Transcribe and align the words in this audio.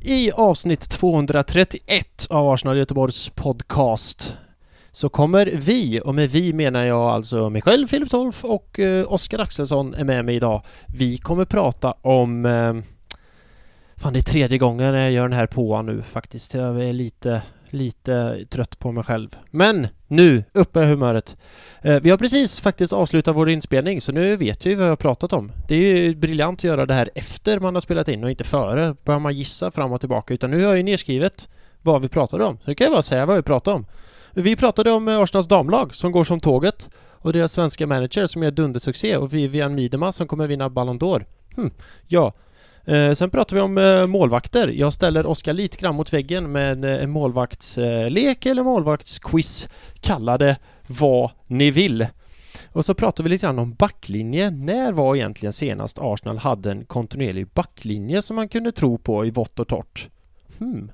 I 0.00 0.32
avsnitt 0.32 0.90
231 0.90 2.26
av 2.30 2.48
Arsenal 2.48 2.78
Göteborgs 2.78 3.28
podcast 3.28 4.36
så 4.92 5.08
kommer 5.08 5.46
vi, 5.46 6.00
och 6.04 6.14
med 6.14 6.30
vi 6.30 6.52
menar 6.52 6.84
jag 6.84 7.00
alltså 7.00 7.50
mig 7.50 7.62
själv, 7.62 7.86
Filip 7.86 8.10
Tolf 8.10 8.44
och 8.44 8.78
eh, 8.78 9.12
Oskar 9.12 9.38
Axelsson 9.38 9.94
är 9.94 10.04
med 10.04 10.24
mig 10.24 10.36
idag. 10.36 10.62
Vi 10.86 11.18
kommer 11.18 11.44
prata 11.44 11.92
om 11.92 12.46
eh, 12.46 12.74
Fan 13.96 14.12
det 14.12 14.18
är 14.18 14.22
tredje 14.22 14.58
gången 14.58 14.94
jag 14.94 15.12
gör 15.12 15.28
den 15.28 15.38
här 15.38 15.46
påan 15.46 15.86
nu 15.86 16.02
faktiskt. 16.02 16.54
Jag 16.54 16.84
är 16.84 16.92
lite, 16.92 17.42
lite 17.72 18.44
trött 18.50 18.78
på 18.78 18.92
mig 18.92 19.04
själv. 19.04 19.28
Men 19.50 19.88
nu, 20.06 20.44
uppe 20.52 20.78
med 20.78 20.88
humöret. 20.88 21.36
Eh, 21.82 22.00
vi 22.00 22.10
har 22.10 22.18
precis 22.18 22.60
faktiskt 22.60 22.92
avslutat 22.92 23.36
vår 23.36 23.50
inspelning 23.50 24.00
så 24.00 24.12
nu 24.12 24.36
vet 24.36 24.66
vi 24.66 24.74
vad 24.74 24.84
jag 24.84 24.90
har 24.90 24.96
pratat 24.96 25.32
om. 25.32 25.52
Det 25.68 25.74
är 25.74 25.96
ju 25.96 26.14
briljant 26.14 26.60
att 26.60 26.64
göra 26.64 26.86
det 26.86 26.94
här 26.94 27.10
efter 27.14 27.60
man 27.60 27.74
har 27.74 27.80
spelat 27.80 28.08
in 28.08 28.24
och 28.24 28.30
inte 28.30 28.44
före. 28.44 28.96
Börjar 29.04 29.20
man 29.20 29.34
gissa 29.34 29.70
fram 29.70 29.92
och 29.92 30.00
tillbaka 30.00 30.34
utan 30.34 30.50
nu 30.50 30.56
har 30.56 30.68
jag 30.68 30.76
ju 30.76 30.82
nedskrivet 30.82 31.48
vad 31.82 32.02
vi 32.02 32.08
pratade 32.08 32.44
om. 32.44 32.56
Så 32.56 32.64
nu 32.66 32.74
kan 32.74 32.84
jag 32.84 32.92
bara 32.92 33.02
säga 33.02 33.26
vad 33.26 33.36
vi 33.36 33.42
pratade 33.42 33.76
om. 33.76 33.86
Vi 34.34 34.56
pratade 34.56 34.90
om 34.90 35.08
eh, 35.08 35.20
Arsenals 35.20 35.48
damlag 35.48 35.94
som 35.94 36.12
går 36.12 36.24
som 36.24 36.40
tåget 36.40 36.88
och 37.20 37.32
deras 37.32 37.52
svenska 37.52 37.86
manager 37.86 38.26
som 38.26 38.42
gör 38.42 38.50
dundersuccé 38.50 39.16
och 39.16 39.32
Vivian 39.32 39.74
Miedema 39.74 40.12
som 40.12 40.28
kommer 40.28 40.46
vinna 40.46 40.68
Ballon 40.68 40.98
d'Or. 40.98 41.24
Hm, 41.56 41.70
ja. 42.06 42.32
Eh, 42.88 43.12
sen 43.12 43.30
pratar 43.30 43.56
vi 43.56 43.62
om 43.62 43.78
eh, 43.78 44.06
målvakter. 44.06 44.68
Jag 44.68 44.92
ställer 44.92 45.26
Oskar 45.26 45.52
lite 45.52 45.76
grann 45.76 45.94
mot 45.94 46.12
väggen 46.12 46.52
med 46.52 46.84
eh, 46.84 47.02
en 47.02 47.10
målvaktslek 47.10 48.46
eller 48.46 48.62
målvaktsquiz. 48.62 49.68
Kalla 50.00 50.38
det 50.38 50.56
vad 50.86 51.30
ni 51.46 51.70
vill. 51.70 52.06
Och 52.72 52.84
så 52.84 52.94
pratar 52.94 53.24
vi 53.24 53.30
lite 53.30 53.46
grann 53.46 53.58
om 53.58 53.74
backlinje. 53.74 54.50
När 54.50 54.92
var 54.92 55.16
egentligen 55.16 55.52
senast 55.52 55.98
Arsenal 56.00 56.38
hade 56.38 56.70
en 56.70 56.84
kontinuerlig 56.84 57.46
backlinje 57.46 58.22
som 58.22 58.36
man 58.36 58.48
kunde 58.48 58.72
tro 58.72 58.98
på 58.98 59.26
i 59.26 59.30
vått 59.30 59.58
och 59.58 59.68
torrt? 59.68 60.08
Hmm. 60.58 60.90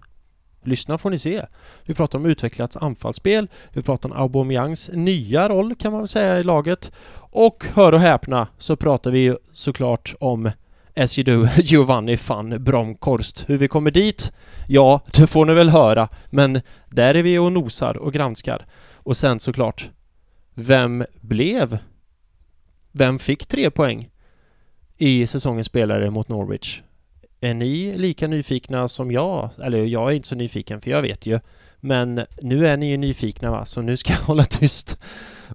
Lyssna 0.62 0.98
får 0.98 1.10
ni 1.10 1.18
se. 1.18 1.42
Vi 1.84 1.94
pratar 1.94 2.18
om 2.18 2.26
utvecklat 2.26 2.76
anfallsspel. 2.76 3.48
Vi 3.72 3.82
pratar 3.82 4.08
om 4.08 4.16
Aubameyangs 4.16 4.90
nya 4.92 5.48
roll 5.48 5.74
kan 5.74 5.92
man 5.92 6.08
säga 6.08 6.38
i 6.38 6.42
laget. 6.42 6.92
Och 7.16 7.64
hör 7.74 7.92
och 7.92 8.00
häpna 8.00 8.48
så 8.58 8.76
pratar 8.76 9.10
vi 9.10 9.36
såklart 9.52 10.14
om 10.20 10.50
As 10.96 11.18
you 11.18 11.24
do, 11.24 11.48
Giovanni 11.62 12.18
van 12.28 12.64
Bromkorst. 12.64 13.50
Hur 13.50 13.58
vi 13.58 13.68
kommer 13.68 13.90
dit? 13.90 14.32
Ja, 14.68 15.00
det 15.12 15.26
får 15.26 15.46
ni 15.46 15.54
väl 15.54 15.68
höra. 15.68 16.08
Men 16.30 16.60
där 16.90 17.14
är 17.14 17.22
vi 17.22 17.38
och 17.38 17.52
nosar 17.52 17.96
och 17.96 18.12
granskar. 18.12 18.66
Och 18.94 19.16
sen 19.16 19.40
såklart, 19.40 19.90
vem 20.54 21.04
blev? 21.20 21.78
Vem 22.92 23.18
fick 23.18 23.46
tre 23.46 23.70
poäng 23.70 24.10
i 24.96 25.26
säsongens 25.26 25.66
spelare 25.66 26.10
mot 26.10 26.28
Norwich? 26.28 26.82
Är 27.40 27.54
ni 27.54 27.98
lika 27.98 28.26
nyfikna 28.26 28.88
som 28.88 29.12
jag? 29.12 29.50
Eller 29.62 29.84
jag 29.84 30.10
är 30.10 30.16
inte 30.16 30.28
så 30.28 30.34
nyfiken 30.34 30.80
för 30.80 30.90
jag 30.90 31.02
vet 31.02 31.26
ju. 31.26 31.40
Men 31.80 32.26
nu 32.42 32.66
är 32.66 32.76
ni 32.76 32.90
ju 32.90 32.96
nyfikna 32.96 33.50
va, 33.50 33.64
så 33.64 33.82
nu 33.82 33.96
ska 33.96 34.12
jag 34.12 34.20
hålla 34.26 34.44
tyst 34.44 34.98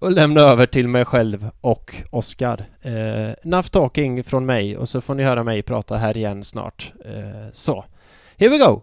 och 0.01 0.11
lämna 0.11 0.41
över 0.41 0.65
till 0.65 0.87
mig 0.87 1.05
själv 1.05 1.49
och 1.61 1.95
Oskar. 2.09 2.65
Eh, 2.81 3.33
enough 3.43 3.67
talking 3.67 4.23
från 4.23 4.45
mig 4.45 4.77
och 4.77 4.89
så 4.89 5.01
får 5.01 5.15
ni 5.15 5.23
höra 5.23 5.43
mig 5.43 5.61
prata 5.61 5.97
här 5.97 6.17
igen 6.17 6.43
snart. 6.43 6.93
Eh, 7.05 7.51
så, 7.53 7.85
here 8.37 8.49
we 8.49 8.57
go! 8.57 8.81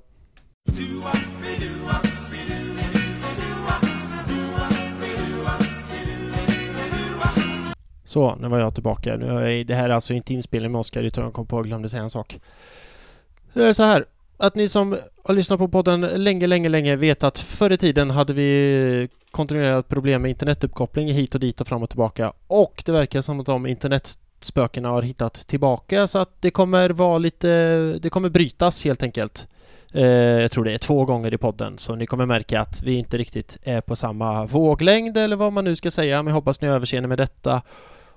Så, 8.05 8.37
nu 8.37 8.49
var 8.49 8.59
jag 8.59 8.75
tillbaka. 8.75 9.17
Nu 9.17 9.27
är 9.27 9.49
jag, 9.49 9.67
det 9.67 9.75
här 9.75 9.89
är 9.89 9.95
alltså 9.95 10.15
inte 10.15 10.35
inspelning 10.35 10.73
med 10.73 10.79
Oskar 10.79 11.03
utan 11.03 11.25
jag 11.25 11.33
kom 11.33 11.47
på 11.47 11.57
och 11.57 11.65
glömde 11.65 11.89
säga 11.89 12.03
en 12.03 12.11
sak. 12.11 12.41
Det 13.53 13.65
är 13.65 13.73
så 13.73 13.83
här, 13.83 14.05
att 14.37 14.55
ni 14.55 14.69
som 14.69 14.99
har 15.25 15.35
lyssnat 15.35 15.59
på 15.59 15.69
podden 15.69 16.01
länge, 16.01 16.47
länge, 16.47 16.69
länge 16.69 16.97
vet 16.97 17.25
att 17.25 17.39
förr 17.39 17.73
i 17.73 17.77
tiden 17.77 18.11
hade 18.11 18.33
vi 18.33 19.09
kontinuerligt 19.37 19.89
problem 19.89 20.23
med 20.23 20.29
internetuppkoppling 20.29 21.13
hit 21.13 21.35
och 21.35 21.41
dit 21.41 21.61
och 21.61 21.69
fram 21.69 21.83
och 21.83 21.91
tillbaka 21.91 22.33
och 22.47 22.83
det 22.87 22.93
verkar 22.93 23.21
som 23.21 23.41
att 23.41 23.47
de 23.47 23.67
internetspökena 23.67 24.89
har 24.89 25.03
hittat 25.03 25.35
tillbaka 25.35 26.07
så 26.07 26.19
att 26.19 26.43
det 26.43 26.51
kommer 26.51 26.91
vara 26.91 27.19
lite, 27.19 27.49
det 28.03 28.11
kommer 28.11 28.29
brytas 28.29 28.85
helt 28.85 29.03
enkelt. 29.03 29.49
Eh, 29.93 30.05
jag 30.41 30.51
tror 30.51 30.65
det 30.65 30.73
är 30.73 30.79
två 30.79 31.05
gånger 31.05 31.35
i 31.35 31.39
podden 31.39 31.79
så 31.79 31.95
ni 31.95 32.07
kommer 32.07 32.27
märka 32.27 32.61
att 32.61 32.83
vi 32.83 32.95
inte 32.95 33.19
riktigt 33.19 33.59
är 33.63 33.81
på 33.81 33.97
samma 33.97 34.47
våglängd 34.47 35.17
eller 35.17 35.37
vad 35.37 35.53
man 35.53 35.65
nu 35.65 35.77
ska 35.77 35.91
säga 35.91 36.23
men 36.23 36.31
jag 36.31 36.35
hoppas 36.35 36.61
ni 36.61 36.69
överseende 36.69 37.09
med 37.09 37.19
detta 37.19 37.63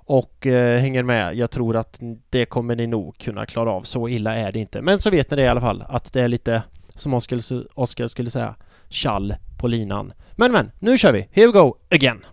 och 0.10 0.48
eh, 0.48 0.80
hänger 0.80 1.04
med. 1.04 1.36
Jag 1.36 1.52
tror 1.52 1.76
att 1.76 2.00
det 2.30 2.46
kommer 2.46 2.76
ni 2.76 2.88
nog 2.88 3.18
kunna 3.18 3.46
klara 3.46 3.72
av. 3.72 3.82
Så 3.82 4.08
illa 4.08 4.36
är 4.36 4.52
det 4.52 4.60
inte. 4.60 4.82
Men 4.82 5.00
så 5.00 5.10
vet 5.10 5.32
ni 5.32 5.38
det 5.38 5.44
i 5.44 5.48
alla 5.48 5.62
fall 5.62 5.84
att 5.88 6.14
det 6.14 6.22
är 6.22 6.28
lite 6.28 6.64
som 6.96 7.14
Oskar, 7.14 7.40
Oskar 7.74 8.08
skulle 8.08 8.30
säga 8.30 8.56
Tjall 8.90 9.36
på 9.58 9.68
linan. 9.68 10.14
Men 10.36 10.52
men, 10.52 10.72
nu 10.80 10.98
kör 10.98 11.14
vi! 11.14 11.28
Here 11.32 11.48
we 11.48 11.54
go 11.54 11.76
again! 11.90 12.26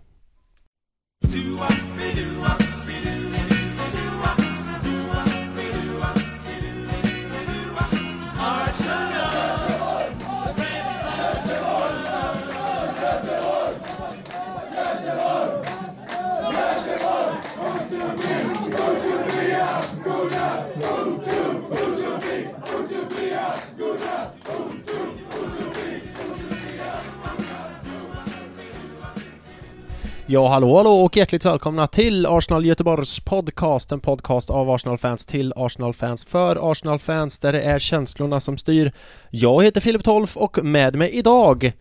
Ja, 30.29 30.47
hallå, 30.47 30.77
hallå 30.77 30.89
och 30.89 31.17
hjärtligt 31.17 31.45
välkomna 31.45 31.87
till 31.87 32.25
Arsenal 32.25 32.65
Göteborgs 32.65 33.19
podcast, 33.19 33.91
en 33.91 33.99
podcast 33.99 34.49
av 34.49 34.69
Arsenal-fans 34.69 35.25
till 35.25 35.53
Arsenal-fans 35.55 36.25
för 36.25 36.71
Arsenal-fans 36.71 37.39
där 37.39 37.53
det 37.53 37.61
är 37.61 37.79
känslorna 37.79 38.39
som 38.39 38.57
styr. 38.57 38.91
Jag 39.29 39.63
heter 39.63 39.81
Filip 39.81 40.03
Tolf 40.03 40.37
och 40.37 40.63
med 40.63 40.95
mig 40.95 41.11
idag 41.11 41.71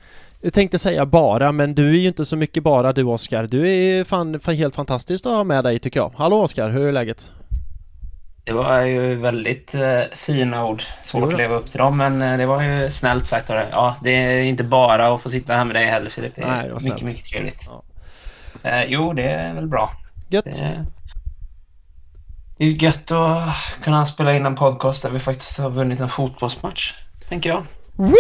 jag 0.41 0.53
tänkte 0.53 0.79
säga 0.79 1.07
bara, 1.07 1.53
men 1.53 1.75
du 1.75 1.89
är 1.89 1.99
ju 1.99 2.09
inte 2.09 2.25
så 2.25 2.37
mycket 2.37 2.63
bara 2.63 2.93
du 2.93 3.03
Oskar. 3.05 3.47
Du 3.47 3.69
är 3.69 4.05
fan, 4.05 4.41
fan 4.41 4.55
helt 4.55 4.75
fantastiskt 4.77 5.27
att 5.27 5.33
ha 5.33 5.45
med 5.45 5.65
dig 5.65 5.79
tycker 5.79 6.01
jag. 6.01 6.13
Hallå 6.17 6.43
Oskar, 6.43 6.71
hur 6.71 6.89
är 6.89 6.93
läget? 6.93 7.33
Det 8.45 8.53
var 8.53 8.81
ju 8.81 9.15
väldigt 9.15 9.75
eh, 9.75 10.01
fina 10.17 10.67
ord. 10.67 10.83
Svårt 11.05 11.23
Jo, 11.23 11.29
att 11.29 11.37
leva 11.37 11.55
upp 11.55 11.71
till 11.71 11.79
dem, 11.79 11.97
men 11.97 12.23
eh, 12.23 12.39
det 12.39 12.47
var 12.47 12.63
ju 12.63 12.91
snällt 12.91 13.27
sagt 13.27 13.51
av 13.51 13.57
dig. 13.57 13.69
Ja, 13.71 13.97
det 14.03 14.11
är 14.11 14.43
inte 14.43 14.65
bara 14.65 15.15
att 15.15 15.23
få 15.23 15.31
sitta 15.31 15.53
här 15.53 15.65
med 15.65 15.77
dig 15.77 15.85
heller 15.85 16.11
Filip. 16.11 16.35
Det 16.35 16.43
är 16.43 16.47
Nej, 16.47 16.67
det 16.67 16.73
var 16.73 16.81
snällt. 16.81 16.95
mycket, 16.95 17.07
mycket 17.17 17.31
trevligt. 17.31 17.61
Ja. 17.67 17.83
Eh, 18.67 18.85
jo, 18.85 19.13
det 19.13 19.23
är 19.23 19.55
väl 19.55 19.67
bra. 19.67 19.93
Gött! 20.29 20.45
Det, 20.45 20.87
det 22.59 22.65
är 22.65 22.69
ju 22.69 22.77
gött 22.77 23.11
att 23.11 23.55
kunna 23.85 24.07
spela 24.07 24.37
in 24.37 24.47
en 24.47 24.55
podcast 24.55 25.03
där 25.03 25.11
vi 25.11 25.19
faktiskt 25.19 25.59
har 25.59 25.71
vunnit 25.71 26.01
en 26.01 26.09
fotbollsmatch, 26.09 26.95
tänker 27.29 27.51
jag. 27.51 27.67
Woohoo! 27.97 28.17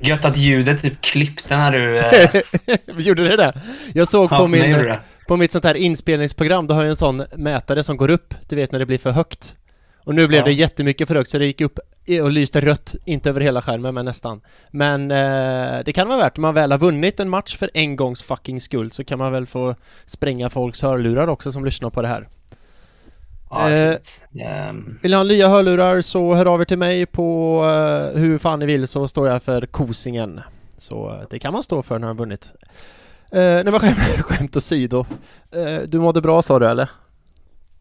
Gött 0.00 0.24
att 0.24 0.36
ljudet 0.36 0.82
typ 0.82 1.00
klippte 1.00 1.56
när 1.56 1.72
du... 1.72 1.98
Eh, 1.98 2.42
Gjorde 2.98 3.24
det 3.28 3.36
det? 3.36 3.52
Jag 3.94 4.08
såg 4.08 4.30
på 4.30 4.34
ja, 4.34 4.66
gjorde 4.66 4.82
min, 4.88 4.96
på 5.28 5.36
mitt 5.36 5.52
sånt 5.52 5.64
här 5.64 5.74
inspelningsprogram, 5.74 6.66
då 6.66 6.74
har 6.74 6.82
jag 6.82 6.90
en 6.90 6.96
sån 6.96 7.24
mätare 7.36 7.82
som 7.82 7.96
går 7.96 8.10
upp, 8.10 8.34
du 8.48 8.56
vet 8.56 8.72
när 8.72 8.78
det 8.78 8.86
blir 8.86 8.98
för 8.98 9.10
högt. 9.10 9.56
Och 10.04 10.14
nu 10.14 10.28
blev 10.28 10.38
Ja. 10.40 10.44
det 10.44 10.52
jättemycket 10.52 11.08
för 11.08 11.14
högt 11.14 11.30
så 11.30 11.38
det 11.38 11.46
gick 11.46 11.60
upp 11.60 11.78
och 12.22 12.30
lyste 12.30 12.60
rött, 12.60 12.94
inte 13.04 13.28
över 13.28 13.40
hela 13.40 13.62
skärmen 13.62 13.94
men 13.94 14.04
nästan. 14.04 14.40
Men 14.70 15.10
eh, 15.10 15.84
det 15.84 15.92
kan 15.94 16.08
vara 16.08 16.18
värt, 16.18 16.38
om 16.38 16.42
man 16.42 16.54
väl 16.54 16.70
har 16.72 16.78
vunnit 16.78 17.20
en 17.20 17.28
match 17.28 17.56
för 17.56 17.70
en 17.74 17.96
gångs 17.96 18.22
fucking 18.22 18.60
skull 18.60 18.90
så 18.90 19.04
kan 19.04 19.18
man 19.18 19.32
väl 19.32 19.46
få 19.46 19.74
spränga 20.06 20.50
folks 20.50 20.82
hörlurar 20.82 21.28
också 21.28 21.52
som 21.52 21.64
lyssnar 21.64 21.90
på 21.90 22.02
det 22.02 22.08
här. 22.08 22.28
Ja, 23.50 23.70
Eh, 23.70 23.96
ehm, 24.40 24.98
Vill 25.02 25.10
ni 25.10 25.16
ha 25.16 25.24
nya 25.24 25.48
hörlurar 25.48 26.00
så 26.00 26.34
hör 26.34 26.46
av 26.46 26.60
er 26.60 26.64
till 26.64 26.78
mig 26.78 27.06
på 27.06 27.60
eh, 27.64 28.20
hur 28.20 28.38
fan 28.38 28.58
ni 28.58 28.66
vill 28.66 28.88
så 28.88 29.08
står 29.08 29.28
jag 29.28 29.42
för 29.42 29.66
kosingen. 29.66 30.40
Så 30.78 31.10
eh, 31.10 31.16
det 31.30 31.38
kan 31.38 31.52
man 31.52 31.62
stå 31.62 31.82
för 31.82 31.98
när 31.98 32.06
man 32.06 32.16
vunnit. 32.16 32.52
Uh, 33.34 33.38
nej 33.40 33.64
men 33.64 33.72
skämt, 33.80 33.98
skämt 34.20 34.56
åsido. 34.56 35.06
Uh, 35.56 35.78
du 35.88 35.98
mådde 35.98 36.20
bra 36.20 36.42
sa 36.42 36.58
du 36.58 36.66
eller? 36.66 36.90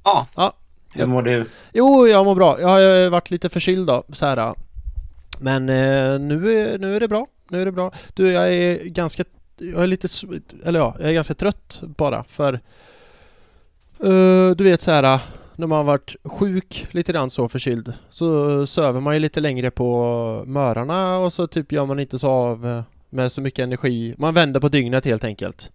ja. 0.04 0.28
Ja, 0.36 0.54
hur 0.94 1.06
mår 1.06 1.22
du? 1.22 1.46
Jo, 1.74 2.08
jag 2.08 2.26
mår 2.26 2.36
bra. 2.36 2.62
Jag 2.62 2.68
har 2.68 3.10
varit 3.10 3.32
lite 3.32 3.50
förkyld 3.50 3.88
då, 3.88 4.04
så 4.10 4.26
här. 4.26 4.38
Äh. 4.38 4.54
Men 5.40 5.70
eh, 5.70 6.20
nu, 6.20 6.58
är, 6.58 6.78
nu 6.78 6.96
är 6.96 7.00
det 7.00 7.08
bra. 7.08 7.28
Nu 7.50 7.62
är 7.62 7.66
det 7.66 7.72
bra. 7.72 7.92
Du, 8.14 8.32
jag 8.32 8.54
är 8.54 8.86
ganska... 8.86 9.24
Jag 9.58 9.84
är 9.84 9.88
lite... 9.88 10.08
Eller 10.64 10.80
ja, 10.80 10.96
jag 11.00 11.10
är 11.10 11.14
ganska 11.14 11.34
trött 11.34 11.84
bara 11.98 12.24
för... 12.24 12.54
eh, 14.00 14.50
du 14.58 14.64
vet 14.64 14.82
så 14.82 14.92
här 14.92 15.20
när 15.56 15.68
man 15.68 15.78
har 15.78 15.84
varit 15.84 16.16
sjuk 16.24 16.88
lite 16.92 17.12
grann 17.12 17.30
så 17.30 17.50
förkyld 17.50 17.94
så 18.10 18.66
söver 18.66 19.00
man 19.00 19.14
ju 19.14 19.20
lite 19.20 19.40
längre 19.40 19.72
på 19.72 20.44
mörarna 20.48 21.18
och 21.18 21.34
så 21.34 21.48
typ 21.48 21.72
gör 21.72 21.86
man 21.86 22.00
inte 22.00 22.20
så 22.20 22.30
av 22.30 22.84
med 23.10 23.32
så 23.32 23.42
mycket 23.42 23.64
energi. 23.64 24.16
Man 24.18 24.34
vänder 24.34 24.60
på 24.60 24.70
dygnet 24.70 25.06
helt 25.06 25.24
enkelt. 25.24 25.72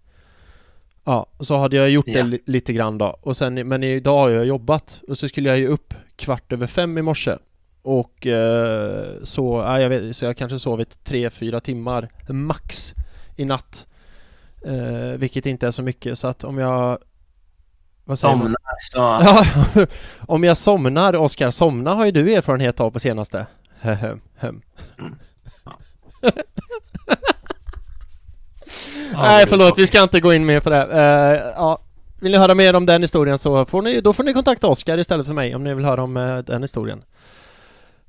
Ja, 1.09 1.25
och 1.37 1.47
så 1.47 1.57
hade 1.57 1.75
jag 1.75 1.89
gjort 1.89 2.05
det 2.05 2.11
Ja. 2.11 2.23
li- 2.23 2.41
lite 2.45 2.73
grann 2.73 2.97
då 2.97 3.17
och 3.21 3.37
sen 3.37 3.67
men 3.67 3.83
idag 3.83 4.17
har 4.19 4.29
jag 4.29 4.45
jobbat 4.45 5.01
och 5.07 5.17
så 5.17 5.27
skulle 5.27 5.49
jag 5.49 5.57
ju 5.57 5.67
upp 5.67 5.93
kvart 6.15 6.53
över 6.53 6.67
fem 6.67 6.97
i 6.97 7.01
morse. 7.01 7.37
Och 7.81 8.27
eh, 8.27 9.05
så, 9.23 9.57
ja, 9.65 9.79
jag 9.79 9.89
vet, 9.89 10.15
så 10.15 10.25
jag 10.25 10.37
kanske 10.37 10.59
sovit 10.59 11.03
tre, 11.03 11.29
fyra 11.29 11.59
timmar 11.59 12.09
max 12.29 12.93
i 13.35 13.45
natt. 13.45 13.87
Eh, 14.65 15.17
vilket 15.19 15.45
inte 15.45 15.67
är 15.67 15.71
så 15.71 15.81
mycket 15.83 16.19
så 16.19 16.27
att 16.27 16.43
om 16.43 16.57
jag... 16.57 16.97
Vad 18.05 18.19
säger 18.19 18.35
man? 18.35 18.55
Somnar 18.91 19.21
så... 19.23 19.25
Ja, 19.79 19.85
om 20.19 20.43
jag 20.43 20.57
somnar, 20.57 21.15
Oskar, 21.15 21.49
somna 21.51 21.93
har 21.93 22.05
ju 22.05 22.11
du 22.11 22.33
erfarenhet 22.33 22.79
av 22.79 22.91
på 22.91 22.99
senaste. 22.99 23.45
Hem, 23.79 24.19
hem. 24.37 24.61
Ja, 25.65 25.79
Nej, 29.13 29.45
förlåt, 29.47 29.77
vi 29.77 29.87
ska 29.87 30.03
inte 30.03 30.19
gå 30.19 30.33
in 30.33 30.45
mer 30.45 30.59
på 30.59 30.69
det. 30.69 30.81
Eh, 30.81 31.51
ja, 31.55 31.79
vill 32.19 32.31
ni 32.31 32.37
höra 32.37 32.55
mer 32.55 32.75
om 32.75 32.85
den 32.85 33.01
historien 33.01 33.39
så 33.39 33.65
får 33.65 33.81
ni, 33.81 34.01
då 34.01 34.13
får 34.13 34.23
ni 34.23 34.33
kontakta 34.33 34.67
Oskar 34.67 34.97
istället 34.97 35.27
för 35.27 35.33
mig 35.33 35.55
om 35.55 35.63
ni 35.63 35.73
vill 35.73 35.85
höra 35.85 36.03
om 36.03 36.17
eh, 36.17 36.37
den 36.37 36.61
historien. 36.61 37.03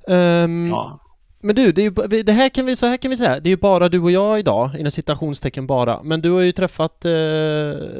Ehm, 0.07 0.69
Ja. 0.71 0.99
Men 1.41 1.55
du, 1.55 1.71
det, 1.71 1.81
är 1.81 1.83
ju, 1.83 2.23
det 2.23 2.31
här 2.31 2.49
kan 2.49 2.65
vi, 2.65 2.75
så 2.75 2.85
här 2.85 2.97
kan 2.97 3.11
vi 3.11 3.17
säga, 3.17 3.39
det 3.39 3.49
är 3.49 3.51
ju 3.51 3.57
bara 3.57 3.89
du 3.89 3.99
och 3.99 4.11
jag 4.11 4.39
idag, 4.39 4.69
inom 4.79 4.91
citationstecken 4.91 5.67
bara. 5.67 6.03
Men 6.03 6.21
du 6.21 6.31
har 6.31 6.41
ju 6.41 6.51
träffat, 6.51 7.05
eh, 7.05 7.11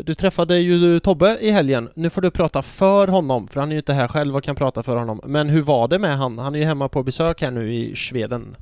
du 0.03 0.15
träffade 0.17 0.57
ju 0.57 0.99
Tobbe 0.99 1.37
i 1.41 1.51
helgen. 1.51 1.89
Nu 1.93 2.09
får 2.09 2.21
du 2.21 2.31
prata 2.31 2.61
för 2.61 3.07
honom, 3.07 3.47
för 3.47 3.59
han 3.59 3.69
är 3.69 3.73
ju 3.73 3.77
inte 3.77 3.93
här 3.93 4.07
själv 4.07 4.35
och 4.35 4.43
kan 4.43 4.55
prata 4.55 4.83
för 4.83 4.95
honom. 4.97 5.21
Men 5.25 5.49
hur 5.49 5.61
var 5.61 5.87
det 5.87 5.99
med 5.99 6.17
han? 6.17 6.39
Han 6.39 6.55
är 6.55 6.59
ju 6.59 6.65
hemma 6.65 6.89
på 6.89 7.03
besök 7.03 7.41
här 7.41 7.51
nu 7.51 7.73
i 7.73 7.95
Sveden. 7.95 8.55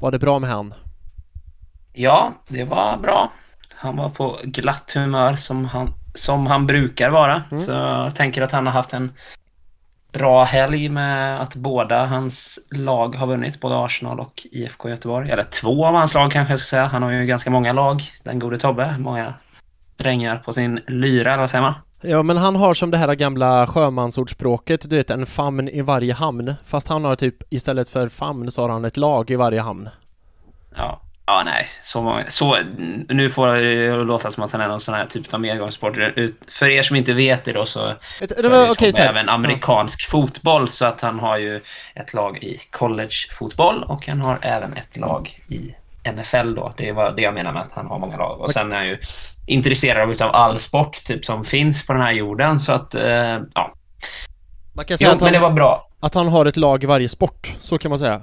Var 0.00 0.10
det 0.10 0.18
bra 0.18 0.38
med 0.38 0.50
han? 0.50 0.74
Ja, 1.92 2.32
det 2.48 2.64
var 2.64 2.96
bra. 2.96 3.32
Han 3.74 3.96
var 3.96 4.08
på 4.08 4.38
glatt 4.44 4.92
humör 4.94 5.36
som 5.36 5.64
han, 5.64 5.94
som 6.14 6.46
han 6.46 6.66
brukar 6.66 7.10
vara. 7.10 7.42
Mm. 7.50 7.62
Så 7.62 7.72
jag 7.72 8.16
tänker 8.16 8.42
att 8.42 8.52
han 8.52 8.66
har 8.66 8.72
haft 8.72 8.92
en 8.92 9.12
bra 10.12 10.44
helg 10.44 10.88
med 10.88 11.40
att 11.40 11.54
båda 11.54 12.06
hans 12.06 12.58
lag 12.70 13.14
har 13.14 13.26
vunnit, 13.26 13.60
både 13.60 13.84
Arsenal 13.84 14.20
och 14.20 14.46
IFK 14.52 14.88
Göteborg. 14.88 15.30
Eller 15.30 15.42
två 15.42 15.86
av 15.86 15.94
hans 15.94 16.14
lag 16.14 16.32
kanske 16.32 16.52
jag 16.52 16.60
ska 16.60 16.66
säga. 16.66 16.86
Han 16.86 17.02
har 17.02 17.10
ju 17.10 17.26
ganska 17.26 17.50
många 17.50 17.72
lag, 17.72 18.02
den 18.22 18.38
gode 18.38 18.58
Tobbe. 18.58 18.94
Många 18.98 19.34
strängar 19.94 20.42
på 20.44 20.52
sin 20.52 20.80
lyra, 20.86 21.32
eller 21.32 21.40
vad 21.40 21.50
säger 21.50 21.62
man? 21.62 21.74
Ja, 22.00 22.22
men 22.22 22.36
han 22.36 22.56
har 22.56 22.74
som 22.74 22.90
det 22.90 22.98
här 22.98 23.14
gamla 23.14 23.66
sjömansordspråket, 23.66 24.90
du 24.90 24.96
vet 24.96 25.10
en 25.10 25.26
famn 25.26 25.68
i 25.68 25.82
varje 25.82 26.14
hamn. 26.14 26.54
Fast 26.66 26.88
han 26.88 27.04
har 27.04 27.16
typ, 27.16 27.52
istället 27.52 27.88
för 27.88 28.08
famn 28.08 28.50
så 28.50 28.62
har 28.62 28.68
han 28.68 28.84
ett 28.84 28.96
lag 28.96 29.30
i 29.30 29.36
varje 29.36 29.60
hamn. 29.60 29.88
Ja, 30.76 31.00
ja 31.28 31.42
nej. 31.44 31.68
Så, 31.84 32.02
många- 32.02 32.30
så, 32.30 32.56
nu 33.08 33.30
får 33.30 33.46
det 33.46 34.04
låta 34.04 34.30
som 34.30 34.42
att 34.42 34.52
han 34.52 34.60
är 34.60 34.68
någon 34.68 34.80
sån 34.80 34.94
här 34.94 35.06
typ 35.06 35.34
av 35.34 35.40
medgångssport. 35.40 35.96
Ut- 36.16 36.40
För 36.48 36.66
er 36.68 36.82
som 36.82 36.96
inte 36.96 37.12
vet 37.12 37.44
det 37.44 37.52
då 37.52 37.66
så 37.66 37.94
Det, 38.20 38.42
det 38.42 38.48
var, 38.48 38.70
okej, 38.70 38.92
så 38.92 39.02
även 39.02 39.28
amerikansk 39.28 40.08
fotboll 40.10 40.68
så 40.70 40.84
att 40.86 41.00
han 41.00 41.18
har 41.18 41.38
ju 41.38 41.60
ett 41.94 42.14
lag 42.14 42.36
i 42.44 42.60
collegefotboll 42.70 43.82
och 43.82 44.06
han 44.08 44.20
har 44.20 44.38
även 44.42 44.72
ett 44.76 44.96
lag 44.96 45.40
i 45.48 45.74
NFL 46.12 46.54
då. 46.54 46.72
Det 46.76 46.92
var 46.92 47.12
det 47.12 47.22
jag 47.22 47.34
menar 47.34 47.52
med 47.52 47.62
att 47.62 47.72
han 47.72 47.86
har 47.86 47.98
många 47.98 48.16
lag. 48.16 48.40
Och 48.40 48.50
sen 48.52 48.72
är 48.72 48.76
han 48.76 48.86
ju 48.86 48.98
intresserad 49.46 50.10
utav 50.10 50.34
all 50.34 50.60
sport 50.60 51.04
typ 51.04 51.24
som 51.24 51.44
finns 51.44 51.86
på 51.86 51.92
den 51.92 52.02
här 52.02 52.12
jorden 52.12 52.60
så 52.60 52.72
att 52.72 52.94
eh, 52.94 53.40
ja. 53.54 53.72
Man 54.74 54.84
kan 54.84 54.98
säga 54.98 55.10
Jo, 55.10 55.14
att 55.16 55.20
men 55.22 55.32
det 55.32 55.38
han, 55.38 55.48
var 55.50 55.56
bra. 55.56 55.88
att 56.00 56.14
han 56.14 56.28
har 56.28 56.46
ett 56.46 56.56
lag 56.56 56.84
i 56.84 56.86
varje 56.86 57.08
sport, 57.08 57.52
så 57.60 57.78
kan 57.78 57.88
man 57.88 57.98
säga. 57.98 58.20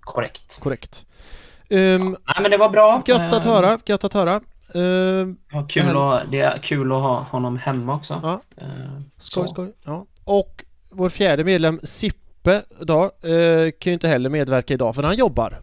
Korrekt. 0.00 0.60
Korrekt. 0.60 1.06
Um, 1.70 2.16
Nej 2.26 2.42
men 2.42 2.50
det 2.50 2.56
var 2.56 2.68
bra. 2.68 3.02
Gött 3.06 3.32
att 3.32 3.44
Eh, 3.44 3.52
höra, 3.52 3.78
gött 3.86 4.04
att 4.04 4.14
höra. 4.14 4.40
Uh, 4.76 5.34
Ja, 5.52 5.66
kul 5.68 5.96
att, 5.96 6.30
det 6.30 6.40
är 6.40 6.58
kul 6.58 6.92
att 6.92 7.00
ha 7.00 7.22
honom 7.22 7.58
hemma 7.58 7.94
också. 7.94 8.20
Ja. 8.22 8.42
Eh, 8.56 8.66
skoj, 9.18 9.46
så. 9.46 9.52
skoj. 9.52 9.72
Ja. 9.84 10.06
Och 10.24 10.64
vår 10.90 11.08
fjärde 11.08 11.44
medlem, 11.44 11.80
Sippe, 11.82 12.62
då, 12.80 13.02
eh, 13.04 13.70
kan 13.78 13.90
ju 13.90 13.92
inte 13.92 14.08
heller 14.08 14.30
medverka 14.30 14.74
idag 14.74 14.94
för 14.94 15.02
han 15.02 15.16
jobbar. 15.16 15.60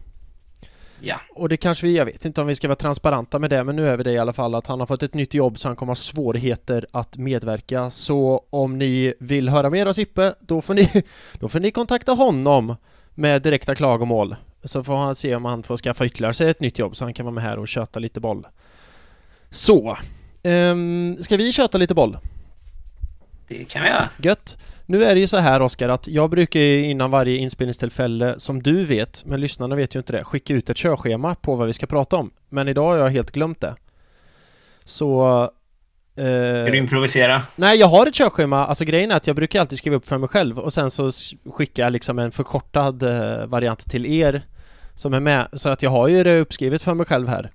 Ja. 1.00 1.20
Och 1.34 1.48
det 1.48 1.56
kanske 1.56 1.86
vi, 1.86 1.96
jag 1.96 2.04
vet 2.04 2.24
inte 2.24 2.40
om 2.40 2.46
vi 2.46 2.54
ska 2.54 2.68
vara 2.68 2.76
transparenta 2.76 3.38
med 3.38 3.50
det, 3.50 3.64
men 3.64 3.76
nu 3.76 3.88
är 3.88 3.96
vi 3.96 4.02
det 4.02 4.12
i 4.12 4.18
alla 4.18 4.32
fall 4.32 4.54
att 4.54 4.66
han 4.66 4.80
har 4.80 4.86
fått 4.86 5.02
ett 5.02 5.14
nytt 5.14 5.34
jobb 5.34 5.58
så 5.58 5.68
han 5.68 5.76
kommer 5.76 5.90
ha 5.90 5.94
svårigheter 5.94 6.86
att 6.92 7.16
medverka. 7.16 7.90
Så 7.90 8.46
om 8.50 8.78
ni 8.78 9.14
vill 9.20 9.48
höra 9.48 9.70
mer 9.70 9.86
av 9.86 9.92
Sippe, 9.92 10.34
då 10.40 10.62
får 10.62 10.74
ni, 10.74 11.02
då 11.32 11.48
får 11.48 11.60
ni 11.60 11.70
kontakta 11.70 12.12
honom 12.12 12.76
med 13.14 13.42
direkta 13.42 13.74
klagomål. 13.74 14.36
Så 14.64 14.84
får 14.84 14.96
han 14.96 15.14
se 15.14 15.34
om 15.34 15.44
han 15.44 15.62
får 15.62 15.76
skaffa 15.76 16.06
ytterligare 16.06 16.34
sig 16.34 16.50
ett 16.50 16.60
nytt 16.60 16.78
jobb 16.78 16.96
så 16.96 17.04
han 17.04 17.14
kan 17.14 17.26
vara 17.26 17.34
med 17.34 17.44
här 17.44 17.58
och 17.58 17.68
köta 17.68 18.00
lite 18.00 18.20
boll. 18.20 18.46
Så, 19.50 19.96
ehm, 20.42 21.16
ska 21.20 21.36
vi 21.36 21.52
köta 21.52 21.78
lite 21.78 21.94
boll? 21.94 22.18
Det 23.48 23.64
kan 23.64 23.82
vi 23.82 23.88
göra. 23.88 24.10
Gött! 24.18 24.58
Nu 24.86 25.04
är 25.04 25.14
det 25.14 25.20
ju 25.20 25.26
så 25.26 25.36
här 25.36 25.62
Oskar 25.62 25.88
att 25.88 26.08
jag 26.08 26.30
brukar 26.30 26.60
innan 26.60 27.10
varje 27.10 27.36
inspelningstillfälle, 27.36 28.34
som 28.38 28.62
du 28.62 28.84
vet, 28.84 29.24
men 29.24 29.40
lyssnarna 29.40 29.76
vet 29.76 29.94
ju 29.94 29.98
inte 29.98 30.12
det, 30.12 30.24
skicka 30.24 30.54
ut 30.54 30.70
ett 30.70 30.76
körschema 30.76 31.34
på 31.34 31.54
vad 31.54 31.66
vi 31.66 31.72
ska 31.72 31.86
prata 31.86 32.16
om. 32.16 32.30
Men 32.48 32.68
idag 32.68 32.90
har 32.90 32.96
jag 32.96 33.08
helt 33.08 33.30
glömt 33.30 33.60
det. 33.60 33.74
Så... 34.84 35.50
Ska 36.18 36.24
du 36.64 36.68
Eh, 36.76 36.78
improvisera? 36.78 37.42
nej, 37.56 37.78
jag 37.78 37.86
har 37.86 38.06
ett 38.06 38.14
körschema. 38.14 38.66
Alltså 38.66 38.84
grejen 38.84 39.10
är 39.10 39.16
att 39.16 39.26
jag 39.26 39.36
brukar 39.36 39.60
alltid 39.60 39.78
skriva 39.78 39.96
upp 39.96 40.06
för 40.06 40.18
mig 40.18 40.28
själv 40.28 40.58
och 40.58 40.72
sen 40.72 40.90
så 40.90 41.10
skickar 41.50 41.82
jag 41.82 41.92
liksom 41.92 42.18
en 42.18 42.32
förkortad 42.32 43.02
eh, 43.02 43.46
variant 43.46 43.90
till 43.90 44.06
er 44.06 44.42
som 44.94 45.14
är 45.14 45.20
med. 45.20 45.48
Så 45.52 45.68
att 45.68 45.82
jag 45.82 45.90
har 45.90 46.08
ju 46.08 46.22
det 46.24 46.40
uppskrivet 46.40 46.82
för 46.82 46.94
mig 46.94 47.06
själv 47.06 47.28
här. 47.28 47.50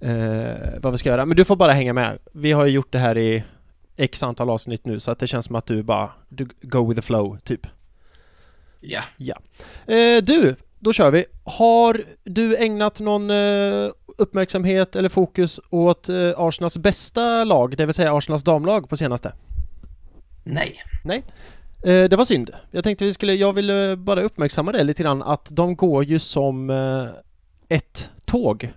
Eh, 0.00 0.78
vad 0.80 0.92
vi 0.92 0.98
ska 0.98 1.08
göra. 1.08 1.24
Men 1.26 1.36
du 1.36 1.44
får 1.44 1.56
bara 1.56 1.72
hänga 1.72 1.92
med. 1.92 2.18
Vi 2.32 2.52
har 2.52 2.64
ju 2.66 2.72
gjort 2.72 2.92
det 2.92 2.98
här 2.98 3.18
i 3.18 3.44
X 3.96 4.22
antal 4.22 4.50
avsnitt 4.50 4.84
nu 4.86 5.00
så 5.00 5.10
att 5.10 5.18
det 5.18 5.26
känns 5.26 5.46
som 5.46 5.56
att 5.56 5.66
du 5.66 5.82
bara 5.82 6.10
du 6.28 6.48
go 6.62 6.86
with 6.88 7.00
the 7.00 7.06
flow 7.06 7.38
typ. 7.44 7.66
Ja. 8.80 9.36
Eh, 9.86 10.22
du, 10.22 10.56
då 10.86 10.92
kör 10.92 11.10
vi. 11.10 11.24
Har 11.44 12.02
du 12.24 12.56
ägnat 12.56 13.00
någon 13.00 13.30
eh, 13.30 13.90
uppmärksamhet 14.06 14.96
eller 14.96 15.08
fokus 15.08 15.60
åt 15.70 16.08
eh, 16.08 16.32
Arsenals 16.36 16.76
bästa 16.76 17.44
lag, 17.44 17.76
det 17.76 17.86
vill 17.86 17.94
säga 17.94 18.16
Arsenals 18.16 18.42
damlag 18.42 18.88
på 18.88 18.96
senaste? 18.96 19.32
Nej. 21.04 21.24
Eh, 21.84 22.08
det 22.08 22.16
var 22.16 22.24
synd. 22.24 22.50
Jag 22.70 22.84
tänkte 22.84 23.04
vi 23.04 23.14
skulle, 23.14 23.34
jag 23.34 23.52
ville 23.52 23.96
bara 23.96 24.20
uppmärksamma 24.20 24.72
det 24.72 24.84
lite 24.84 25.02
grann 25.02 25.22
att 25.22 25.48
de 25.50 25.76
går 25.76 26.04
ju 26.04 26.18
som 26.18 26.70
ett 27.68 28.10
tåg. 28.24 28.72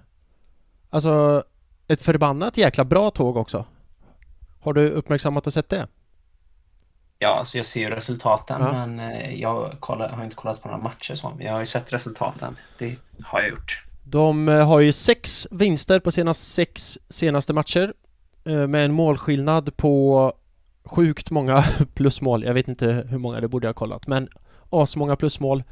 Alltså 0.90 1.44
ett 1.88 2.02
förbannat 2.02 2.58
jäkla 2.58 2.86
bra 2.86 3.12
tåg 3.12 3.38
också. 3.38 3.66
Har 4.60 4.74
du 4.74 4.90
uppmärksammat 4.90 5.48
och 5.48 5.54
sett 5.54 5.70
det? 5.70 5.88
Ja, 7.22 7.30
alltså 7.30 7.58
jag 7.58 7.66
ser 7.66 7.80
ju 7.80 7.90
resultaten 7.90 8.62
Ja. 8.62 8.72
men 8.86 9.00
eh, 9.00 9.34
jag 9.42 9.76
kollar, 9.80 10.10
har 10.10 10.24
inte 10.24 10.36
kollat 10.36 10.62
på 10.62 10.68
några 10.68 10.84
matcher 10.84 11.16
så. 11.16 11.34
Jag 11.40 11.52
har 11.54 11.60
ju 11.60 11.66
sett 11.66 11.94
resultaten. 11.94 12.58
Det 12.78 12.96
har 13.24 13.42
jag 13.42 13.50
gjort. 13.50 13.84
De 14.04 14.50
eh, 14.50 14.68
har 14.68 14.80
ju 14.80 14.92
sex 14.92 15.48
vinster 15.52 16.00
på 16.00 16.12
sina 16.12 16.34
sex 16.34 17.00
senaste 17.10 17.54
matcher 17.54 17.94
eh, 18.46 18.68
med 18.68 18.86
en 18.86 18.92
målskillnad 18.94 19.78
på 19.78 20.34
sjukt 20.86 21.32
många 21.32 21.64
plusmål. 21.94 22.44
Jag 22.44 22.54
vet 22.54 22.68
inte 22.68 23.06
hur 23.10 23.18
många, 23.18 23.42
det 23.42 23.48
borde 23.48 23.68
jag 23.68 23.74
ha 23.74 23.78
kollat, 23.80 24.08
men 24.08 24.30
asmånga 24.70 25.16
plusmål. 25.16 25.64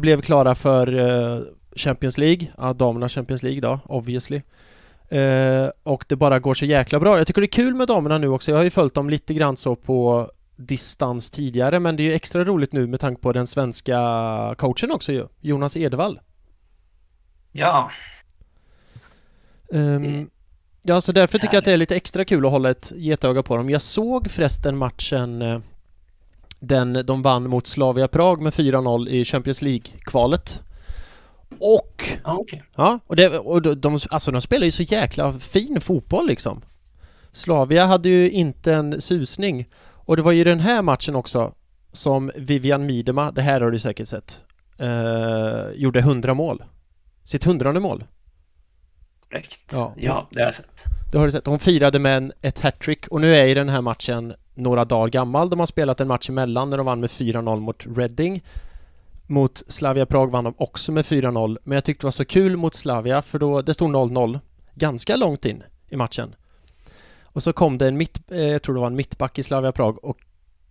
Blev 0.00 0.20
klara 0.20 0.54
för 0.54 1.46
Champions 1.76 2.18
League, 2.18 2.46
ja, 2.58 2.72
damerna 2.72 3.08
Champions 3.08 3.42
League 3.42 3.60
då, 3.60 3.80
obviously. 3.84 4.42
Eh, 5.08 5.68
Och 5.82 6.04
det 6.08 6.16
bara 6.16 6.38
går 6.38 6.54
så 6.54 6.64
jäkla 6.64 7.00
bra. 7.00 7.18
Jag 7.18 7.26
tycker 7.26 7.40
det 7.40 7.44
är 7.44 7.62
kul 7.62 7.74
med 7.74 7.88
damerna 7.88 8.18
nu 8.18 8.28
också. 8.28 8.50
Jag 8.50 8.58
har 8.58 8.64
ju 8.64 8.70
följt 8.70 8.94
dem 8.94 9.10
lite 9.10 9.34
grann 9.34 9.56
så 9.56 9.76
på 9.76 10.30
distans 10.58 11.30
tidigare, 11.30 11.80
men 11.80 11.96
det 11.96 12.02
är 12.02 12.04
ju 12.04 12.12
extra 12.12 12.44
roligt 12.44 12.72
nu 12.72 12.86
med 12.86 13.00
tanke 13.00 13.22
på 13.22 13.32
den 13.32 13.46
svenska 13.46 13.94
coachen 14.58 14.90
också 14.90 15.12
ju, 15.12 15.26
Jonas 15.40 15.76
Edvall. 15.76 16.20
Ja, 17.52 17.90
Mm. 19.72 20.30
ja, 20.82 21.00
så 21.00 21.12
därför 21.12 21.38
tycker 21.38 21.54
jag 21.54 21.58
att 21.58 21.64
det 21.64 21.72
är 21.72 21.76
lite 21.76 21.96
extra 21.96 22.24
kul 22.24 22.46
att 22.46 22.52
hålla 22.52 22.70
ett 22.70 22.92
getöga 22.96 23.42
på 23.42 23.56
dem. 23.56 23.70
Jag 23.70 23.82
såg 23.82 24.30
förresten 24.30 24.76
matchen 24.78 25.42
eh, 25.42 25.60
den 26.60 26.92
de 27.06 27.22
vann 27.22 27.50
mot 27.50 27.66
Slavia 27.66 28.08
Prag 28.08 28.42
med 28.42 28.52
4-0 28.52 29.08
i 29.08 29.24
Champions 29.24 29.62
League-kvalet. 29.62 30.62
Och, 31.60 32.04
ja 32.24 32.36
okej. 32.38 32.62
ja, 32.76 33.00
och, 33.06 33.16
det, 33.16 33.38
och 33.38 33.62
de, 33.62 33.74
de, 33.80 33.98
alltså 34.10 34.30
de 34.30 34.40
spelar 34.40 34.64
ju 34.64 34.70
så 34.70 34.82
jäkla 34.82 35.32
fin 35.32 35.80
fotboll 35.80 36.26
liksom. 36.26 36.62
Slavia 37.32 37.84
hade 37.84 38.08
ju 38.08 38.30
inte 38.30 38.74
en 38.74 39.00
susning. 39.00 39.66
Och 40.08 40.16
det 40.16 40.22
var 40.22 40.32
ju 40.32 40.44
den 40.44 40.60
här 40.60 40.82
matchen 40.82 41.14
också 41.14 41.54
som 41.92 42.32
Vivian 42.36 42.86
Miedema, 42.86 43.30
det 43.30 43.42
här 43.42 43.60
har 43.60 43.70
du 43.70 43.78
säkert 43.78 44.08
sett, 44.08 44.44
eh, 44.78 45.70
gjorde 45.74 46.00
100 46.00 46.34
mål. 46.34 46.64
Sitt 47.24 47.44
hundrade 47.44 47.80
mål. 47.80 48.04
Korrekt. 49.28 49.60
Ja. 49.72 49.94
Ja, 49.96 50.28
det 50.30 50.40
har 50.40 50.46
jag 50.46 50.54
sett. 50.54 50.84
Det 51.12 51.18
har 51.18 51.24
du 51.24 51.30
sett. 51.30 51.46
Hon 51.46 51.58
firade 51.58 51.98
med 51.98 52.16
en, 52.16 52.32
ett 52.40 52.60
hattrick 52.60 53.08
och 53.08 53.20
nu 53.20 53.34
är 53.34 53.44
ju 53.44 53.54
den 53.54 53.68
här 53.68 53.80
matchen 53.80 54.34
några 54.54 54.84
dagar 54.84 55.08
gammal. 55.08 55.50
De 55.50 55.58
har 55.58 55.66
spelat 55.66 56.00
en 56.00 56.08
match 56.08 56.28
emellan 56.28 56.70
när 56.70 56.76
de 56.76 56.86
vann 56.86 57.00
med 57.00 57.10
4-0 57.10 57.60
mot 57.60 57.86
Reading. 57.96 58.42
Mot 59.26 59.62
Slavia 59.68 60.06
Prag 60.06 60.30
vann 60.30 60.44
de 60.44 60.54
också 60.58 60.92
med 60.92 61.04
4-0. 61.04 61.58
Men 61.64 61.76
jag 61.76 61.84
tyckte 61.84 62.02
det 62.02 62.06
var 62.06 62.12
så 62.12 62.24
kul 62.24 62.56
mot 62.56 62.74
Slavia 62.74 63.22
för 63.22 63.38
då, 63.38 63.62
det 63.62 63.74
stod 63.74 63.90
0-0 63.90 64.40
ganska 64.74 65.16
långt 65.16 65.44
in 65.44 65.62
i 65.88 65.96
matchen. 65.96 66.34
Och 67.38 67.42
så 67.42 67.52
kom 67.52 67.78
det 67.78 67.88
en 67.88 67.96
mitt, 67.96 68.30
eh, 68.30 68.42
jag 68.42 68.62
tror 68.62 68.74
det 68.74 68.80
var 68.80 68.86
en 68.86 68.96
mittback 68.96 69.38
i 69.38 69.42
Slavia 69.42 69.72
Prag 69.72 70.04
och 70.04 70.18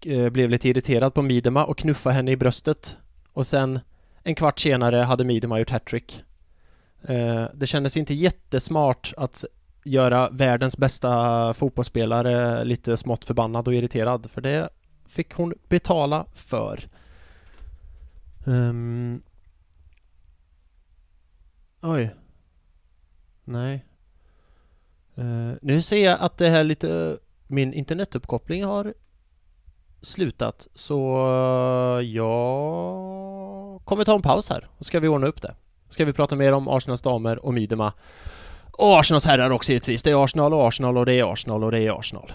eh, 0.06 0.30
blev 0.30 0.50
lite 0.50 0.70
irriterad 0.70 1.14
på 1.14 1.22
Midema 1.22 1.66
och 1.66 1.78
knuffade 1.78 2.16
henne 2.16 2.32
i 2.32 2.38
bröstet. 2.38 2.98
Och 3.34 3.48
sen 3.48 3.80
en 4.24 4.36
kvart 4.36 4.60
senare 4.60 4.98
hade 4.98 5.24
Midema 5.24 5.60
gjort 5.60 5.70
hattrick. 5.70 6.24
Eh, 7.02 7.46
det 7.54 7.68
kändes 7.68 7.98
inte 7.98 8.14
jättesmart 8.14 9.14
att 9.18 9.46
göra 9.84 10.30
världens 10.30 10.78
bästa 10.78 11.54
fotbollsspelare 11.54 12.64
lite 12.64 12.98
smått 12.98 13.26
förbannad 13.26 13.68
och 13.68 13.74
irriterad, 13.74 14.32
för 14.32 14.42
det 14.42 14.70
fick 15.06 15.34
hon 15.34 15.54
betala 15.68 16.26
för. 16.34 16.90
Um... 18.46 19.22
Oj. 21.82 22.16
Nej. 23.44 23.86
Uh, 25.18 25.54
nu 25.62 25.82
ser 25.82 26.04
jag 26.04 26.18
att 26.20 26.38
det 26.38 26.50
här 26.50 26.64
lite... 26.64 27.18
Min 27.50 27.74
internetuppkoppling 27.74 28.64
har 28.64 28.94
slutat, 30.02 30.68
så 30.76 31.00
jag 32.04 33.82
kommer 33.86 34.04
ta 34.04 34.16
en 34.16 34.22
paus 34.22 34.50
här 34.50 34.68
och 34.78 34.86
ska 34.86 35.00
vi 35.00 35.08
ordna 35.08 35.28
upp 35.28 35.42
det. 35.42 35.56
Ska 35.90 36.06
vi 36.06 36.14
prata 36.14 36.36
mer 36.36 36.54
om 36.54 36.68
Arsenals 36.68 37.02
damer 37.02 37.46
och 37.46 37.54
Midema. 37.54 37.94
Och 38.72 39.00
Arsenals 39.00 39.26
herrar 39.26 39.50
också 39.50 39.72
givetvis. 39.72 40.04
Det 40.04 40.12
är 40.12 40.24
Arsenal 40.24 40.54
och 40.54 40.68
Arsenal 40.68 40.98
och 40.98 41.06
det 41.06 41.14
är 41.14 41.34
Arsenal 41.34 41.64
och 41.64 41.72
det 41.72 41.80
är 41.80 42.00
Arsenal. 42.00 42.32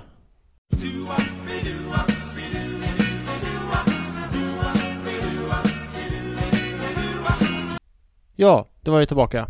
Ja, 8.37 8.69
då 8.81 8.93
var 8.93 8.99
jag 8.99 9.09
tillbaka. 9.09 9.49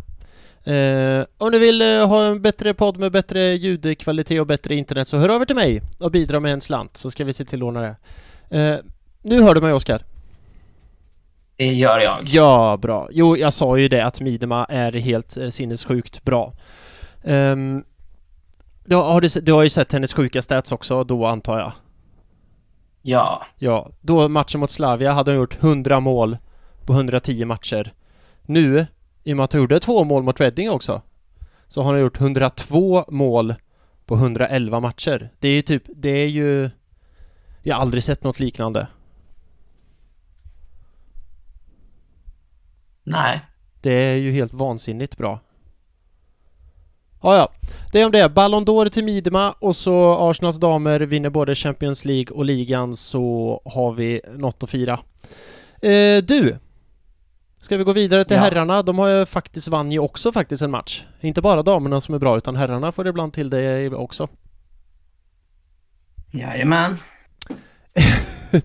Eh, 0.63 1.25
om 1.37 1.51
du 1.51 1.59
vill 1.59 1.81
eh, 1.81 2.07
ha 2.07 2.25
en 2.25 2.41
bättre 2.41 2.73
podd 2.73 2.97
med 2.97 3.11
bättre 3.11 3.53
ljudkvalitet 3.53 4.39
och 4.39 4.47
bättre 4.47 4.75
internet 4.75 5.07
så 5.07 5.17
hör 5.17 5.29
över 5.29 5.45
till 5.45 5.55
mig 5.55 5.81
och 5.99 6.11
bidra 6.11 6.39
med 6.39 6.53
en 6.53 6.61
slant 6.61 6.97
så 6.97 7.11
ska 7.11 7.23
vi 7.23 7.33
se 7.33 7.45
till 7.45 7.59
att 7.59 7.63
ordna 7.63 7.81
det. 7.81 7.95
Eh, 8.59 8.79
nu 9.21 9.43
hör 9.43 9.55
du 9.55 9.61
mig 9.61 9.73
Oskar? 9.73 10.03
Det 11.55 11.73
gör 11.73 11.99
jag. 11.99 12.23
Ja, 12.25 12.77
bra. 12.81 13.09
Jo, 13.11 13.37
jag 13.37 13.53
sa 13.53 13.77
ju 13.77 13.87
det 13.87 14.05
att 14.05 14.21
Midema 14.21 14.65
är 14.65 14.91
helt 14.91 15.37
eh, 15.37 15.49
sinnessjukt 15.49 16.23
bra. 16.23 16.53
Um, 17.23 17.83
du, 18.85 18.95
har 18.95 19.21
du, 19.21 19.27
du 19.41 19.53
har 19.53 19.63
ju 19.63 19.69
sett 19.69 19.93
hennes 19.93 20.13
sjuka 20.13 20.41
stats 20.41 20.71
också 20.71 21.03
då 21.03 21.25
antar 21.25 21.59
jag? 21.59 21.71
Ja. 23.01 23.45
Ja, 23.57 23.89
då 24.01 24.27
matchen 24.27 24.59
mot 24.59 24.71
Slavia 24.71 25.11
hade 25.11 25.31
hon 25.31 25.39
gjort 25.39 25.63
100 25.63 25.99
mål 25.99 26.37
på 26.85 26.93
110 26.93 27.45
matcher. 27.45 27.93
Nu, 28.41 28.85
i 29.23 29.33
och 29.33 29.37
med 29.37 29.43
att 29.43 29.53
hon 29.53 29.61
gjorde 29.61 29.79
två 29.79 30.03
mål 30.03 30.23
mot 30.23 30.39
Reading 30.39 30.69
också, 30.69 31.01
så 31.67 31.81
har 31.81 31.91
hon 31.91 32.01
gjort 32.01 32.21
102 32.21 33.05
mål 33.07 33.55
på 34.05 34.15
111 34.15 34.79
matcher. 34.79 35.29
Det 35.39 35.47
är 35.47 35.53
ju 35.53 35.61
typ, 35.61 35.83
det 35.87 36.09
är 36.09 36.27
ju... 36.27 36.69
Jag 37.61 37.75
har 37.75 37.81
aldrig 37.81 38.03
sett 38.03 38.23
något 38.23 38.39
liknande. 38.39 38.87
Nej. 43.03 43.41
Det 43.81 43.91
är 43.91 44.15
ju 44.15 44.31
helt 44.31 44.53
vansinnigt 44.53 45.17
bra. 45.17 45.39
Ja, 47.21 47.35
ja. 47.35 47.51
Det 47.91 48.01
är 48.01 48.05
om 48.05 48.11
det. 48.11 48.29
Ballon 48.29 48.65
d'Or 48.65 48.89
till 48.89 49.03
Midema 49.03 49.51
och 49.51 49.75
så 49.75 50.29
Arsenals 50.29 50.59
damer 50.59 50.99
vinner 50.99 51.29
både 51.29 51.55
Champions 51.55 52.05
League 52.05 52.37
och 52.37 52.45
ligan 52.45 52.95
så 52.95 53.61
har 53.65 53.93
vi 53.93 54.21
något 54.37 54.63
att 54.63 54.69
fira. 54.69 54.99
Eh, 55.81 56.23
du! 56.23 56.57
Ska 57.63 57.77
vi 57.77 57.83
gå 57.83 57.93
vidare 57.93 58.23
till 58.23 58.37
ja. 58.37 58.43
herrarna? 58.43 58.83
De 58.83 58.99
har 58.99 59.07
ju 59.07 59.25
faktiskt 59.25 59.67
vann 59.67 59.91
ju 59.91 59.99
också 59.99 60.31
faktiskt 60.31 60.61
en 60.61 60.71
match. 60.71 61.03
Inte 61.21 61.41
bara 61.41 61.63
damerna 61.63 62.01
som 62.01 62.15
är 62.15 62.19
bra 62.19 62.37
utan 62.37 62.55
herrarna 62.55 62.91
får 62.91 63.07
ibland 63.07 63.33
till 63.33 63.49
det 63.49 63.89
också. 63.89 64.27
Jajamän. 66.31 66.97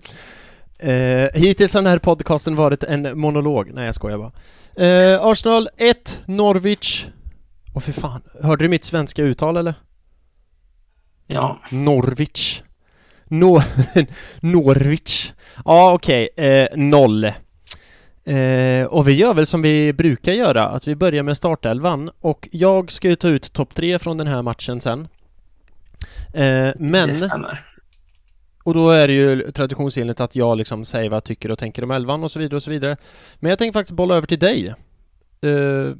eh, 0.79 1.27
hittills 1.33 1.73
har 1.73 1.81
den 1.81 1.91
här 1.91 1.99
podcasten 1.99 2.55
varit 2.55 2.83
en 2.83 3.19
monolog. 3.19 3.71
Nej 3.73 3.85
jag 3.85 3.95
skojar 3.95 4.17
bara. 4.17 4.31
Eh, 4.85 5.25
Arsenal 5.25 5.69
1, 5.77 6.21
Norwich 6.25 7.07
Åh 7.73 7.81
för 7.81 7.91
fan, 7.91 8.21
hörde 8.41 8.65
du 8.65 8.69
mitt 8.69 8.83
svenska 8.83 9.23
uttal 9.23 9.57
eller? 9.57 9.73
Ja. 11.27 11.61
Norwich. 11.71 12.61
No 13.27 13.61
Norwich. 14.41 15.31
Ja 15.65 15.93
okej, 15.93 16.29
okay. 16.33 16.45
eh, 16.45 16.67
noll. 16.75 17.31
Eh, 18.23 18.85
och 18.85 19.07
vi 19.07 19.13
gör 19.13 19.33
väl 19.33 19.45
som 19.45 19.61
vi 19.61 19.93
brukar 19.93 20.31
göra, 20.31 20.65
att 20.65 20.87
vi 20.87 20.95
börjar 20.95 21.23
med 21.23 21.37
startelvan 21.37 22.11
och 22.19 22.49
jag 22.51 22.91
ska 22.91 23.07
ju 23.09 23.15
ta 23.15 23.27
ut 23.27 23.53
topp 23.53 23.75
tre 23.75 23.99
från 23.99 24.17
den 24.17 24.27
här 24.27 24.41
matchen 24.41 24.81
sen. 24.81 25.07
Eh, 26.33 26.73
men... 26.77 27.15
Och 28.63 28.73
då 28.73 28.89
är 28.89 29.07
det 29.07 29.13
ju 29.13 29.51
traditionsenligt 29.51 30.19
att 30.19 30.35
jag 30.35 30.57
liksom 30.57 30.85
säger 30.85 31.09
vad 31.09 31.15
jag 31.15 31.23
tycker 31.23 31.51
och 31.51 31.59
tänker 31.59 31.83
om 31.83 31.91
elvan 31.91 32.23
och 32.23 32.31
så 32.31 32.39
vidare 32.39 32.55
och 32.55 32.63
så 32.63 32.71
vidare. 32.71 32.97
Men 33.35 33.49
jag 33.49 33.59
tänker 33.59 33.79
faktiskt 33.79 33.95
bolla 33.95 34.15
över 34.15 34.27
till 34.27 34.39
dig. 34.39 34.75
Uh, 35.45 35.95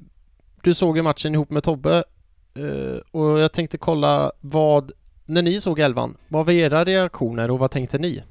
du 0.64 0.74
såg 0.74 0.98
ju 0.98 1.04
matchen 1.04 1.34
ihop 1.34 1.50
med 1.50 1.64
Tobbe 1.64 2.04
uh, 2.60 2.98
och 3.12 3.40
jag 3.40 3.52
tänkte 3.52 3.78
kolla 3.78 4.32
vad, 4.40 4.92
när 5.26 5.42
ni 5.42 5.62
såg 5.62 5.80
elvan, 5.80 6.18
vad 6.28 6.46
var 6.46 6.54
era 6.54 6.86
reaktioner 6.86 7.52
och 7.52 7.60
vad 7.60 7.72
tänkte 7.72 7.98
ni? 7.98 8.24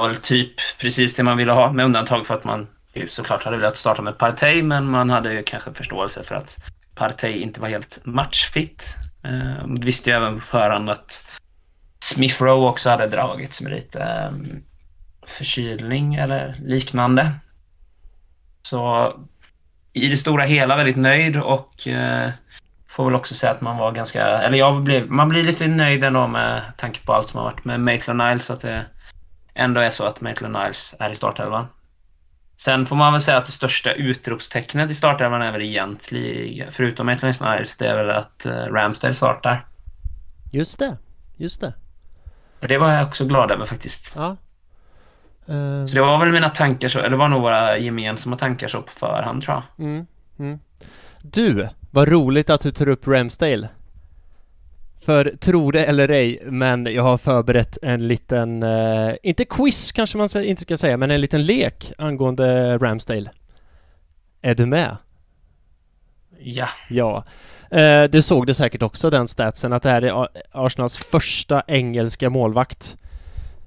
Var 0.00 0.14
typ 0.14 0.52
precis 0.78 1.14
det 1.14 1.22
man 1.22 1.36
ville 1.36 1.52
ha 1.52 1.72
med 1.72 1.84
undantag 1.84 2.26
för 2.26 2.34
att 2.34 2.44
man 2.44 2.66
ju 2.94 3.08
såklart 3.08 3.44
hade 3.44 3.56
velat 3.56 3.76
starta 3.76 4.02
med 4.02 4.18
Partey 4.18 4.62
men 4.62 4.86
man 4.86 5.10
hade 5.10 5.32
ju 5.32 5.42
kanske 5.42 5.74
förståelse 5.74 6.24
för 6.24 6.34
att 6.34 6.56
Partey 6.94 7.40
inte 7.40 7.60
var 7.60 7.68
helt 7.68 7.98
matchfit. 8.04 8.96
Eh, 9.22 9.66
visste 9.80 10.10
ju 10.10 10.16
även 10.16 10.38
på 10.38 10.44
förhand 10.44 10.90
att 10.90 11.24
Smith 11.98 12.42
Rowe 12.42 12.68
också 12.68 12.90
hade 12.90 13.06
dragits 13.06 13.60
med 13.62 13.72
lite 13.72 14.02
eh, 14.02 14.32
förkylning 15.26 16.14
eller 16.14 16.56
liknande. 16.64 17.32
Så 18.62 19.12
i 19.92 20.08
det 20.08 20.16
stora 20.16 20.44
hela 20.44 20.76
väldigt 20.76 20.96
nöjd 20.96 21.36
och 21.36 21.88
eh, 21.88 22.30
får 22.88 23.04
väl 23.04 23.14
också 23.14 23.34
säga 23.34 23.52
att 23.52 23.60
man 23.60 23.76
var 23.76 23.92
ganska, 23.92 24.26
eller 24.26 24.58
jag 24.58 24.82
blev, 24.82 25.10
man 25.10 25.28
blir 25.28 25.42
lite 25.42 25.66
nöjd 25.66 26.04
ändå 26.04 26.26
med 26.26 26.62
tanke 26.76 27.00
på 27.00 27.12
allt 27.12 27.28
som 27.28 27.38
har 27.38 27.44
varit 27.44 27.64
med 27.64 27.80
Maitland 27.80 28.18
Niles 28.18 28.50
att 28.50 28.60
det 28.60 28.84
ändå 29.60 29.80
är 29.80 29.90
så 29.90 30.04
att 30.04 30.20
Maitland 30.20 30.54
Niles 30.54 30.94
är 30.98 31.10
i 31.10 31.16
startelvan. 31.16 31.66
Sen 32.56 32.86
får 32.86 32.96
man 32.96 33.12
väl 33.12 33.22
säga 33.22 33.36
att 33.36 33.46
det 33.46 33.52
största 33.52 33.92
utropstecknet 33.92 34.90
i 34.90 34.94
startelvan 34.94 35.42
är 35.42 35.52
väl 35.52 35.62
egentligen, 35.62 36.72
förutom 36.72 37.06
Maitland 37.06 37.34
Niles, 37.40 37.76
det 37.76 37.86
är 37.86 37.96
väl 37.96 38.10
att 38.10 38.46
uh, 38.46 38.52
Ramsdale 38.52 39.14
startar. 39.14 39.66
Just 40.52 40.78
det, 40.78 40.98
just 41.36 41.60
det. 41.60 41.74
Och 42.60 42.68
det 42.68 42.78
var 42.78 42.92
jag 42.92 43.08
också 43.08 43.24
glad 43.24 43.50
över 43.50 43.66
faktiskt. 43.66 44.12
Ja. 44.14 44.36
Uh... 45.48 45.86
Så 45.86 45.94
det 45.94 46.00
var 46.00 46.18
väl 46.18 46.32
mina 46.32 46.50
tankar 46.50 46.88
så, 46.88 46.98
eller 46.98 47.10
det 47.10 47.16
var 47.16 47.28
nog 47.28 47.42
våra 47.42 47.78
gemensamma 47.78 48.36
tankar 48.36 48.68
så 48.68 48.82
på 48.82 48.92
förhand 48.92 49.42
tror 49.42 49.54
jag. 49.54 49.86
Mm, 49.86 50.06
mm. 50.38 50.58
Du, 51.22 51.68
vad 51.90 52.08
roligt 52.08 52.50
att 52.50 52.60
du 52.60 52.70
tar 52.70 52.88
upp 52.88 53.06
Ramsdale. 53.08 53.68
För 55.10 55.30
tro 55.40 55.70
det 55.70 55.84
eller 55.84 56.08
ej, 56.08 56.38
men 56.44 56.86
jag 56.86 57.02
har 57.02 57.18
förberett 57.18 57.78
en 57.82 58.08
liten, 58.08 58.62
uh, 58.62 59.14
inte 59.22 59.44
quiz 59.44 59.92
kanske 59.92 60.18
man 60.18 60.28
inte 60.36 60.62
ska 60.62 60.76
säga, 60.76 60.96
men 60.96 61.10
en 61.10 61.20
liten 61.20 61.46
lek 61.46 61.92
angående 61.98 62.78
Ramsdale. 62.78 63.30
Är 64.42 64.54
du 64.54 64.66
med? 64.66 64.96
Ja. 66.38 66.68
Ja. 66.88 67.24
Eh, 67.70 68.04
du 68.04 68.22
såg 68.22 68.46
det 68.46 68.54
säkert 68.54 68.82
också 68.82 69.10
den 69.10 69.28
statsen 69.28 69.72
att 69.72 69.82
det 69.82 69.90
här 69.90 70.02
är 70.02 70.28
Arsenals 70.52 70.96
första 70.96 71.62
engelska 71.66 72.30
målvakt 72.30 72.96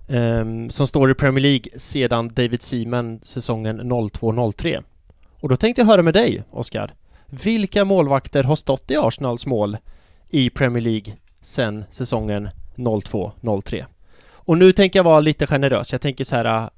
eh, 0.08 0.46
som 0.70 0.88
står 0.88 1.12
i 1.12 1.14
Premier 1.14 1.42
League 1.42 1.80
sedan 1.80 2.28
David 2.34 2.62
Seaman 2.62 3.20
säsongen 3.24 3.82
02-03. 3.82 4.84
Och 5.40 5.50
då 5.50 5.56
tänkte 5.56 5.82
jag 5.82 5.88
höra 5.88 6.02
med 6.02 6.14
dig, 6.14 6.44
Oskar. 6.52 6.94
Vilka 7.26 7.86
målvakter 7.86 8.44
har 8.44 8.56
stått 8.56 8.92
i 8.92 8.98
Arsenals 8.98 9.46
mål 9.46 9.78
i 10.30 10.50
Premier 10.50 10.82
League 10.82 11.14
sedan 11.46 11.86
säsongen 11.92 12.50
02-03? 12.76 13.86
Och 14.34 14.58
nu 14.58 14.72
tänker 14.72 15.00
jag 15.00 15.04
vara 15.04 15.20
lite 15.20 15.48
generös. 15.48 15.92
Jag 15.92 16.02
tänker 16.02 16.24
så 16.24 16.36
här 16.36 16.70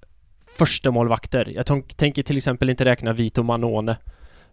första 0.57 0.91
målvakter. 0.91 1.51
Jag 1.55 1.65
tänker 1.98 2.24
till 2.24 2.38
exempel 2.38 2.69
inte 2.69 2.86
räkna 2.86 3.13
Vito 3.13 3.43
Manone 3.43 3.98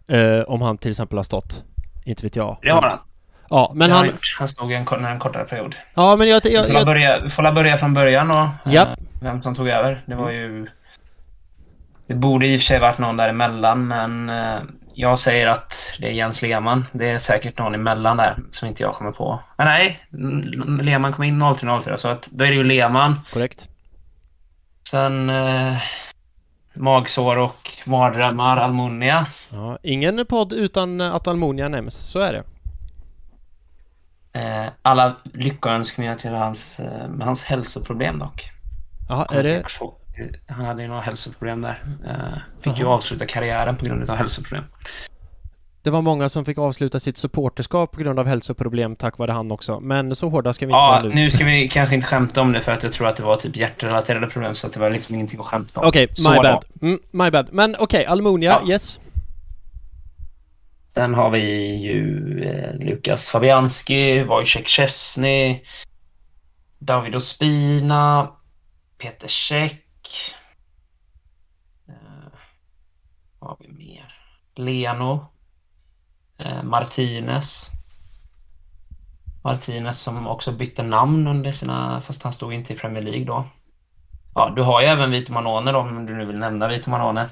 eh, 0.07 0.41
om 0.41 0.61
han 0.61 0.77
till 0.77 0.91
exempel 0.91 1.17
har 1.17 1.23
stått 1.23 1.63
inte 2.05 2.25
vet 2.25 2.35
jag. 2.35 2.57
Det 2.61 2.69
har 2.69 2.81
han. 2.81 2.99
Ja, 3.49 3.71
men 3.75 3.91
han... 3.91 4.05
han... 4.05 4.17
Han 4.39 4.47
stod 4.47 4.71
en, 4.71 5.05
en 5.05 5.19
kortare 5.19 5.43
period. 5.43 5.75
Ja, 5.93 6.15
men 6.15 6.27
jag... 6.27 6.41
jag, 6.45 6.69
jag... 6.69 6.79
Får, 6.79 6.85
börja, 6.85 7.29
får 7.29 7.51
börja 7.51 7.77
från 7.77 7.93
början. 7.93 8.51
Ja. 8.65 8.81
Eh, 8.81 8.87
vem 9.21 9.41
som 9.41 9.55
tog 9.55 9.67
över. 9.67 10.03
Det 10.05 10.15
var 10.15 10.31
ju... 10.31 10.67
Det 12.13 12.19
borde 12.19 12.47
i 12.47 12.57
och 12.57 12.61
för 12.61 12.65
sig 12.65 12.79
varit 12.79 12.97
någon 12.97 13.17
däremellan, 13.17 13.87
men 13.87 14.29
eh, 14.29 14.61
jag 14.93 15.19
säger 15.19 15.47
att 15.47 15.73
det 15.99 16.07
är 16.07 16.11
Jens 16.11 16.41
Lehmann. 16.41 16.85
Det 16.91 17.09
är 17.09 17.19
säkert 17.19 17.57
någon 17.57 17.75
emellan 17.75 18.17
där 18.17 18.37
som 18.51 18.67
inte 18.67 18.83
jag 18.83 18.95
kommer 18.95 19.11
på. 19.11 19.39
Men 19.57 19.67
nej, 19.67 19.99
Lehmann 20.81 21.13
kom 21.13 21.23
in 21.23 21.43
03-04, 21.43 21.95
så 21.95 22.07
att 22.07 22.27
då 22.31 22.45
är 22.45 22.49
det 22.49 22.55
ju 22.55 22.63
Lehmann. 22.63 23.19
Korrekt. 23.31 23.69
Sen... 24.89 25.29
Eh, 25.29 25.77
magsår 26.73 27.37
och 27.37 27.71
mardrömmar, 27.85 28.57
Almunia. 28.57 29.27
Ja, 29.49 29.77
ingen 29.83 30.25
podd 30.25 30.53
utan 30.53 31.01
att 31.01 31.27
Almunia 31.27 31.67
nämns, 31.67 31.95
så 31.95 32.19
är 32.19 32.33
det. 32.33 32.43
Eh, 34.39 34.71
alla 34.81 35.15
lyckönskningar 35.23 36.15
till 36.15 36.33
hans, 36.33 36.79
eh, 36.79 37.09
hans 37.21 37.43
hälsoproblem 37.43 38.19
dock. 38.19 38.49
Jaha, 39.09 39.27
är 39.31 39.43
det... 39.43 39.63
Han 40.47 40.65
hade 40.65 40.81
ju 40.81 40.87
några 40.87 41.01
hälsoproblem 41.01 41.61
där. 41.61 41.83
Eh, 42.07 42.39
fick 42.61 42.77
ju 42.77 42.83
Jaha. 42.83 42.93
avsluta 42.93 43.25
karriären 43.25 43.77
på 43.77 43.85
grund 43.85 44.09
av 44.09 44.17
hälsoproblem. 44.17 44.63
Det 45.83 45.89
var 45.89 46.01
många 46.01 46.29
som 46.29 46.45
fick 46.45 46.57
avsluta 46.57 46.99
sitt 46.99 47.17
supporterskap 47.17 47.91
på 47.91 47.99
grund 47.99 48.19
av 48.19 48.27
hälsoproblem 48.27 48.95
tack 48.95 49.17
vare 49.17 49.31
han 49.31 49.51
också. 49.51 49.79
Men 49.79 50.15
så 50.15 50.29
hårda 50.29 50.53
ska 50.53 50.65
vi 50.65 50.69
inte 50.71 50.77
Ja, 50.77 50.87
vara 50.87 51.03
nu. 51.03 51.15
nu 51.15 51.31
ska 51.31 51.45
vi 51.45 51.69
kanske 51.69 51.95
inte 51.95 52.07
skämta 52.07 52.41
om 52.41 52.51
det 52.51 52.61
för 52.61 52.71
att 52.71 52.83
jag 52.83 52.93
tror 52.93 53.07
att 53.07 53.17
det 53.17 53.23
var 53.23 53.37
typ 53.37 53.55
hjärtrelaterade 53.55 54.27
problem 54.27 54.55
så 54.55 54.67
att 54.67 54.73
det 54.73 54.79
var 54.79 54.89
liksom 54.89 55.15
ingenting 55.15 55.39
att 55.39 55.45
skämta 55.45 55.79
om. 55.81 55.87
Okej, 55.87 56.07
Så 56.13 56.29
my 56.29 56.35
då. 56.35 56.41
bad. 56.43 56.65
Mm, 56.81 56.99
my 57.11 57.31
bad. 57.31 57.47
Men 57.51 57.75
okej, 57.79 58.05
Almunia, 58.05 58.59
Ja. 58.65 58.71
yes. 58.73 58.99
Sen 60.93 61.13
har 61.13 61.29
vi 61.29 61.39
ju 61.75 62.39
eh, 62.43 62.75
Lukas 62.85 63.29
Fabianski, 63.29 64.23
Wojciech 64.23 64.67
Szczesny, 64.67 65.59
David 66.79 67.15
Ospina, 67.15 68.31
Peter 68.97 69.27
Käck. 69.27 69.85
Eh, 71.89 71.93
vad 73.39 73.49
har 73.49 73.57
vi 73.59 73.67
mer? 73.71 74.13
Leno. 74.55 75.25
Eh, 76.37 76.63
Martinez. 76.63 77.69
Martinez 79.43 79.99
som 79.99 80.27
också 80.27 80.51
bytte 80.51 80.83
namn 80.83 81.27
under 81.27 81.51
sina, 81.51 82.01
fast 82.01 82.23
han 82.23 82.33
stod 82.33 82.53
inte 82.53 82.73
i 82.73 82.75
Premier 82.75 83.03
League 83.03 83.25
då. 83.25 83.45
Ja, 84.35 84.53
du 84.55 84.61
har 84.61 84.81
ju 84.81 84.87
även 84.87 85.11
Vito 85.11 85.33
Manone 85.33 85.71
då, 85.71 85.79
om 85.79 86.05
du 86.05 86.15
nu 86.15 86.25
vill 86.25 86.37
nämna 86.37 86.67
Vito 86.67 86.89
Manone. 86.89 87.29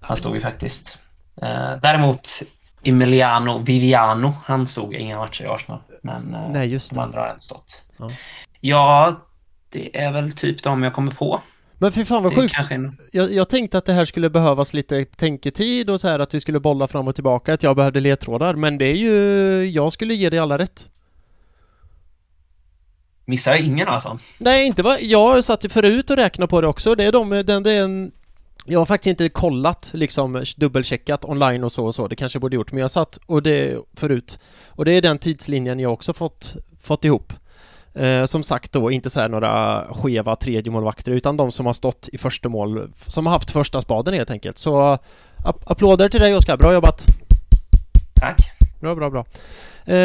Han 0.00 0.16
stod 0.16 0.34
ju 0.34 0.40
faktiskt. 0.40 0.98
Eh, 1.42 1.76
däremot 1.82 2.28
Emiliano 2.82 3.58
Viviano, 3.58 4.34
han 4.44 4.66
stod 4.66 4.94
inga 4.94 5.18
matcher 5.18 5.44
i 5.44 5.48
Arsenal. 5.48 5.80
Men 6.02 6.34
eh, 6.34 6.48
Nej, 6.48 6.68
just 6.72 6.94
de 6.94 7.00
andra 7.00 7.20
har 7.20 7.30
inte 7.30 7.44
stått. 7.44 7.84
Ja. 7.96 8.10
Ja, 8.60 9.16
det 9.68 10.00
är 10.00 10.12
väl 10.12 10.32
typ 10.32 10.62
de 10.62 10.82
jag 10.82 10.94
kommer 10.94 11.12
på. 11.12 11.42
Men 11.82 11.92
fy 11.92 12.04
fan 12.04 12.22
vad 12.22 12.34
sjukt. 12.34 12.54
en... 12.70 12.98
Jag, 13.12 13.32
jag 13.32 13.48
tänkte 13.48 13.78
att 13.78 13.84
det 13.84 13.92
här 13.92 14.04
skulle 14.04 14.30
behövas 14.30 14.74
lite 14.74 15.04
tänketid 15.04 15.90
och 15.90 16.00
så 16.00 16.08
här 16.08 16.18
att 16.18 16.34
vi 16.34 16.40
skulle 16.40 16.60
bolla 16.60 16.88
fram 16.88 17.08
och 17.08 17.14
tillbaka, 17.14 17.54
att 17.54 17.62
jag 17.62 17.76
behövde 17.76 18.00
ledtrådar. 18.00 18.54
Men 18.54 18.78
det 18.78 18.84
är 18.84 18.94
ju... 18.94 19.66
Jag 19.70 19.92
skulle 19.92 20.14
ge 20.14 20.30
dig 20.30 20.38
alla 20.38 20.58
rätt. 20.58 20.90
Missar 23.24 23.52
jag 23.52 23.60
ingen 23.60 23.88
alltså? 23.88 24.18
Nej, 24.38 24.66
inte 24.66 24.82
vad... 24.82 25.02
Jag 25.02 25.44
satt 25.44 25.64
ju 25.64 25.68
förut 25.68 26.10
och 26.10 26.16
räknade 26.16 26.50
på 26.50 26.60
det 26.60 26.66
också. 26.66 26.94
Det 26.94 27.04
är 27.04 27.12
de... 27.12 27.30
Den, 27.30 27.62
det 27.62 27.72
är 27.72 27.82
en... 27.82 28.12
Jag 28.66 28.78
har 28.78 28.86
faktiskt 28.86 29.10
inte 29.10 29.28
kollat, 29.28 29.90
liksom 29.94 30.44
dubbelcheckat 30.56 31.24
online 31.24 31.64
och 31.64 31.72
så 31.72 31.86
och 31.86 31.94
så. 31.94 32.08
Det 32.08 32.16
kanske 32.16 32.36
jag 32.36 32.40
borde 32.40 32.56
gjort, 32.56 32.72
men 32.72 32.80
jag 32.80 32.90
satt 32.90 33.18
och 33.26 33.42
det 33.42 33.78
förut. 33.94 34.38
Och 34.68 34.84
det 34.84 34.92
är 34.92 35.02
den 35.02 35.18
tidslinjen 35.18 35.80
jag 35.80 35.92
också 35.92 36.12
fått, 36.12 36.56
fått 36.80 37.04
ihop. 37.04 37.32
Eh, 37.94 38.24
som 38.24 38.42
sagt 38.42 38.72
då, 38.72 38.90
inte 38.90 39.10
så 39.10 39.28
några 39.28 39.84
skeva 39.90 40.36
tredjemålvakter 40.36 41.12
utan 41.12 41.36
de 41.36 41.52
som 41.52 41.66
har 41.66 41.72
stått 41.72 42.08
i 42.12 42.18
första 42.18 42.48
mål, 42.48 42.92
som 42.94 43.26
har 43.26 43.32
haft 43.32 43.50
första 43.50 43.80
spaden 43.80 44.14
helt 44.14 44.30
enkelt. 44.30 44.58
Så 44.58 44.98
ap- 45.44 45.62
applåder 45.66 46.08
till 46.08 46.20
dig 46.20 46.36
Oskar, 46.36 46.56
bra 46.56 46.72
jobbat! 46.72 47.04
Tack. 48.14 48.36
Bra, 48.80 48.94
bra, 48.94 49.10
bra. 49.10 49.24
Eh, 49.84 49.96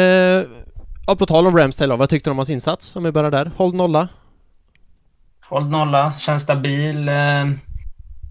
ja, 1.06 1.16
på 1.18 1.26
tal 1.26 1.46
om 1.46 1.56
Ramsdale 1.56 1.96
vad 1.96 2.08
tyckte 2.08 2.30
du 2.30 2.32
om 2.32 2.38
hans 2.38 2.50
insats? 2.50 2.96
Om 2.96 3.04
vi 3.04 3.12
börjar 3.12 3.30
där. 3.30 3.50
Håll 3.56 3.74
nolla. 3.74 4.08
Håll 5.48 5.68
nolla, 5.68 6.12
känns 6.18 6.42
stabil. 6.42 7.08
Eh, 7.08 7.14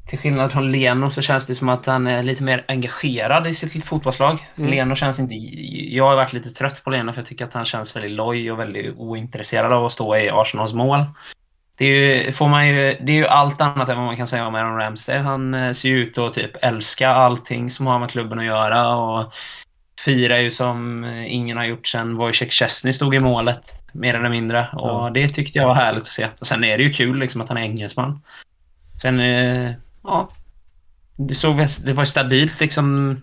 till 0.08 0.20
skillnad 0.20 0.52
från 0.52 0.72
Leno 0.72 1.10
så 1.10 1.22
känns 1.22 1.46
det 1.46 1.56
som 1.56 1.70
att 1.70 1.86
han 1.86 2.08
är 2.08 2.24
lite 2.24 2.44
mer 2.44 2.66
engagerad 2.68 3.48
i 3.48 3.56
sitt 3.56 3.86
fotbollslag. 3.86 4.48
Mm. 4.56 4.72
Leno 4.72 4.96
känns 4.96 5.20
inte... 5.20 5.36
Jag 5.96 6.08
har 6.10 6.16
varit 6.16 6.34
lite 6.34 6.50
trött 6.50 6.84
på 6.84 6.90
Leno 6.90 7.14
för 7.14 7.20
jag 7.20 7.28
tycker 7.28 7.46
att 7.46 7.54
han 7.54 7.66
känns 7.66 7.96
väldigt 7.96 8.12
loj 8.12 8.52
och 8.52 8.60
väldigt 8.60 8.96
ointresserad 8.98 9.74
av 9.74 9.86
att 9.86 9.92
stå 9.92 10.18
i 10.18 10.30
Arsenals 10.30 10.74
mål. 10.74 11.00
Det 11.78 11.86
är 11.86 12.24
ju, 12.26 12.32
får 12.32 12.48
man 12.48 12.68
ju, 12.68 12.98
det 13.02 13.12
är 13.12 13.16
ju 13.16 13.28
allt 13.28 13.62
annat 13.62 13.90
än 13.90 13.98
vad 13.98 14.06
man 14.06 14.18
kan 14.18 14.28
säga 14.28 14.48
om 14.48 14.56
Aaron 14.56 14.78
Ramsdale. 14.78 15.20
Han 15.20 15.54
eh, 15.54 15.74
ser 15.74 15.90
ju 15.90 15.98
ut 15.98 16.18
att 16.18 16.34
typ 16.34 16.52
älska 16.62 17.10
allting 17.10 17.72
som 17.72 17.88
har 17.88 18.00
med 18.00 18.10
klubben 18.10 18.40
att 18.40 18.46
göra 18.46 18.96
och 18.96 19.34
firar 20.06 20.38
ju 20.38 20.52
som 20.52 21.04
eh, 21.04 21.34
ingen 21.34 21.58
har 21.58 21.66
gjort 21.66 21.88
sedan 21.88 22.16
Wojciech 22.16 22.54
Szczesny 22.54 22.94
stod 22.94 23.16
i 23.16 23.20
målet, 23.20 23.76
mer 23.92 24.14
eller 24.14 24.30
mindre. 24.30 24.68
Och 24.74 24.90
Ja. 24.90 25.12
det 25.14 25.30
tyckte 25.30 25.60
jag 25.60 25.68
var 25.68 25.76
härligt 25.76 26.04
att 26.04 26.08
se. 26.08 26.28
Och 26.40 26.48
sen 26.48 26.64
är 26.64 26.78
det 26.78 26.84
ju 26.84 26.94
kul 26.94 27.20
liksom 27.20 27.42
att 27.42 27.50
han 27.50 27.58
är 27.58 27.62
engelsman. 27.62 28.22
Sen, 29.02 29.20
eh, 29.20 29.72
ja. 30.08 30.30
Det, 31.16 31.36
såg, 31.36 31.68
det 31.86 31.94
var 31.94 32.06
stabilt 32.06 32.60
liksom. 32.60 33.18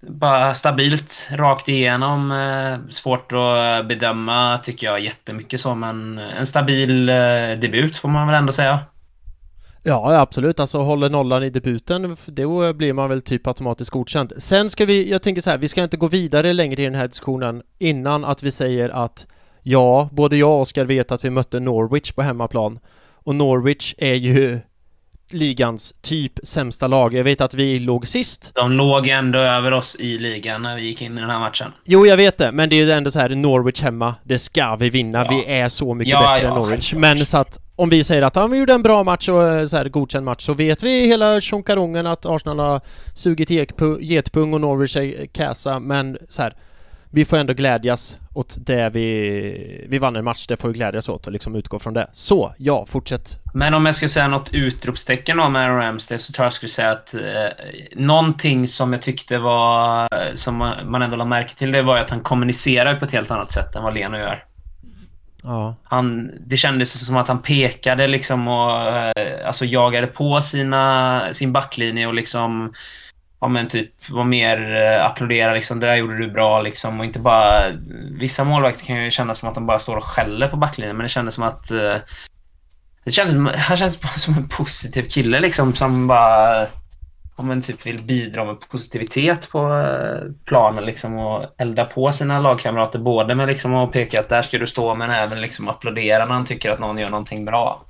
Bara 0.00 0.54
stabilt 0.54 1.28
rakt 1.30 1.68
igenom. 1.68 2.32
Eh, 2.32 2.90
svårt 2.90 3.32
att 3.32 3.82
eh, 3.82 3.88
bedöma 3.88 4.60
tycker 4.64 4.86
jag 4.86 5.00
jättemycket 5.00 5.60
så, 5.60 5.74
men 5.74 6.18
en 6.18 6.46
stabil 6.46 7.08
eh, 7.08 7.14
debut 7.60 7.96
får 7.96 8.08
man 8.08 8.26
väl 8.26 8.36
ändå 8.36 8.52
säga. 8.52 8.80
Ja, 9.86 10.20
absolut. 10.20 10.60
Alltså 10.60 10.78
håller 10.78 11.10
nollan 11.10 11.42
i 11.42 11.50
debuten, 11.50 12.16
då 12.26 12.72
blir 12.72 12.92
man 12.92 13.08
väl 13.08 13.22
typ 13.22 13.46
automatiskt 13.46 13.90
godkänd. 13.90 14.32
Sen 14.38 14.70
ska 14.70 14.86
vi, 14.86 15.10
jag 15.10 15.22
tänker 15.22 15.42
så 15.42 15.50
här, 15.50 15.58
vi 15.58 15.68
ska 15.68 15.82
inte 15.82 15.96
gå 15.96 16.08
vidare 16.08 16.52
längre 16.52 16.82
i 16.82 16.84
den 16.84 16.94
här 16.94 17.08
diskussionen 17.08 17.62
innan 17.78 18.24
att 18.24 18.42
vi 18.42 18.50
säger 18.50 18.88
att 18.88 19.26
ja, 19.62 20.08
både 20.12 20.36
jag 20.36 20.50
och 20.50 20.60
Oskar 20.60 20.84
vet 20.84 21.12
att 21.12 21.24
vi 21.24 21.30
mötte 21.30 21.60
Norwich 21.60 22.12
på 22.12 22.22
hemmaplan. 22.22 22.78
Och 23.12 23.34
Norwich 23.34 23.94
är 23.98 24.14
ju 24.14 24.60
ligans 25.34 25.94
typ 26.02 26.32
sämsta 26.42 26.86
lag. 26.86 27.14
Jag 27.14 27.24
vet 27.24 27.40
att 27.40 27.54
vi 27.54 27.78
låg 27.78 28.06
sist. 28.08 28.52
De 28.54 28.72
låg 28.72 29.08
ändå 29.08 29.38
över 29.38 29.72
oss 29.72 29.96
i 29.98 30.18
ligan 30.18 30.62
när 30.62 30.76
vi 30.76 30.82
gick 30.82 31.02
in 31.02 31.18
i 31.18 31.20
den 31.20 31.30
här 31.30 31.38
matchen. 31.38 31.72
Jo, 31.84 32.06
jag 32.06 32.16
vet 32.16 32.38
det, 32.38 32.52
men 32.52 32.68
det 32.68 32.76
är 32.76 32.84
ju 32.84 32.90
ändå 32.90 33.10
så 33.10 33.18
här 33.18 33.28
Norwich 33.28 33.82
hemma. 33.82 34.14
Det 34.22 34.38
ska 34.38 34.76
vi 34.76 34.90
vinna. 34.90 35.18
Ja. 35.18 35.30
Vi 35.30 35.52
är 35.54 35.68
så 35.68 35.94
mycket 35.94 36.12
Ja, 36.12 36.20
bättre 36.32 36.46
ja, 36.46 36.52
än 36.52 36.54
Norwich. 36.60 36.90
självklart. 36.90 37.16
Men 37.16 37.26
så 37.26 37.38
att 37.38 37.60
om 37.76 37.88
vi 37.88 38.04
säger 38.04 38.22
att 38.22 38.36
ja, 38.36 38.46
vi 38.46 38.58
gjorde 38.58 38.72
en 38.72 38.82
bra 38.82 39.02
match 39.04 39.28
och 39.28 39.42
eh, 39.42 39.66
så 39.66 39.76
här 39.76 39.88
godkänd 39.88 40.24
match 40.24 40.42
så 40.44 40.54
vet 40.54 40.82
vi 40.82 41.06
hela 41.06 41.40
tjonkarongen 41.40 42.06
att 42.06 42.26
Arsenal 42.26 42.58
har 42.58 42.80
sugit 43.14 43.50
getpung 44.00 44.54
och 44.54 44.60
Norwich 44.60 44.96
är 44.96 45.26
kassa. 45.26 45.78
Men 45.80 46.18
så 46.28 46.42
här, 46.42 46.54
vi 47.14 47.24
får 47.24 47.36
ändå 47.36 47.52
glädjas 47.52 48.18
åt 48.32 48.56
det 48.66 48.90
vi... 48.90 49.86
Vi 49.88 49.98
vann 49.98 50.16
en 50.16 50.24
match, 50.24 50.46
det 50.46 50.56
får 50.56 50.68
vi 50.68 50.74
glädjas 50.74 51.08
åt 51.08 51.26
och 51.26 51.32
liksom 51.32 51.54
utgå 51.54 51.78
från 51.78 51.94
det. 51.94 52.06
Så, 52.12 52.54
ja, 52.58 52.86
fortsätt. 52.88 53.40
Men 53.54 53.74
om 53.74 53.86
jag 53.86 53.96
ska 53.96 54.08
säga 54.08 54.28
något 54.28 54.54
utropstecken 54.54 55.40
om 55.40 55.56
Aaron 55.56 55.76
Ramsdale 55.76 56.18
så 56.18 56.32
tror 56.32 56.44
jag 56.44 56.46
jag 56.46 56.52
skulle 56.52 56.70
säga 56.70 56.90
att 56.90 57.14
eh, 57.14 57.20
någonting 57.96 58.68
som 58.68 58.92
jag 58.92 59.02
tyckte 59.02 59.38
var, 59.38 60.08
som 60.36 60.56
man 60.84 61.02
ändå 61.02 61.16
lade 61.16 61.30
märke 61.30 61.54
till, 61.54 61.72
det 61.72 61.82
var 61.82 61.98
att 61.98 62.10
han 62.10 62.20
kommunicerar 62.20 62.94
på 62.94 63.04
ett 63.04 63.12
helt 63.12 63.30
annat 63.30 63.52
sätt 63.52 63.76
än 63.76 63.82
vad 63.82 63.94
Leno 63.94 64.18
gör. 64.18 64.44
Ja. 65.44 65.74
Han, 65.84 66.30
det 66.46 66.56
kändes 66.56 67.06
som 67.06 67.16
att 67.16 67.28
han 67.28 67.42
pekade 67.42 68.06
liksom 68.06 68.48
och 68.48 68.88
eh, 68.88 69.46
alltså 69.46 69.64
jagade 69.64 70.06
på 70.06 70.40
sina, 70.40 71.28
sin 71.32 71.52
backlinje 71.52 72.06
och 72.06 72.14
liksom 72.14 72.72
ja 73.44 73.48
men 73.48 73.68
typ 73.68 74.10
var 74.10 74.24
mer 74.24 74.76
eh, 74.76 75.04
applådera 75.04 75.54
liksom, 75.54 75.80
det 75.80 75.86
där 75.86 75.94
gjorde 75.94 76.18
du 76.18 76.30
bra 76.30 76.62
liksom 76.62 77.00
och 77.00 77.06
inte 77.06 77.18
bara 77.18 77.72
vissa 78.10 78.44
målvakter 78.44 78.84
kan 78.84 79.04
ju 79.04 79.10
kännas 79.10 79.38
som 79.38 79.48
att 79.48 79.54
de 79.54 79.66
bara 79.66 79.78
står 79.78 79.96
och 79.96 80.04
skäller 80.04 80.48
på 80.48 80.56
backlinjen 80.56 80.96
men 80.96 81.04
det 81.04 81.08
kändes 81.08 81.34
som 81.34 81.44
att 81.44 81.70
eh, 81.70 81.96
det 83.04 83.10
kändes, 83.10 83.56
han 83.56 83.76
känns 83.76 83.98
som 84.22 84.34
en 84.34 84.48
positiv 84.48 85.02
kille 85.02 85.40
liksom 85.40 85.74
som 85.74 86.06
bara 86.06 86.66
om 87.36 87.46
man 87.46 87.62
typ 87.62 87.86
vill 87.86 88.02
bidra 88.02 88.44
med 88.44 88.56
positivitet 88.70 89.50
på 89.50 89.58
eh, 89.58 90.30
planen 90.44 90.84
liksom 90.84 91.18
och 91.18 91.44
elda 91.58 91.84
på 91.84 92.12
sina 92.12 92.40
lagkamrater 92.40 92.98
både 92.98 93.34
med 93.34 93.48
liksom 93.48 93.74
att 93.74 93.92
peka 93.92 94.20
att 94.20 94.28
där 94.28 94.42
ska 94.42 94.58
du 94.58 94.66
stå 94.66 94.94
men 94.94 95.10
även 95.10 95.40
liksom 95.40 95.68
applådera 95.68 96.24
när 96.24 96.34
han 96.34 96.46
tycker 96.46 96.70
att 96.70 96.80
någon 96.80 96.98
gör 96.98 97.10
någonting 97.10 97.44
bra. 97.44 97.82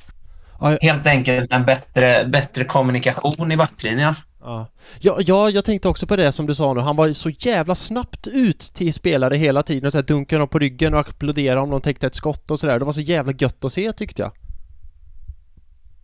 Ja, 0.60 0.78
Helt 0.80 1.06
enkelt 1.06 1.52
en 1.52 1.64
bättre, 1.64 2.24
bättre 2.24 2.64
kommunikation 2.64 3.52
i 3.52 3.56
backlinjen. 3.56 4.14
Ja. 4.44 4.66
Ja, 5.00 5.16
ja, 5.20 5.50
jag 5.50 5.64
tänkte 5.64 5.88
också 5.88 6.06
på 6.06 6.16
det 6.16 6.32
som 6.32 6.46
du 6.46 6.54
sa 6.54 6.72
nu. 6.74 6.80
Han 6.80 6.96
var 6.96 7.12
så 7.12 7.30
jävla 7.30 7.74
snabbt 7.74 8.26
ut 8.26 8.58
till 8.60 8.94
spelare 8.94 9.36
hela 9.36 9.62
tiden 9.62 9.86
och 9.86 9.92
så 9.92 9.98
här 9.98 10.02
dunkade 10.04 10.40
dem 10.40 10.48
på 10.48 10.58
ryggen 10.58 10.94
och 10.94 11.00
applåderade 11.00 11.60
om 11.60 11.70
de 11.70 11.80
täckte 11.80 12.06
ett 12.06 12.14
skott 12.14 12.50
och 12.50 12.60
sådär. 12.60 12.78
Det 12.78 12.84
var 12.84 12.92
så 12.92 13.00
jävla 13.00 13.32
gött 13.38 13.64
att 13.64 13.72
se 13.72 13.92
tyckte 13.92 14.22
jag. 14.22 14.32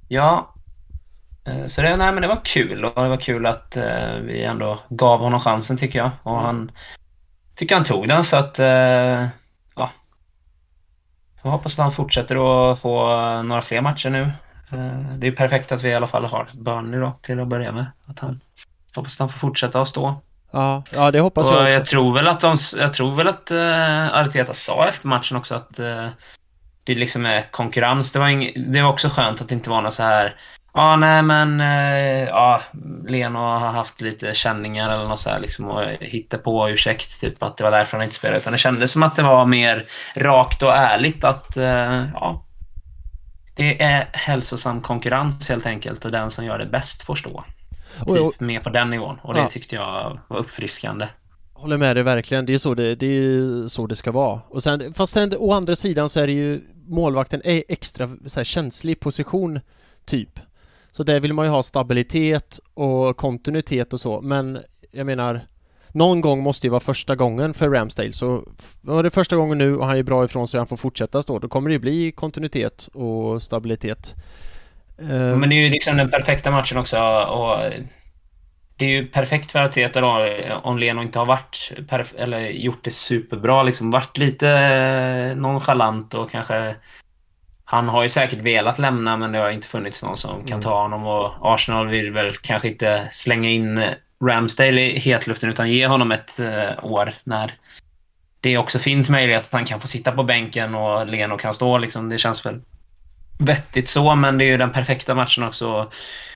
Ja. 0.09 0.55
Eh, 1.45 1.67
Så 1.67 1.83
det, 1.83 1.97
nej, 1.97 2.13
men 2.13 2.23
det 2.23 2.29
var 2.29 2.41
kul 2.45 2.85
och 2.85 3.03
det 3.03 3.09
var 3.09 3.17
kul 3.17 3.47
att 3.47 3.77
eh, 3.77 4.15
vi 4.23 4.45
ändå 4.45 4.79
gav 4.89 5.21
honom 5.21 5.41
chansen 5.41 5.77
tycker 5.79 5.99
jag. 5.99 6.11
Och 6.23 6.41
han 6.41 6.71
tycker 7.55 7.75
han 7.75 7.85
tog 7.85 8.09
den 8.09 8.25
så 8.25 8.37
att 8.37 8.59
eh, 8.59 9.29
ja. 9.77 9.91
Jag 11.43 11.51
hoppas 11.51 11.73
att 11.73 11.79
han 11.83 11.93
fortsätter 11.93 12.71
att 12.73 12.81
få 12.81 13.13
eh, 13.13 13.43
några 13.43 13.63
fler 13.63 13.81
matcher 13.81 14.11
nu. 14.11 14.33
Eh, 14.73 15.17
det 15.17 15.27
är 15.27 15.33
perfekt 15.33 15.73
att 15.73 15.83
vi 15.83 15.89
i 15.89 15.95
alla 15.95 16.07
fall 16.07 16.25
har 16.25 16.49
Burnley 16.53 17.01
då 17.01 17.13
till 17.23 17.41
att 17.41 17.49
börja 17.49 17.73
med. 17.73 17.87
Att 18.07 18.19
han, 18.19 18.41
hoppas 18.95 19.15
att 19.15 19.19
han 19.19 19.29
får 19.29 19.39
fortsätta 19.39 19.81
att 19.81 19.89
stå. 19.89 20.21
Ja, 20.51 20.83
ja 20.93 21.11
det 21.11 21.21
hoppas 21.21 21.51
Och 21.51 21.57
jag 21.57 21.67
också. 21.67 21.79
jag 21.79 21.87
tror 21.87 22.15
väl 22.15 22.29
att 22.29 22.41
de, 22.41 22.57
jag 22.77 22.95
tror 22.95 23.17
väl 23.17 23.29
att 23.29 23.51
uh, 23.51 24.15
Arteta 24.15 24.55
sa 24.55 24.89
efter 24.89 25.09
matchen 25.09 25.37
också 25.37 25.55
att 25.55 25.79
eh, 25.79 26.09
det 26.85 26.95
liksom 26.95 27.27
är 27.27 27.51
konkurrens. 27.51 28.13
Det 28.13 28.19
var, 28.19 28.29
ing, 28.29 28.73
det 28.73 28.83
var 28.83 28.91
också 28.91 29.09
skönt 29.09 29.41
att 29.41 29.49
det 29.49 29.55
inte 29.55 29.71
var 29.71 29.83
något 29.83 29.95
så 29.95 30.03
här 30.03 30.37
Ja, 30.73 30.97
nej 30.97 31.23
men 31.23 31.61
eh, 31.61 32.29
ja, 32.29 32.63
Leno 33.07 33.39
har 33.39 33.59
haft 33.59 34.01
lite 34.01 34.35
känningar 34.35 34.91
eller 34.91 35.09
något 35.09 35.21
så 35.21 35.31
här 35.31 35.41
liksom 35.41 35.67
och 35.67 35.83
hitta 36.01 36.39
på 36.39 36.71
ursäkt 36.71 37.21
typ 37.21 37.43
att 37.43 37.57
det 37.57 37.65
var 37.65 37.71
därför 37.71 37.97
han 37.97 38.05
inte 38.05 38.17
spelade. 38.17 38.39
Utan 38.39 38.53
det 38.53 38.59
kändes 38.59 38.93
som 38.93 39.03
att 39.03 39.17
det 39.17 39.23
var 39.23 39.47
mer 39.47 39.87
rakt 40.15 40.63
och 40.63 40.77
ärligt 40.77 41.25
att 41.25 41.57
eh, 41.57 42.07
ja, 42.15 42.45
det 43.61 43.83
är 43.83 44.09
hälsosam 44.13 44.81
konkurrens 44.81 45.49
helt 45.49 45.67
enkelt 45.67 46.05
och 46.05 46.11
den 46.11 46.31
som 46.31 46.45
gör 46.45 46.59
det 46.59 46.67
bäst 46.67 47.03
får 47.03 47.15
stå. 47.15 47.45
Typ 48.07 48.41
mer 48.41 48.61
på 48.61 48.71
den 48.71 48.91
nivån 48.91 49.19
och 49.23 49.35
det 49.35 49.41
ja. 49.41 49.51
tyckte 49.51 49.75
jag 49.75 50.19
var 50.29 50.39
uppfriskande. 50.39 51.09
Håller 51.53 51.77
med 51.77 51.97
dig 51.97 52.03
verkligen. 52.03 52.47
Det 52.47 52.55
är 52.55 52.59
så 52.59 52.75
det, 52.75 52.95
det, 52.95 53.07
är 53.07 53.69
så 53.69 53.87
det 53.87 53.97
ska 53.97 54.13
vara. 54.13 54.41
Och 54.49 54.63
sen, 54.63 54.95
fast 54.95 55.13
sen 55.13 55.33
å 55.39 55.53
andra 55.53 55.77
sidan 55.77 56.09
så 56.09 56.21
är 56.21 56.27
det 56.27 56.33
ju 56.33 56.61
målvakten 56.87 57.41
är 57.45 57.63
extra 57.69 58.17
så 58.27 58.41
här, 58.41 58.45
känslig 58.45 59.01
position 59.01 59.61
typ. 60.05 60.41
Så 60.93 61.03
där 61.03 61.21
vill 61.21 61.33
man 61.33 61.45
ju 61.45 61.51
ha 61.51 61.63
stabilitet 61.63 62.61
och 62.75 63.17
kontinuitet 63.17 63.93
och 63.93 64.01
så. 64.01 64.21
Men 64.21 64.59
jag 64.91 65.07
menar 65.07 65.41
någon 65.93 66.21
gång 66.21 66.43
måste 66.43 66.67
ju 66.67 66.71
vara 66.71 66.81
första 66.81 67.17
gången 67.17 67.55
för 67.55 67.69
Ramsdale 67.69 68.13
så 68.13 68.45
var 68.81 69.03
det 69.03 69.11
första 69.11 69.37
gången 69.37 69.59
nu 69.59 69.77
och 69.77 69.87
han 69.87 69.97
är 69.97 70.03
bra 70.03 70.25
ifrån 70.25 70.49
sig 70.49 70.59
han 70.59 70.67
får 70.67 70.77
fortsätta 70.77 71.23
stå. 71.23 71.39
Då 71.39 71.49
kommer 71.49 71.71
det 71.71 71.75
ju 71.75 71.79
bli 71.79 72.13
kontinuitet 72.13 72.89
och 72.93 73.43
stabilitet. 73.43 74.15
Men 74.99 75.49
det 75.49 75.55
är 75.55 75.65
ju 75.65 75.71
liksom 75.71 75.97
den 75.97 76.11
perfekta 76.11 76.51
matchen 76.51 76.79
också 76.79 76.99
och 76.99 77.73
det 78.81 78.85
är 78.85 78.89
ju 78.89 79.07
perfekt 79.07 79.53
för 79.53 79.59
Arteta 79.59 80.01
då 80.01 80.29
om 80.63 80.79
Leno 80.79 81.03
inte 81.03 81.19
har 81.19 81.27
varit 81.27 81.73
eller 82.19 82.41
gjort 82.41 82.85
det 82.85 82.91
superbra 82.91 83.63
liksom 83.63 83.91
varit 83.91 84.19
lite 84.19 84.49
eh, 84.49 85.37
nonchalant 85.37 86.15
och 86.15 86.31
kanske 86.31 86.75
han 87.65 87.89
har 87.89 88.03
ju 88.03 88.09
säkert 88.09 88.39
velat 88.39 88.79
lämna 88.79 89.17
men 89.17 89.33
det 89.33 89.39
har 89.39 89.51
inte 89.51 89.69
funnits 89.69 90.03
någon 90.03 90.17
som 90.17 90.41
kan 90.41 90.53
mm. 90.53 90.63
ta 90.63 90.83
honom 90.83 91.07
och 91.07 91.55
Arsenal 91.55 91.89
vill 91.89 92.13
väl 92.13 92.37
kanske 92.37 92.69
inte 92.69 93.09
slänga 93.13 93.51
in 93.51 93.85
Ramsdale 94.25 94.81
i 94.81 94.99
hetluften 94.99 95.51
utan 95.51 95.71
ge 95.71 95.87
honom 95.87 96.13
ett 96.13 96.41
eh, 96.41 96.85
år 96.85 97.15
när 97.25 97.55
det 98.41 98.59
också 98.59 98.79
finns 98.79 99.09
möjlighet 99.09 99.45
att 99.45 99.53
han 99.53 99.65
kan 99.65 99.81
få 99.81 99.87
sitta 99.87 100.13
på 100.13 100.23
bänken 100.23 100.75
och 100.75 101.07
Leno 101.07 101.39
kan 101.39 101.55
stå 101.55 101.79
liksom. 101.79 102.09
Det 102.09 102.19
känns 102.19 102.47
väl 102.47 102.61
vettigt 103.39 103.91
så 103.91 104.15
men 104.15 104.39
det 104.39 104.45
är 104.45 104.49
ju 104.49 104.57
den 104.57 104.73
perfekta 104.73 105.15
matchen 105.15 105.45
också 105.45 105.77
att 105.77 105.93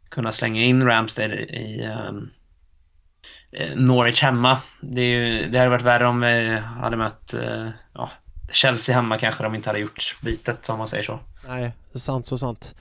kunna 0.09 0.33
slänga 0.33 0.63
in 0.63 0.87
Ramsdale 0.87 1.35
i 1.37 1.85
ehm, 1.85 2.31
eh, 3.53 3.77
Norwich 3.77 4.23
hemma. 4.23 4.61
Det, 4.81 5.01
är 5.01 5.05
ju, 5.05 5.49
det 5.49 5.59
hade 5.59 5.71
varit 5.71 5.83
värre 5.83 6.07
om 6.07 6.21
vi 6.21 6.59
hade 6.81 6.97
mött 6.97 7.35
eh, 7.35 7.69
ja, 7.93 8.11
Chelsea 8.53 8.95
hemma 8.95 9.19
kanske 9.19 9.43
de 9.43 9.55
inte 9.55 9.69
hade 9.69 9.79
gjort 9.79 10.17
bytet 10.21 10.69
om 10.69 10.79
man 10.79 10.89
säger 10.89 11.05
så. 11.05 11.21
Nej, 11.49 11.73
det 11.93 11.97
är 11.97 12.01
sant 12.01 12.27
så 12.27 12.39
sant. 12.39 12.75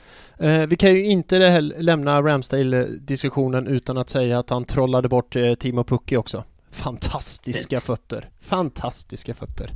Eh, 0.44 0.68
vi 0.68 0.76
kan 0.76 0.94
ju 0.94 1.06
inte 1.06 1.62
lämna 1.62 2.22
Ramsdale-diskussionen 2.22 3.68
utan 3.68 3.98
att 3.98 4.10
säga 4.10 4.40
att 4.40 4.50
han 4.50 4.66
trollade 4.66 5.10
bort 5.10 5.36
eh, 5.36 5.54
Timo 5.54 5.84
Pukki 5.84 6.18
också. 6.18 6.44
Fantastiska 6.72 7.82
fötter. 7.82 8.30
Fantastiska 8.42 9.34
fötter. 9.34 9.70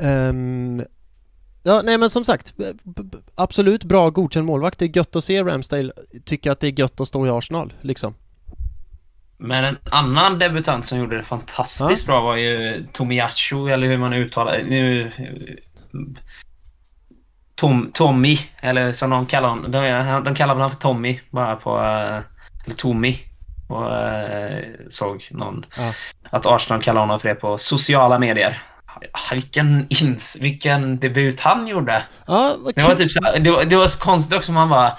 Um, 0.00 0.84
ja, 1.62 1.80
nej 1.84 1.98
men 1.98 2.10
som 2.10 2.24
sagt, 2.24 2.54
absolut 3.34 3.84
bra 3.84 4.10
godkänd 4.10 4.46
målvakt. 4.46 4.78
Det 4.78 4.84
är 4.84 4.96
gött 4.96 5.16
att 5.16 5.24
se 5.24 5.42
Ramsdale 5.42 5.92
tycka 6.24 6.52
att 6.52 6.60
det 6.60 6.66
är 6.66 6.80
gött 6.80 7.00
att 7.00 7.08
stå 7.08 7.26
i 7.26 7.30
Arsenal, 7.30 7.72
liksom. 7.80 8.14
Men 9.36 9.64
en 9.64 9.76
annan 9.84 10.38
debutant 10.38 10.86
som 10.86 10.98
gjorde 10.98 11.16
det 11.16 11.22
fantastiskt 11.22 12.06
ja. 12.06 12.12
bra 12.12 12.20
var 12.20 12.36
ju 12.36 12.86
Tomiyasu, 12.92 13.68
eller 13.68 13.86
hur 13.86 13.98
man 13.98 14.12
uttalar 14.12 14.62
nu 14.62 15.12
Tom, 17.58 17.90
Tommy, 17.94 18.38
eller 18.60 18.92
som 18.92 19.10
de 19.10 19.26
kallar 19.26 19.48
honom. 19.48 19.70
De, 19.70 20.22
de 20.24 20.34
kallar 20.34 20.54
honom 20.54 20.70
för 20.70 20.76
Tommy 20.76 21.20
bara 21.30 21.56
på... 21.56 21.78
Eh, 21.78 22.20
eller 22.64 22.76
Tommy. 22.76 23.18
Och 23.68 23.82
uh, 23.82 24.88
såg 24.90 25.28
någon... 25.30 25.66
Ja. 25.76 25.92
Att 26.30 26.46
Arsenal 26.46 26.82
kallar 26.82 27.00
honom 27.00 27.18
för 27.18 27.28
det 27.28 27.34
på 27.34 27.58
sociala 27.58 28.18
medier. 28.18 28.62
Vilken, 29.32 29.86
ins, 29.88 30.38
vilken 30.40 30.98
debut 30.98 31.40
han 31.40 31.66
gjorde. 31.66 32.02
Ja, 32.26 32.56
det 32.74 32.82
var 32.82 32.94
typ 32.94 33.12
så, 33.12 33.20
det, 33.20 33.50
var, 33.50 33.64
det 33.64 33.76
var 33.76 33.86
så 33.86 33.98
konstigt 33.98 34.36
också. 34.36 34.52
Man 34.52 34.68
bara... 34.68 34.98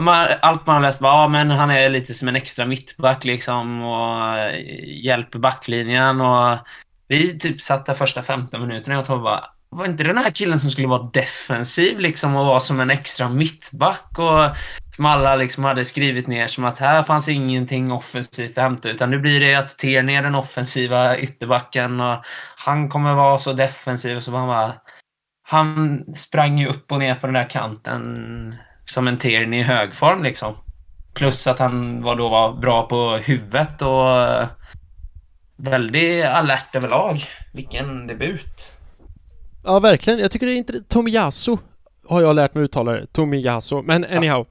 Man, 0.00 0.28
allt 0.42 0.66
man 0.66 0.74
har 0.74 0.82
läst 0.82 1.00
var 1.00 1.10
ja, 1.10 1.28
men 1.28 1.50
han 1.50 1.70
är 1.70 1.88
lite 1.88 2.14
som 2.14 2.28
en 2.28 2.36
extra 2.36 2.66
mittback 2.66 3.24
liksom 3.24 3.82
och 3.82 4.38
eh, 4.38 4.60
hjälper 5.04 5.38
backlinjen 5.38 6.20
och 6.20 6.58
vi 7.08 7.38
typ 7.38 7.62
satt 7.62 7.86
där 7.86 7.94
första 7.94 8.22
15 8.22 8.60
minuterna 8.60 9.00
och 9.00 9.06
jag 9.08 9.22
bara 9.22 9.44
var 9.76 9.86
inte 9.86 10.04
den 10.04 10.18
här 10.18 10.30
killen 10.30 10.60
som 10.60 10.70
skulle 10.70 10.88
vara 10.88 11.10
defensiv 11.12 12.00
liksom 12.00 12.36
och 12.36 12.46
vara 12.46 12.60
som 12.60 12.80
en 12.80 12.90
extra 12.90 13.28
mittback 13.28 14.18
och 14.18 14.56
som 14.96 15.06
alla 15.06 15.36
liksom 15.36 15.64
hade 15.64 15.84
skrivit 15.84 16.26
ner 16.26 16.46
som 16.46 16.64
att 16.64 16.78
här 16.78 17.02
fanns 17.02 17.28
ingenting 17.28 17.92
offensivt 17.92 18.58
att 18.58 18.64
hämta 18.64 18.90
utan 18.90 19.10
nu 19.10 19.18
blir 19.18 19.40
det 19.40 19.54
att 19.54 19.78
Tierney 19.78 20.14
är 20.16 20.22
den 20.22 20.34
offensiva 20.34 21.18
ytterbacken 21.18 22.00
och 22.00 22.24
han 22.56 22.88
kommer 22.88 23.14
vara 23.14 23.38
så 23.38 23.52
defensiv 23.52 24.16
och 24.16 24.22
så 24.22 24.36
han 24.36 24.48
bara 24.48 24.74
han 25.46 26.04
sprang 26.16 26.58
ju 26.58 26.66
upp 26.66 26.92
och 26.92 26.98
ner 26.98 27.14
på 27.14 27.26
den 27.26 27.34
där 27.34 27.50
kanten 27.50 28.54
som 28.84 29.08
en 29.08 29.18
Tierney 29.18 29.60
i 29.60 29.62
högform. 29.62 30.22
liksom. 30.22 30.54
Plus 31.14 31.46
att 31.46 31.58
han 31.58 32.02
var 32.02 32.16
då 32.16 32.28
var 32.28 32.52
bra 32.52 32.86
på 32.86 33.16
huvudet 33.16 33.82
och 33.82 34.48
väldigt 35.56 36.24
alert 36.24 36.74
överlag. 36.74 37.24
Vilken 37.52 38.06
debut! 38.06 38.73
Ja, 39.64 39.80
verkligen. 39.80 40.18
Jag 40.18 40.30
tycker 40.30 40.46
det 40.46 40.52
är 40.52 40.56
inte... 40.56 40.80
Tomiyasu 40.80 41.56
har 42.06 42.22
jag 42.22 42.36
lärt 42.36 42.54
mig 42.54 42.64
uttala 42.64 42.92
det. 42.92 43.06
Tomiyasu. 43.06 43.82
Men 43.82 44.04
anyhow. 44.04 44.46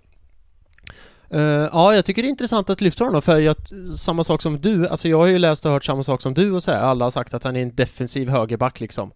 Uh, 1.33 1.41
ja, 1.41 1.95
jag 1.95 2.05
tycker 2.05 2.21
det 2.21 2.27
är 2.27 2.29
intressant 2.29 2.69
att 2.69 2.81
lyfta 2.81 3.03
honom 3.03 3.21
för 3.21 3.39
jag, 3.39 3.55
samma 3.97 4.23
sak 4.23 4.41
som 4.41 4.61
du, 4.61 4.87
alltså 4.87 5.07
jag 5.07 5.17
har 5.17 5.25
ju 5.25 5.39
läst 5.39 5.65
och 5.65 5.71
hört 5.71 5.83
samma 5.83 6.03
sak 6.03 6.21
som 6.21 6.33
du 6.33 6.51
och 6.51 6.63
så 6.63 6.71
här. 6.71 6.79
Alla 6.79 7.05
har 7.05 7.11
sagt 7.11 7.33
att 7.33 7.43
han 7.43 7.55
är 7.55 7.61
en 7.61 7.75
defensiv 7.75 8.29
högerback 8.29 8.79
liksom. 8.79 9.11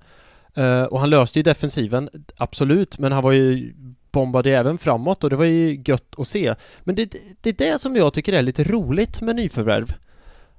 Uh, 0.57 0.83
och 0.83 0.99
han 0.99 1.09
löste 1.09 1.39
ju 1.39 1.43
defensiven, 1.43 2.09
absolut, 2.37 2.99
men 2.99 3.11
han 3.11 3.23
var 3.23 3.31
ju 3.31 3.73
bombade 4.11 4.57
även 4.57 4.77
framåt 4.77 5.23
och 5.23 5.29
det 5.29 5.35
var 5.35 5.45
ju 5.45 5.83
gött 5.85 6.15
att 6.17 6.27
se. 6.27 6.55
Men 6.83 6.95
det, 6.95 7.15
det 7.41 7.49
är 7.49 7.71
det 7.71 7.79
som 7.79 7.95
jag 7.95 8.13
tycker 8.13 8.33
är 8.33 8.41
lite 8.41 8.63
roligt 8.63 9.21
med 9.21 9.35
nyförvärv 9.35 9.93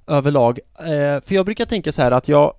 överlag. 0.07 0.59
Uh, 0.79 1.21
för 1.21 1.35
jag 1.35 1.45
brukar 1.45 1.65
tänka 1.65 1.91
så 1.91 2.01
här 2.01 2.11
att 2.11 2.27
jag 2.27 2.53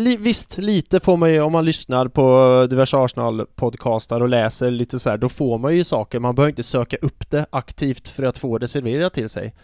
li, 0.00 0.16
visst, 0.16 0.58
lite 0.58 1.00
får 1.00 1.16
man 1.16 1.32
ju 1.32 1.40
om 1.40 1.52
man 1.52 1.64
lyssnar 1.64 2.08
på 2.08 2.66
diverse 2.70 2.96
Arsenal-podcastar 2.96 4.20
och 4.20 4.28
läser 4.28 4.70
lite 4.70 4.98
så 4.98 5.10
här, 5.10 5.18
då 5.18 5.28
får 5.28 5.58
man 5.58 5.76
ju 5.76 5.84
saker. 5.84 6.18
Man 6.18 6.34
behöver 6.34 6.50
inte 6.50 6.62
söka 6.62 6.96
upp 6.96 7.30
det 7.30 7.46
aktivt 7.50 8.08
för 8.08 8.22
att 8.22 8.38
få 8.38 8.58
det 8.58 8.68
serverat 8.68 9.14
till 9.14 9.28
sig. 9.28 9.54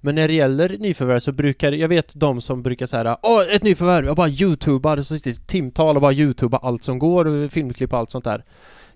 Men 0.00 0.14
när 0.14 0.28
det 0.28 0.34
gäller 0.34 0.78
nyförvärv 0.78 1.18
så 1.18 1.32
brukar, 1.32 1.72
jag 1.72 1.88
vet 1.88 2.12
de 2.14 2.40
som 2.40 2.62
brukar 2.62 2.86
säga 2.86 3.18
Åh, 3.22 3.54
ett 3.54 3.62
nyförvärv! 3.62 4.06
Jag 4.06 4.16
bara 4.16 4.28
youtubar, 4.28 4.96
så 4.96 5.18
sitter 5.18 5.46
timtal 5.46 5.96
och 5.96 6.02
bara 6.02 6.12
youtubar 6.12 6.60
allt 6.62 6.84
som 6.84 6.98
går, 6.98 7.48
filmklipp 7.48 7.92
och 7.92 7.98
allt 7.98 8.10
sånt 8.10 8.24
där. 8.24 8.44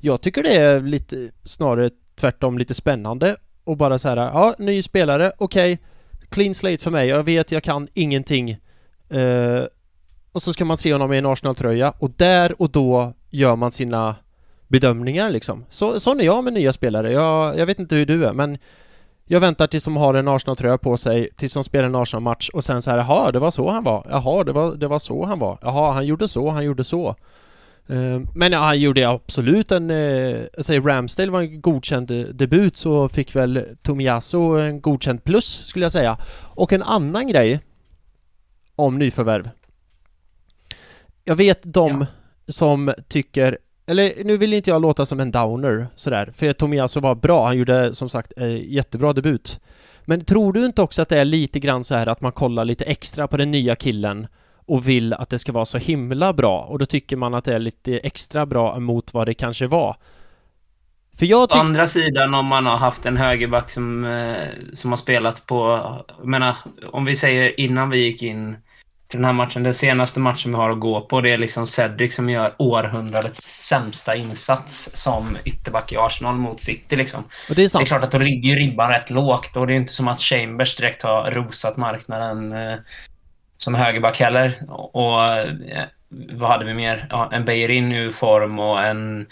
Jag 0.00 0.20
tycker 0.20 0.42
det 0.42 0.56
är 0.56 0.80
lite, 0.80 1.30
snarare 1.44 1.90
tvärtom 2.20 2.58
lite 2.58 2.74
spännande 2.74 3.36
och 3.64 3.76
bara 3.76 3.98
så 3.98 4.08
här, 4.08 4.16
ja, 4.16 4.54
ny 4.58 4.82
spelare, 4.82 5.32
okej, 5.38 5.72
okay. 5.72 5.86
clean 6.28 6.54
slate 6.54 6.78
för 6.78 6.90
mig, 6.90 7.08
jag 7.08 7.22
vet 7.22 7.52
jag 7.52 7.62
kan 7.62 7.88
ingenting. 7.94 8.56
Uh, 9.14 9.64
och 10.36 10.42
så 10.42 10.52
ska 10.52 10.64
man 10.64 10.76
se 10.76 10.92
honom 10.92 11.12
i 11.12 11.18
en 11.18 11.26
Arsenal-tröja 11.26 11.92
och 11.98 12.10
där 12.16 12.62
och 12.62 12.70
då 12.70 13.12
gör 13.30 13.56
man 13.56 13.70
sina 13.70 14.16
bedömningar 14.68 15.30
liksom. 15.30 15.64
Så, 15.70 16.00
sån 16.00 16.20
är 16.20 16.24
jag 16.24 16.44
med 16.44 16.52
nya 16.52 16.72
spelare. 16.72 17.12
Jag, 17.12 17.58
jag 17.58 17.66
vet 17.66 17.78
inte 17.78 17.96
hur 17.96 18.06
du 18.06 18.26
är, 18.26 18.32
men 18.32 18.58
jag 19.24 19.40
väntar 19.40 19.66
tills 19.66 19.84
de 19.84 19.96
har 19.96 20.14
en 20.14 20.28
Arsenal-tröja 20.28 20.78
på 20.78 20.96
sig, 20.96 21.28
tills 21.36 21.54
de 21.54 21.64
spelar 21.64 21.84
en 21.86 21.94
Arsenal-match 21.94 22.48
och 22.48 22.64
sen 22.64 22.82
så 22.82 22.90
här, 22.90 22.98
jaha, 22.98 23.32
det 23.32 23.38
var 23.38 23.50
så 23.50 23.70
han 23.70 23.84
var. 23.84 24.06
Jaha, 24.10 24.44
det 24.44 24.52
var, 24.52 24.74
det 24.74 24.88
var 24.88 24.98
så 24.98 25.24
han 25.24 25.38
var. 25.38 25.58
Jaha, 25.62 25.92
han 25.92 26.06
gjorde 26.06 26.28
så, 26.28 26.50
han 26.50 26.64
gjorde 26.64 26.84
så. 26.84 27.08
Eh, 27.86 28.20
men 28.34 28.52
ja, 28.52 28.58
han 28.58 28.80
gjorde 28.80 29.08
absolut 29.08 29.72
en, 29.72 29.90
eh, 29.90 29.96
jag 30.56 30.64
säger 30.64 30.80
Ramsdale 30.80 31.30
var 31.30 31.40
en 31.40 31.60
godkänd 31.60 32.10
eh, 32.10 32.20
debut 32.20 32.76
så 32.76 33.08
fick 33.08 33.36
väl 33.36 33.64
Tomiyasu 33.82 34.60
en 34.60 34.80
godkänd 34.80 35.24
plus 35.24 35.66
skulle 35.66 35.84
jag 35.84 35.92
säga. 35.92 36.18
Och 36.54 36.72
en 36.72 36.82
annan 36.82 37.28
grej 37.28 37.60
om 38.74 38.98
nyförvärv 38.98 39.50
jag 41.26 41.36
vet 41.36 41.60
de 41.62 42.00
ja. 42.00 42.06
som 42.52 42.94
tycker 43.08 43.58
eller 43.86 44.24
nu 44.24 44.36
vill 44.36 44.52
inte 44.52 44.70
jag 44.70 44.82
låta 44.82 45.06
som 45.06 45.20
en 45.20 45.30
downer 45.30 45.86
sådär, 45.94 46.30
för 46.36 46.52
Tomiasso 46.52 47.00
var 47.00 47.14
bra, 47.14 47.46
han 47.46 47.58
gjorde 47.58 47.94
som 47.94 48.08
sagt 48.08 48.32
eh, 48.36 48.72
jättebra 48.72 49.12
debut. 49.12 49.60
Men 50.04 50.24
tror 50.24 50.52
du 50.52 50.66
inte 50.66 50.82
också 50.82 51.02
att 51.02 51.08
det 51.08 51.18
är 51.18 51.24
lite 51.24 51.60
grann 51.60 51.84
så 51.84 51.94
här 51.94 52.06
att 52.06 52.20
man 52.20 52.32
kollar 52.32 52.64
lite 52.64 52.84
extra 52.84 53.28
på 53.28 53.36
den 53.36 53.50
nya 53.50 53.76
killen 53.76 54.26
och 54.66 54.88
vill 54.88 55.12
att 55.12 55.30
det 55.30 55.38
ska 55.38 55.52
vara 55.52 55.64
så 55.64 55.78
himla 55.78 56.32
bra 56.32 56.60
och 56.60 56.78
då 56.78 56.86
tycker 56.86 57.16
man 57.16 57.34
att 57.34 57.44
det 57.44 57.54
är 57.54 57.58
lite 57.58 57.98
extra 57.98 58.46
bra 58.46 58.78
mot 58.80 59.14
vad 59.14 59.26
det 59.26 59.34
kanske 59.34 59.66
var. 59.66 59.96
För 61.18 61.26
jag 61.26 61.48
tyck- 61.48 61.56
Å 61.56 61.60
andra 61.60 61.86
sidan 61.86 62.34
om 62.34 62.46
man 62.46 62.66
har 62.66 62.76
haft 62.76 63.06
en 63.06 63.16
högerback 63.16 63.70
som, 63.70 64.04
eh, 64.04 64.48
som 64.74 64.90
har 64.90 64.96
spelat 64.96 65.46
på, 65.46 65.80
jag 66.18 66.26
menar, 66.26 66.56
om 66.92 67.04
vi 67.04 67.16
säger 67.16 67.60
innan 67.60 67.90
vi 67.90 67.98
gick 67.98 68.22
in 68.22 68.56
den 69.16 69.24
här 69.24 69.32
matchen. 69.32 69.62
Den 69.62 69.74
senaste 69.74 70.20
matchen 70.20 70.50
vi 70.50 70.56
har 70.56 70.70
att 70.70 70.80
gå 70.80 71.00
på 71.00 71.20
det 71.20 71.32
är 71.32 71.38
liksom 71.38 71.66
Cedric 71.66 72.14
som 72.14 72.30
gör 72.30 72.54
århundradets 72.58 73.38
sämsta 73.68 74.16
insats 74.16 74.90
som 74.94 75.38
ytterback 75.44 75.92
i 75.92 75.96
Arsenal 75.96 76.34
mot 76.34 76.60
City. 76.60 76.96
Liksom. 76.96 77.24
Och 77.48 77.54
det 77.54 77.62
är 77.62 77.68
sant. 77.68 77.80
Det 77.80 77.84
är 77.84 77.98
klart 77.98 78.02
att 78.02 78.12
då 78.12 78.18
ligger 78.18 78.50
ju 78.50 78.56
ribban 78.56 78.90
rätt 78.90 79.10
lågt 79.10 79.56
och 79.56 79.66
det 79.66 79.72
är 79.72 79.76
inte 79.76 79.92
som 79.92 80.08
att 80.08 80.20
Chambers 80.20 80.76
direkt 80.76 81.02
har 81.02 81.30
rosat 81.30 81.76
marknaden 81.76 82.52
eh, 82.52 82.78
som 83.58 83.74
högerback 83.74 84.20
heller. 84.20 84.62
Och 84.68 85.24
eh, 85.24 85.84
vad 86.08 86.50
hade 86.50 86.64
vi 86.64 86.74
mer? 86.74 87.06
Ja, 87.10 87.30
en 87.32 87.44
Beirin 87.44 87.92
ur 87.92 88.12
form 88.12 88.58
och 88.58 88.84
en 88.84 89.26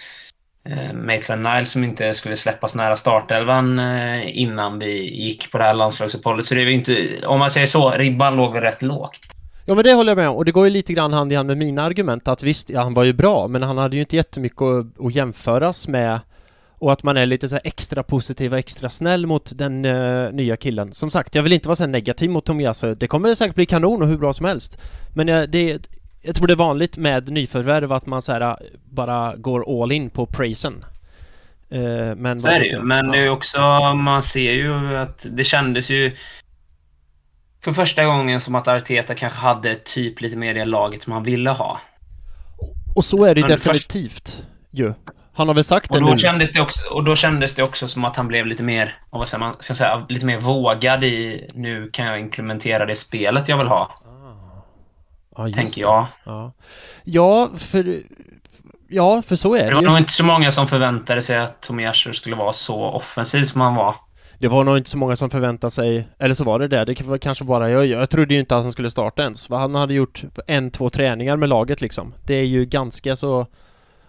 eh, 0.68 0.92
Maitland 0.92 1.42
Niles 1.42 1.70
som 1.70 1.85
inte 1.85 2.14
skulle 2.14 2.37
släppas 2.37 2.75
nära 2.75 2.97
startelvan 2.97 3.79
eh, 3.79 4.38
innan 4.38 4.79
vi 4.79 5.25
gick 5.25 5.51
på 5.51 5.59
det 5.59 5.64
här 5.64 5.75
landslagsuppehållet. 5.75 6.47
Så 6.47 6.55
det 6.55 6.62
är 6.62 6.68
inte, 6.68 7.20
om 7.27 7.38
man 7.38 7.51
säger 7.51 7.66
så, 7.66 7.90
ribban 7.90 8.37
låg 8.37 8.53
väl 8.53 8.62
rätt 8.62 8.83
lågt. 8.83 9.34
Ja 9.66 9.74
men 9.74 9.85
det 9.85 9.92
håller 9.92 10.11
jag 10.11 10.16
med 10.16 10.29
om 10.29 10.37
och 10.37 10.44
det 10.44 10.53
går 10.53 10.64
ju 10.64 10.70
lite 10.70 10.92
grann 10.92 11.12
hand 11.12 11.33
i 11.33 11.37
hand 11.37 11.46
med 11.46 11.57
mina 11.57 11.83
argument 11.83 12.29
att 12.29 12.42
visst, 12.42 12.70
ja, 12.70 12.83
han 12.83 12.94
var 12.94 13.05
ju 13.05 13.12
bra 13.12 13.48
men 13.48 13.62
han 13.62 13.79
hade 13.79 13.96
ju 13.96 14.00
inte 14.00 14.16
jättemycket 14.16 14.62
att, 14.62 14.87
att 15.00 15.14
jämföras 15.14 15.88
med 15.88 16.20
och 16.79 16.92
att 16.92 17.03
man 17.03 17.16
är 17.16 17.27
lite 17.27 17.48
så 17.48 17.59
extra 17.64 18.03
positiv 18.03 18.53
och 18.53 18.59
extra 18.59 18.88
snäll 18.88 19.27
mot 19.27 19.59
den 19.59 19.85
uh, 19.85 20.33
nya 20.33 20.57
killen. 20.57 20.92
Som 20.92 21.11
sagt, 21.11 21.35
jag 21.35 21.42
vill 21.42 21.53
inte 21.53 21.68
vara 21.68 21.77
så 21.77 21.87
negativ 21.87 22.31
mot 22.31 22.44
Tomiasu. 22.44 22.94
Det 22.94 23.07
kommer 23.07 23.35
säkert 23.35 23.55
bli 23.55 23.66
kanon 23.66 24.03
och 24.03 24.09
hur 24.09 24.18
bra 24.18 24.33
som 24.33 24.46
helst. 24.46 24.79
Men 25.14 25.29
uh, 25.29 25.42
det, 25.42 25.88
jag 26.22 26.35
tror 26.35 26.46
det 26.46 26.53
är 26.53 26.57
vanligt 26.57 26.96
med 26.96 27.29
nyförvärv 27.29 27.92
att 27.92 28.07
man 28.07 28.22
så 28.22 28.33
här, 28.33 28.40
uh, 28.40 28.57
bara 28.90 29.37
går 29.37 29.83
all 29.83 29.92
in 29.92 30.11
på 30.11 30.27
praisen. 30.27 30.85
Uh, 31.72 32.14
men 32.14 32.40
så 32.40 32.46
är 32.46 32.61
det 32.61 32.66
ju, 32.66 32.83
men 32.83 33.11
det 33.11 33.18
är 33.18 33.29
också, 33.29 33.59
man 33.94 34.22
ser 34.22 34.53
ju 34.53 34.96
att 34.96 35.27
det 35.31 35.44
kändes 35.44 35.90
ju 35.90 36.16
för 37.64 37.72
första 37.72 38.05
gången 38.05 38.40
som 38.40 38.55
att 38.55 38.68
Arteta 38.68 39.14
kanske 39.14 39.38
hade 39.38 39.74
typ 39.77 40.20
lite 40.20 40.37
mer 40.37 40.55
det 40.55 40.64
laget 40.64 41.03
som 41.03 41.12
han 41.12 41.22
ville 41.22 41.50
ha. 41.50 41.81
Och 42.96 43.05
så 43.05 43.24
är 43.24 43.35
det 43.35 43.40
men 43.40 43.50
definitivt 43.50 44.29
först... 44.29 44.44
ju. 44.70 44.92
Han 45.37 45.48
har 45.48 45.55
väl 45.55 45.64
sagt 45.64 45.90
och 45.90 46.00
det 46.00 46.11
nu. 46.11 46.18
Kändes 46.18 46.53
det 46.53 46.61
också, 46.61 46.81
och 46.90 47.05
då 47.05 47.16
kändes 47.16 47.55
det 47.55 47.62
också 47.62 47.88
som 47.88 48.05
att 48.05 48.16
han 48.16 48.29
blev 48.29 48.46
lite 48.46 48.62
mer, 48.62 48.98
vad 49.11 49.29
säger 49.29 49.40
man, 49.44 49.57
ska 49.59 49.74
säga, 49.74 50.07
lite 50.09 50.27
mer 50.27 50.40
vågad 50.40 51.05
i 51.05 51.50
nu 51.55 51.90
kan 51.92 52.07
jag 52.07 52.20
implementera 52.20 52.87
det 52.87 52.96
spelet 52.96 53.48
jag 53.48 53.59
vill 53.59 53.66
ha. 53.66 53.94
Ah. 55.37 55.48
Ja, 55.48 55.55
tänker 55.55 55.81
jag. 55.81 56.07
Ja. 56.24 56.53
ja, 57.05 57.48
för 57.57 58.03
Ja, 58.88 59.22
för 59.22 59.37
så 59.37 59.55
är 59.55 59.59
det 59.59 59.68
Det 59.68 59.74
var 59.74 59.83
ju. 59.83 59.88
nog 59.88 59.98
inte 59.98 60.12
så 60.12 60.24
många 60.24 60.53
som 60.53 60.68
förväntade 60.68 61.22
sig 61.22 61.38
att 61.38 61.61
Tomiyasu 61.61 62.12
skulle 62.12 62.37
vara 62.37 62.53
så 62.53 62.85
offensiv 62.85 63.44
som 63.44 63.61
han 63.61 63.74
var. 63.74 63.96
Det 64.44 64.48
var 64.48 64.64
nog 64.64 64.76
inte 64.76 64.90
så 64.90 64.98
många 64.98 65.16
som 65.16 65.30
förväntade 65.30 65.70
sig, 65.70 66.09
eller 66.18 66.35
så 66.35 66.44
var 66.44 66.59
det 66.59 66.68
det, 66.68 66.85
det 66.85 67.02
var 67.02 67.18
kanske 67.18 67.44
bara 67.44 67.70
jag. 67.70 67.87
Jag 67.87 68.11
trodde 68.11 68.35
ju 68.35 68.40
inte 68.40 68.57
att 68.57 68.62
han 68.62 68.72
skulle 68.72 68.90
starta 68.90 69.22
ens. 69.22 69.48
Han 69.48 69.74
hade 69.74 69.94
gjort 69.94 70.24
en, 70.46 70.70
två 70.70 70.90
träningar 70.90 71.37
med 71.37 71.48
laget 71.48 71.80
liksom. 71.80 72.14
Det 72.24 72.35
är 72.35 72.44
ju 72.44 72.64
ganska 72.64 73.16
så 73.16 73.46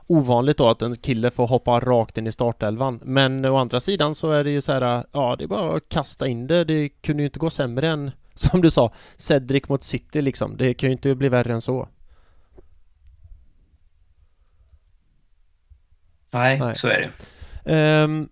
ovanligt 0.07 0.57
då 0.57 0.69
att 0.69 0.81
en 0.81 0.95
kille 0.95 1.31
får 1.31 1.47
hoppa 1.47 1.79
rakt 1.79 2.17
in 2.17 2.27
i 2.27 2.31
startelvan. 2.31 2.99
Men 3.03 3.45
å 3.45 3.57
andra 3.57 3.79
sidan 3.79 4.15
så 4.15 4.31
är 4.31 4.43
det 4.43 4.51
ju 4.51 4.61
så 4.61 4.73
här, 4.73 5.03
ja 5.11 5.35
det 5.35 5.43
är 5.43 5.47
bara 5.47 5.77
att 5.77 5.89
kasta 5.89 6.27
in 6.27 6.47
det. 6.47 6.63
Det 6.63 6.89
kunde 6.89 7.23
ju 7.23 7.27
inte 7.27 7.39
gå 7.39 7.49
sämre 7.49 7.89
än, 7.89 8.11
som 8.35 8.61
du 8.61 8.71
sa, 8.71 8.91
Cedric 9.17 9.69
mot 9.69 9.83
City 9.83 10.21
liksom. 10.21 10.57
Det 10.57 10.73
kan 10.73 10.89
ju 10.89 10.91
inte 10.91 11.15
bli 11.15 11.29
värre 11.29 11.53
än 11.53 11.61
så. 11.61 11.87
Nej, 16.31 16.59
Nej. 16.59 16.75
så 16.75 16.87
är 16.87 17.11
det. 17.63 18.03
Um, 18.03 18.29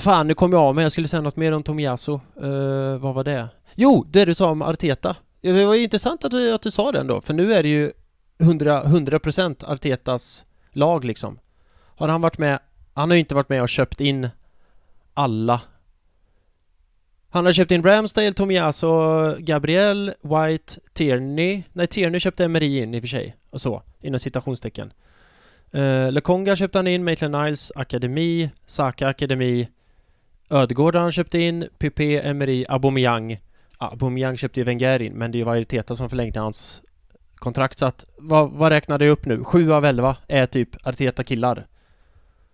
fan, 0.00 0.26
nu 0.26 0.34
kom 0.34 0.52
jag 0.52 0.62
av 0.62 0.74
mig. 0.74 0.82
Jag 0.82 0.92
skulle 0.92 1.08
säga 1.08 1.22
något 1.22 1.36
mer 1.36 1.52
om 1.52 1.62
Tomiyasu. 1.62 2.12
Uh, 2.12 2.98
vad 2.98 3.14
var 3.14 3.24
det? 3.24 3.48
Jo, 3.74 4.06
det 4.10 4.24
du 4.24 4.34
sa 4.34 4.50
om 4.50 4.62
Arteta. 4.62 5.16
Det 5.40 5.66
var 5.66 5.74
intressant 5.74 6.24
att 6.24 6.30
du, 6.30 6.52
att 6.52 6.62
du 6.62 6.70
sa 6.70 6.92
den 6.92 7.06
då, 7.06 7.20
för 7.20 7.34
nu 7.34 7.54
är 7.54 7.62
det 7.62 7.68
ju 7.68 7.92
100%, 8.38 8.84
100% 8.84 9.72
Artetas 9.72 10.44
lag 10.72 11.04
liksom. 11.04 11.38
Har 11.96 12.08
han 12.08 12.20
varit 12.20 12.38
med, 12.38 12.58
han 12.94 13.10
har 13.10 13.14
ju 13.14 13.20
inte 13.20 13.34
varit 13.34 13.48
med 13.48 13.62
och 13.62 13.68
köpt 13.68 14.00
in 14.00 14.28
alla. 15.14 15.60
Han 17.30 17.44
har 17.44 17.52
köpt 17.52 17.70
in 17.70 17.82
Ramsdale, 17.82 18.32
Tomiyasu, 18.32 18.86
Gabriel, 19.38 20.12
White, 20.22 20.80
Tierney. 20.92 21.62
Nej, 21.72 21.86
Tierney 21.86 22.20
köpte 22.20 22.44
Emery 22.44 22.78
in 22.78 22.94
i 22.94 22.98
och 22.98 23.02
för 23.02 23.08
sig. 23.08 23.36
Och 23.50 23.60
så, 23.60 23.82
inom 24.00 24.18
citationstecken. 24.18 24.92
Eh, 25.70 25.80
uh, 25.80 26.12
Lekonga 26.12 26.56
köpte 26.56 26.78
han 26.78 26.86
in, 26.86 27.04
Maitland 27.04 27.36
Niles, 27.36 27.72
Akademi, 27.74 28.50
Saka 28.66 29.08
Akademi. 29.08 29.68
Ödegård 30.52 30.96
han 30.96 31.12
köpte 31.12 31.38
in, 31.38 31.68
Pepe, 31.78 32.20
Emery, 32.20 32.64
Aubameyang. 32.68 33.40
Aubameyang 33.78 34.36
köpte 34.36 34.60
ju 34.60 34.64
Wenger 34.64 35.02
in, 35.02 35.12
men 35.12 35.32
det 35.32 35.44
var 35.44 35.54
ju 35.54 35.64
Teta 35.64 35.96
som 35.96 36.10
förlängde 36.10 36.40
hans 36.40 36.82
kontrakt 37.34 37.78
så 37.78 37.86
att 37.86 38.04
vad, 38.18 38.50
vad 38.50 38.72
räknade 38.72 39.04
jag 39.04 39.12
upp 39.12 39.26
nu? 39.26 39.44
Sju 39.44 39.72
av 39.72 39.84
elva 39.84 40.16
är 40.28 40.46
typ 40.46 40.86
Arteta-killar. 40.86 41.66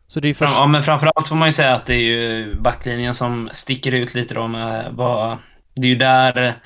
Så 0.07 0.21
det 0.21 0.29
är 0.29 0.35
först... 0.35 0.53
Ja, 0.57 0.67
men 0.67 0.85
framförallt 0.85 1.29
får 1.29 1.37
man 1.37 1.49
ju 1.49 1.53
säga 1.53 1.75
att 1.75 1.87
det 1.87 1.95
är 1.95 2.03
ju 2.03 2.55
backlinjen 2.55 3.15
som 3.15 3.51
sticker 3.53 3.93
ut 3.93 4.15
lite 4.15 4.35
då 4.35 4.49
med 4.49 4.93
vad... 4.93 5.39
Det 5.75 5.87
är 5.87 5.91
ju 5.91 5.97
där... 5.97 6.61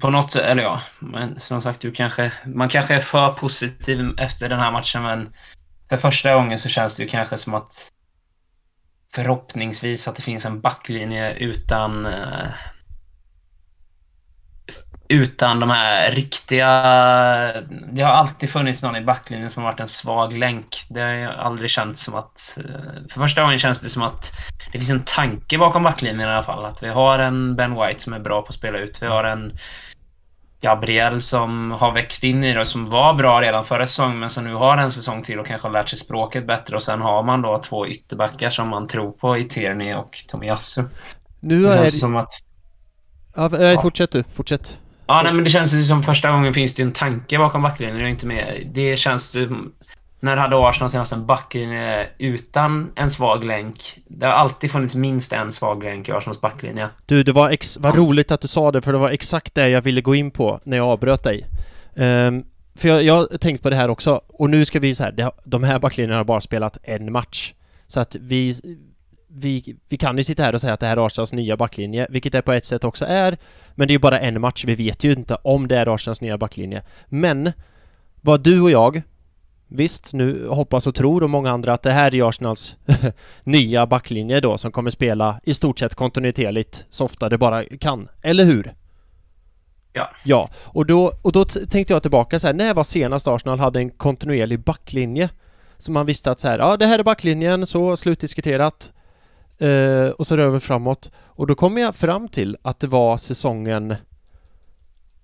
på 0.00 0.10
något 0.10 0.32
sätt, 0.32 0.42
eller 0.42 0.62
ja, 0.62 0.82
men 0.98 1.40
som 1.40 1.62
sagt, 1.62 1.80
du 1.80 1.92
kanske, 1.92 2.32
man 2.44 2.68
kanske 2.68 2.94
är 2.94 3.00
för 3.00 3.32
positiv 3.32 4.14
efter 4.18 4.48
den 4.48 4.58
här 4.58 4.72
matchen, 4.72 5.02
men 5.02 5.32
för 5.88 5.96
första 5.96 6.34
gången 6.34 6.58
så 6.58 6.68
känns 6.68 6.96
det 6.96 7.02
ju 7.02 7.08
kanske 7.08 7.38
som 7.38 7.54
att 7.54 7.90
förhoppningsvis 9.14 10.08
att 10.08 10.16
det 10.16 10.22
finns 10.22 10.44
en 10.44 10.60
backlinje 10.60 11.34
utan 11.34 12.06
eh, 12.06 12.50
utan 15.10 15.60
de 15.60 15.70
här 15.70 16.10
riktiga... 16.10 16.66
Det 17.92 18.02
har 18.02 18.12
alltid 18.12 18.50
funnits 18.50 18.82
någon 18.82 18.96
i 18.96 19.00
backlinjen 19.00 19.50
som 19.50 19.62
har 19.62 19.70
varit 19.70 19.80
en 19.80 19.88
svag 19.88 20.32
länk. 20.32 20.84
Det 20.88 21.00
har 21.00 21.32
aldrig 21.32 21.70
känts 21.70 22.04
som 22.04 22.14
att... 22.14 22.58
Eh, 22.58 23.08
för 23.10 23.20
första 23.20 23.42
gången 23.42 23.58
känns 23.58 23.80
det 23.80 23.90
som 23.90 24.02
att 24.02 24.32
det 24.72 24.78
finns 24.78 24.90
en 24.90 25.04
tanke 25.04 25.58
bakom 25.58 25.82
backlinjen 25.82 26.20
i 26.20 26.32
alla 26.32 26.42
fall. 26.42 26.64
Att 26.64 26.82
vi 26.82 26.88
har 26.88 27.18
en 27.18 27.56
Ben 27.56 27.74
White 27.74 28.00
som 28.00 28.12
är 28.12 28.18
bra 28.18 28.42
på 28.42 28.48
att 28.48 28.54
spela 28.54 28.78
ut. 28.78 29.02
Vi 29.02 29.06
har 29.06 29.24
en 29.24 29.58
Gabriel 30.60 31.22
som 31.22 31.70
har 31.70 31.92
växt 31.92 32.24
in 32.24 32.44
i 32.44 32.54
det 32.54 32.60
och 32.60 32.68
som 32.68 32.90
var 32.90 33.14
bra 33.14 33.40
redan 33.40 33.64
förra 33.64 33.86
säsongen 33.86 34.18
men 34.18 34.30
som 34.30 34.44
nu 34.44 34.54
har 34.54 34.78
en 34.78 34.92
säsong 34.92 35.22
till 35.22 35.38
och 35.38 35.46
kanske 35.46 35.68
har 35.68 35.72
lärt 35.72 35.88
sig 35.88 35.98
språket 35.98 36.46
bättre. 36.46 36.76
Och 36.76 36.82
sen 36.82 37.00
har 37.00 37.22
man 37.22 37.42
då 37.42 37.58
två 37.58 37.86
ytterbackar 37.86 38.50
som 38.50 38.68
man 38.68 38.88
tror 38.88 39.12
på 39.12 39.38
i 39.38 39.44
Tierney 39.44 39.94
och 39.94 40.24
Tomiyasu. 40.28 40.82
Nu 41.40 41.66
är 41.66 41.84
det... 41.84 41.90
Som 41.90 42.16
att... 42.16 42.30
Ja, 43.36 43.50
fortsätt 43.82 44.10
du. 44.10 44.24
Fortsätt. 44.34 44.78
Ja, 45.06 45.20
nej, 45.24 45.32
men 45.32 45.44
det 45.44 45.50
känns 45.50 45.72
ju 45.72 45.84
som 45.84 46.02
första 46.02 46.30
gången 46.30 46.54
finns 46.54 46.74
det 46.74 46.82
en 46.82 46.92
tanke 46.92 47.38
bakom 47.38 47.62
backlinjen. 47.62 47.98
Jag 47.98 48.06
är 48.06 48.10
inte 48.10 48.26
med. 48.26 48.66
Det 48.74 48.96
känns 48.96 49.36
när 50.20 50.36
hade 50.36 50.68
Arsenal 50.68 50.90
senast 50.90 51.12
en 51.12 51.26
backlinje 51.26 52.08
utan 52.18 52.92
en 52.94 53.10
svag 53.10 53.44
länk? 53.44 53.98
Det 54.08 54.26
har 54.26 54.32
alltid 54.32 54.70
funnits 54.70 54.94
minst 54.94 55.32
en 55.32 55.52
svag 55.52 55.82
länk 55.84 56.08
i 56.08 56.12
Arsenals 56.12 56.40
backlinje. 56.40 56.88
Du, 57.06 57.22
det 57.22 57.32
var 57.32 57.50
ex 57.50 57.78
vad 57.78 57.96
roligt 57.96 58.30
att 58.30 58.40
du 58.40 58.48
sa 58.48 58.72
det, 58.72 58.82
för 58.82 58.92
det 58.92 58.98
var 58.98 59.10
exakt 59.10 59.54
det 59.54 59.68
jag 59.68 59.82
ville 59.82 60.00
gå 60.00 60.14
in 60.14 60.30
på 60.30 60.60
när 60.64 60.76
jag 60.76 60.86
avbröt 60.86 61.22
dig. 61.22 61.46
Um, 61.94 62.44
för 62.74 62.88
jag, 62.88 63.02
jag 63.02 63.14
har 63.14 63.38
tänkt 63.38 63.62
på 63.62 63.70
det 63.70 63.76
här 63.76 63.88
också, 63.88 64.20
och 64.28 64.50
nu 64.50 64.64
ska 64.64 64.80
vi 64.80 64.94
så 64.94 65.02
här, 65.02 65.32
de 65.44 65.62
här 65.62 65.78
backlinjerna 65.78 66.16
har 66.16 66.24
bara 66.24 66.40
spelat 66.40 66.78
en 66.82 67.12
match. 67.12 67.54
Så 67.86 68.00
att 68.00 68.16
vi, 68.20 68.54
vi, 69.28 69.76
vi 69.88 69.96
kan 69.96 70.16
ju 70.16 70.24
sitta 70.24 70.42
här 70.42 70.54
och 70.54 70.60
säga 70.60 70.72
att 70.72 70.80
det 70.80 70.86
här 70.86 70.96
är 70.96 71.06
Arsenals 71.06 71.32
nya 71.32 71.56
backlinje, 71.56 72.06
vilket 72.10 72.32
det 72.32 72.42
på 72.42 72.52
ett 72.52 72.64
sätt 72.64 72.84
också 72.84 73.04
är. 73.08 73.36
Men 73.74 73.88
det 73.88 73.92
är 73.92 73.94
ju 73.94 73.98
bara 73.98 74.20
en 74.20 74.40
match, 74.40 74.64
vi 74.64 74.74
vet 74.74 75.04
ju 75.04 75.12
inte 75.12 75.34
om 75.34 75.68
det 75.68 75.76
är 75.76 75.94
Arsenals 75.94 76.20
nya 76.20 76.38
backlinje. 76.38 76.82
Men 77.06 77.52
vad 78.20 78.40
du 78.40 78.60
och 78.60 78.70
jag, 78.70 79.02
visst, 79.70 80.12
nu 80.12 80.48
hoppas 80.48 80.86
och 80.86 80.94
tror 80.94 81.22
och 81.22 81.30
många 81.30 81.50
andra 81.50 81.72
att 81.72 81.82
det 81.82 81.92
här 81.92 82.14
är 82.14 82.28
Arsenals 82.28 82.76
nya 83.44 83.86
backlinje 83.86 84.40
då 84.40 84.58
som 84.58 84.72
kommer 84.72 84.90
spela 84.90 85.40
i 85.42 85.54
stort 85.54 85.78
sett 85.78 85.94
kontinuerligt 85.94 86.86
så 86.90 87.04
ofta 87.04 87.28
det 87.28 87.38
bara 87.38 87.64
kan. 87.64 88.08
Eller 88.22 88.44
hur? 88.44 88.74
Ja. 89.92 90.10
Ja, 90.24 90.50
och 90.62 90.86
då, 90.86 91.12
och 91.22 91.32
då 91.32 91.44
tänkte 91.44 91.92
jag 91.92 92.02
tillbaka 92.02 92.38
så 92.38 92.46
här, 92.46 92.54
när 92.54 92.74
var 92.74 92.84
senast 92.84 93.28
Arsenal 93.28 93.58
hade 93.58 93.78
en 93.78 93.90
kontinuerlig 93.90 94.60
backlinje? 94.60 95.30
Så 95.78 95.92
man 95.92 96.06
visste 96.06 96.30
att 96.30 96.40
så 96.40 96.48
här, 96.48 96.58
ja 96.58 96.76
det 96.76 96.86
här 96.86 96.98
är 96.98 97.02
backlinjen, 97.02 97.66
så 97.66 97.96
slutdiskuterat. 97.96 98.92
Uh, 99.62 100.08
och 100.08 100.26
så 100.26 100.36
rör 100.36 100.50
vi 100.50 100.60
framåt. 100.60 101.10
Och 101.16 101.46
då 101.46 101.54
kommer 101.54 101.80
jag 101.80 101.94
fram 101.94 102.28
till 102.28 102.56
att 102.62 102.80
det 102.80 102.86
var 102.86 103.16
säsongen 103.16 103.94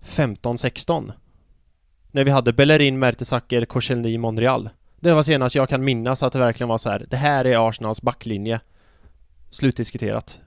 15-16. 0.04 1.12
När 2.16 2.24
vi 2.24 2.30
hade 2.30 2.52
Bellerin, 2.52 2.98
Mertesacker, 2.98 3.64
Korselny, 3.64 4.18
Monreal. 4.18 4.70
Det 5.00 5.14
var 5.14 5.22
senast 5.22 5.54
jag 5.54 5.68
kan 5.68 5.84
minnas 5.84 6.22
att 6.22 6.32
det 6.32 6.38
verkligen 6.38 6.68
var 6.68 6.78
så 6.78 6.90
här. 6.90 7.06
Det 7.10 7.16
här 7.16 7.44
är 7.44 7.68
Arsenals 7.68 8.02
backlinje. 8.02 8.60
Slutdiskuterat. 9.50 10.40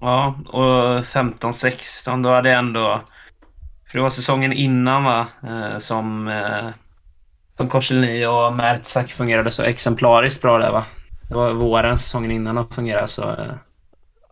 Ja, 0.00 0.38
och 0.46 1.04
15-16 1.04 2.22
då 2.22 2.30
hade 2.30 2.48
jag 2.48 2.58
ändå... 2.58 3.00
För 3.86 3.98
det 3.98 4.02
var 4.02 4.10
säsongen 4.10 4.52
innan 4.52 5.04
va? 5.04 5.26
Eh, 5.42 5.78
som... 5.78 6.28
Eh, 6.28 6.68
som 7.56 7.68
Korselny 7.68 8.26
och 8.26 8.52
Mertesacker 8.52 9.14
fungerade 9.14 9.50
så 9.50 9.62
exemplariskt 9.62 10.42
bra 10.42 10.58
där 10.58 10.72
va? 10.72 10.84
Det 11.28 11.34
var 11.34 11.52
våren, 11.52 11.98
säsongen 11.98 12.30
innan 12.30 12.54
de 12.54 12.68
fungerade 12.68 13.08
så... 13.08 13.22
Eh, 13.22 13.54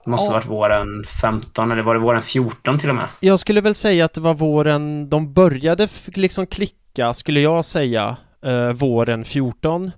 det 0.05 0.11
måste 0.11 0.25
Ja. 0.27 0.33
varit 0.33 0.47
våren 0.47 1.05
15 1.21 1.71
eller 1.73 1.83
var 1.83 1.95
det 1.95 2.01
våren 2.01 2.23
14 2.23 2.79
till 2.79 2.89
och 2.89 2.95
med? 2.95 3.09
Jag 3.21 3.41
skulle 3.41 3.61
väl 3.61 3.75
säga 3.75 4.05
att 4.05 4.13
det 4.15 4.21
var 4.21 4.35
våren 4.35 5.09
de 5.11 5.33
började 5.33 5.89
liksom 6.15 6.47
klicka, 6.47 7.15
skulle 7.15 7.41
jag 7.41 7.65
säga, 7.65 8.17
eh, 8.45 8.69
våren 8.73 9.25
14. 9.25 9.91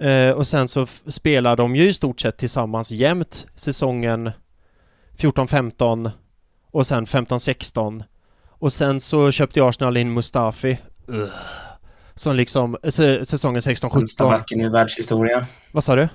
Eh, 0.00 0.30
och 0.30 0.46
sen 0.46 0.68
så 0.68 0.86
spelar 1.06 1.56
de 1.56 1.76
ju 1.76 1.88
i 1.88 1.94
stort 1.94 2.20
sett 2.20 2.36
tillsammans 2.36 2.90
jämt 2.90 3.46
säsongen 3.54 4.30
14-15 5.16 6.10
och 6.70 6.86
sen 6.86 7.06
15-16. 7.06 8.04
Och 8.48 8.72
sen 8.72 9.00
så 9.00 9.30
köpte 9.30 9.64
Arsenal 9.64 9.96
in 9.96 10.12
Mustafi. 10.14 10.78
Ugh. 11.08 11.28
Som 12.14 12.36
liksom, 12.36 12.76
sä- 12.76 13.24
säsongen 13.24 13.62
Sämsta 13.62 13.88
16-17. 13.88 14.30
backen 14.30 14.60
i 14.60 14.68
världshistoria. 14.68 15.46
Vad 15.72 15.84
sa 15.84 15.96
du? 15.96 16.08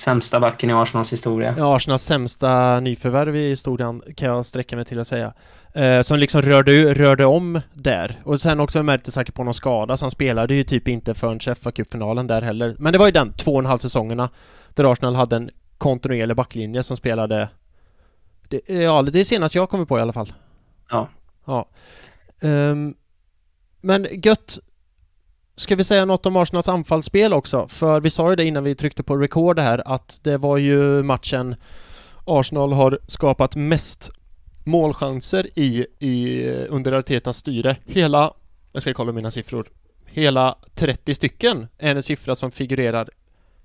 Sämsta 0.00 0.40
backen 0.40 0.70
i 0.70 0.72
Arsenals 0.72 1.12
historia. 1.12 1.54
Ja, 1.58 1.76
Arsenals 1.76 2.02
sämsta 2.02 2.80
nyförvärv 2.80 3.36
i 3.36 3.48
historien 3.48 4.02
kan 4.16 4.28
jag 4.28 4.46
sträcka 4.46 4.76
mig 4.76 4.84
till 4.84 5.00
att 5.00 5.06
säga. 5.06 5.32
Eh, 5.74 6.02
som 6.02 6.18
liksom 6.18 6.42
rörde, 6.42 6.94
rörde 6.94 7.24
om 7.24 7.60
där. 7.74 8.20
Och 8.24 8.40
sen 8.40 8.60
också 8.60 8.82
märkte 8.82 9.10
säkert 9.10 9.34
på 9.34 9.44
någon 9.44 9.54
skada, 9.54 9.96
så 9.96 10.04
han 10.04 10.10
spelade 10.10 10.54
ju 10.54 10.64
typ 10.64 10.88
inte 10.88 11.14
förrän 11.14 11.54
fa 11.54 11.72
Cup-finalen 11.72 12.26
där 12.26 12.42
heller. 12.42 12.76
Men 12.78 12.92
det 12.92 12.98
var 12.98 13.06
ju 13.06 13.12
den 13.12 13.32
två 13.32 13.52
och 13.52 13.58
en 13.58 13.66
halv 13.66 13.78
säsongerna 13.78 14.30
där 14.74 14.92
Arsenal 14.92 15.14
hade 15.14 15.36
en 15.36 15.50
kontinuerlig 15.78 16.36
backlinje 16.36 16.82
som 16.82 16.96
spelade... 16.96 17.48
Det, 18.48 18.68
ja, 18.68 19.02
det 19.02 19.20
är 19.20 19.24
senast 19.24 19.54
jag 19.54 19.70
kommer 19.70 19.84
på 19.84 19.98
i 19.98 20.02
alla 20.02 20.12
fall. 20.12 20.32
Ja. 20.90 21.08
Ja. 21.44 21.68
Ehm, 22.42 22.94
men 23.80 24.06
gött. 24.22 24.58
Ska 25.60 25.76
vi 25.76 25.84
säga 25.84 26.04
något 26.04 26.26
om 26.26 26.36
Arsenals 26.36 26.68
anfallsspel 26.68 27.32
också? 27.32 27.68
För 27.68 28.00
vi 28.00 28.10
sa 28.10 28.30
ju 28.30 28.36
det 28.36 28.44
innan 28.44 28.64
vi 28.64 28.74
tryckte 28.74 29.02
på 29.02 29.16
record 29.16 29.58
här 29.58 29.82
att 29.86 30.18
det 30.22 30.36
var 30.36 30.56
ju 30.56 31.02
matchen 31.02 31.56
Arsenal 32.24 32.72
har 32.72 32.98
skapat 33.06 33.56
mest 33.56 34.10
målchanser 34.64 35.58
i, 35.58 35.86
i 35.98 36.44
under 36.68 36.92
Artetas 36.92 37.36
styre. 37.36 37.76
Hela, 37.84 38.34
jag 38.72 38.82
ska 38.82 38.94
kolla 38.94 39.12
mina 39.12 39.30
siffror, 39.30 39.68
hela 40.06 40.58
30 40.74 41.14
stycken 41.14 41.68
är 41.78 41.94
en 41.94 42.02
siffra 42.02 42.34
som 42.34 42.50
figurerar. 42.50 43.10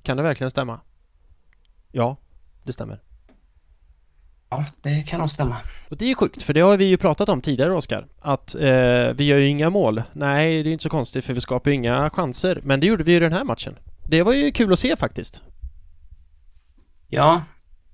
Kan 0.03 0.17
det 0.17 0.23
verkligen 0.23 0.51
stämma? 0.51 0.79
Ja, 1.91 2.17
det 2.63 2.73
stämmer. 2.73 2.99
Ja, 4.55 4.65
det 4.81 5.03
kan 5.03 5.19
nog 5.19 5.31
stämma. 5.31 5.57
Och 5.89 5.97
det 5.97 6.11
är 6.11 6.15
sjukt, 6.15 6.43
för 6.43 6.53
det 6.53 6.61
har 6.61 6.77
vi 6.77 6.85
ju 6.85 6.97
pratat 6.97 7.29
om 7.29 7.41
tidigare, 7.41 7.73
Oskar. 7.73 8.07
Att 8.21 8.55
eh, 8.55 8.61
vi 9.15 9.23
gör 9.23 9.37
ju 9.37 9.47
inga 9.47 9.69
mål. 9.69 10.03
Nej, 10.13 10.63
det 10.63 10.69
är 10.69 10.71
inte 10.71 10.83
så 10.83 10.89
konstigt, 10.89 11.25
för 11.25 11.33
vi 11.33 11.41
skapar 11.41 11.71
ju 11.71 11.75
inga 11.75 12.09
chanser. 12.09 12.59
Men 12.63 12.79
det 12.79 12.87
gjorde 12.87 13.03
vi 13.03 13.11
ju 13.11 13.17
i 13.17 13.19
den 13.19 13.33
här 13.33 13.43
matchen. 13.43 13.75
Det 14.09 14.23
var 14.23 14.33
ju 14.33 14.51
kul 14.51 14.73
att 14.73 14.79
se 14.79 14.95
faktiskt. 14.95 15.43
Ja, 17.07 17.41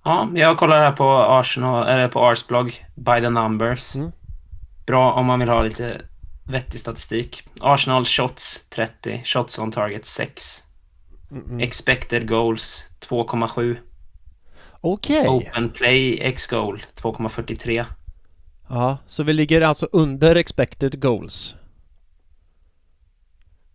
ja 0.03 0.29
jag 0.35 0.57
kollar 0.57 0.79
här 0.79 0.91
på 0.91 1.09
Arsenal, 1.17 1.87
eller 1.87 2.07
på 2.07 2.19
Ars 2.19 2.47
blogg, 2.47 2.85
By 2.95 3.21
the 3.21 3.29
Numbers. 3.29 3.95
Mm. 3.95 4.11
Bra 4.85 5.13
om 5.13 5.25
man 5.25 5.39
vill 5.39 5.49
ha 5.49 5.63
lite 5.63 6.01
vettig 6.51 6.79
statistik. 6.79 7.43
Arsenal 7.59 8.05
shots 8.05 8.65
30, 8.69 9.21
shots 9.25 9.59
on 9.59 9.71
target 9.71 10.05
6. 10.05 10.63
Mm, 11.31 11.43
mm. 11.43 11.59
Expected 11.59 12.27
goals 12.27 12.83
2,7. 13.09 13.77
Okej. 14.81 15.27
Open 15.27 15.69
play 15.69 16.19
x 16.21 16.47
goal 16.47 16.83
2,43. 16.95 17.85
Ja, 18.69 18.97
så 19.07 19.23
vi 19.23 19.33
ligger 19.33 19.61
alltså 19.61 19.87
under 19.91 20.35
expected 20.35 21.01
goals. 21.01 21.55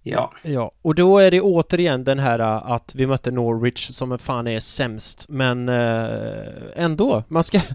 Ja, 0.02 0.32
Ja, 0.42 0.72
och 0.82 0.94
då 0.94 1.18
är 1.18 1.30
det 1.30 1.40
återigen 1.40 2.04
den 2.04 2.18
här 2.18 2.38
äh, 2.38 2.70
att 2.70 2.94
vi 2.94 3.06
mötte 3.06 3.30
Norwich 3.30 3.90
som 3.90 4.18
fan 4.18 4.46
är 4.46 4.60
sämst, 4.60 5.26
men 5.28 5.68
eh, 5.68 6.84
ändå. 6.84 7.22
Man 7.28 7.44
ska... 7.44 7.60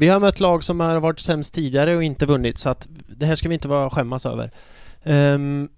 Vi 0.00 0.08
har 0.08 0.20
mött 0.20 0.40
lag 0.40 0.64
som 0.64 0.80
har 0.80 1.00
varit 1.00 1.20
sämst 1.20 1.54
tidigare 1.54 1.96
och 1.96 2.02
inte 2.02 2.26
vunnit, 2.26 2.58
så 2.58 2.68
att 2.68 2.88
det 2.90 3.26
här 3.26 3.34
ska 3.34 3.48
vi 3.48 3.54
inte 3.54 3.68
vara 3.68 3.90
skämmas 3.90 4.26
över. 4.26 4.50
Ehm, 5.02 5.68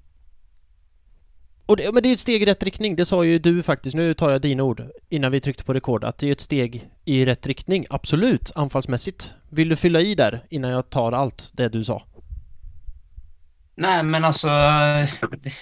och 1.70 1.76
det, 1.76 1.92
men 1.94 2.02
det 2.02 2.09
är 2.09 2.12
ett 2.12 2.20
steg 2.20 2.42
i 2.42 2.46
rätt 2.46 2.62
riktning, 2.62 2.96
det 2.96 3.04
sa 3.04 3.24
ju 3.24 3.38
du 3.38 3.62
faktiskt, 3.62 3.96
nu 3.96 4.14
tar 4.14 4.30
jag 4.30 4.40
dina 4.40 4.62
ord 4.62 4.83
innan 5.09 5.33
vi 5.33 5.40
tryckte 5.40 5.64
på 5.64 5.74
rekord, 5.74 6.04
att 6.04 6.18
det 6.18 6.28
är 6.28 6.33
ett 6.33 6.40
steg 6.40 6.88
i 7.04 7.24
rätt 7.24 7.46
riktning, 7.46 7.87
absolut, 7.90 8.52
anfallsmässigt. 8.54 9.35
Vill 9.50 9.68
du 9.68 9.76
fylla 9.76 10.00
i 10.00 10.14
där 10.14 10.44
innan 10.48 10.70
jag 10.70 10.90
tar 10.90 11.12
allt 11.12 11.50
det 11.52 11.68
du 11.68 11.85
sa? 11.85 12.02
nej 13.74 14.02
men 14.02 14.24
alltså 14.24 14.48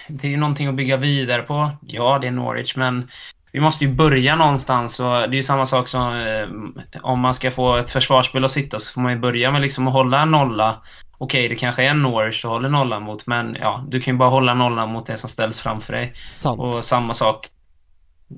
det, 0.08 0.24
är 0.24 0.28
ju 0.28 0.36
någonting 0.36 0.66
att 0.66 0.74
bygga 0.74 0.96
vidare 0.96 1.42
på. 1.42 1.70
Ja, 1.80 2.18
det 2.18 2.26
är 2.26 2.30
Norwich, 2.30 2.76
men 2.76 3.10
vi 3.52 3.60
måste 3.60 3.84
ju 3.84 3.92
börja 3.92 4.36
någonstans 4.36 5.00
och 5.00 5.06
det 5.06 5.34
är 5.34 5.34
ju 5.34 5.42
samma 5.42 5.66
sak 5.66 5.88
som 5.88 6.14
eh, 6.20 7.00
om 7.02 7.20
man 7.20 7.34
ska 7.34 7.50
få 7.50 7.76
ett 7.76 7.90
försvarsspel 7.90 8.44
att 8.44 8.50
sitta 8.50 8.78
så 8.78 8.92
får 8.92 9.00
man 9.00 9.12
ju 9.12 9.18
börja 9.18 9.50
med 9.50 9.62
liksom 9.62 9.88
att 9.88 9.94
hålla 9.94 10.22
en 10.22 10.30
nolla. 10.30 10.82
Okej, 11.18 11.48
det 11.48 11.54
kanske 11.54 11.84
är 11.84 11.94
Norwich 11.94 12.42
du 12.42 12.48
håller 12.48 12.68
nollan 12.68 13.02
mot, 13.02 13.26
men 13.26 13.56
ja, 13.60 13.84
du 13.88 14.00
kan 14.00 14.14
ju 14.14 14.18
bara 14.18 14.28
hålla 14.28 14.54
nollan 14.54 14.92
mot 14.92 15.06
det 15.06 15.18
som 15.18 15.28
ställs 15.28 15.60
framför 15.60 15.92
dig. 15.92 16.12
Sant. 16.30 16.60
Och 16.60 16.74
samma 16.74 17.14
sak. 17.14 17.48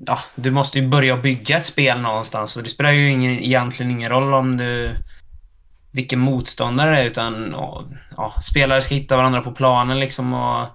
Ja, 0.05 0.19
du 0.35 0.51
måste 0.51 0.79
ju 0.79 0.87
börja 0.87 1.17
bygga 1.17 1.57
ett 1.57 1.65
spel 1.65 2.01
någonstans 2.01 2.57
och 2.57 2.63
det 2.63 2.69
spelar 2.69 2.91
ju 2.91 3.11
ingen, 3.11 3.31
egentligen 3.31 3.91
ingen 3.91 4.09
roll 4.09 4.33
om 4.33 4.57
du 4.57 4.95
vilken 5.91 6.19
motståndare 6.19 6.91
det 6.91 6.97
är 6.97 7.05
utan 7.05 7.53
och, 7.53 7.83
ja, 8.17 8.33
spelare 8.41 8.81
ska 8.81 8.95
hitta 8.95 9.17
varandra 9.17 9.41
på 9.41 9.51
planen 9.51 9.99
liksom 9.99 10.33
och 10.33 10.67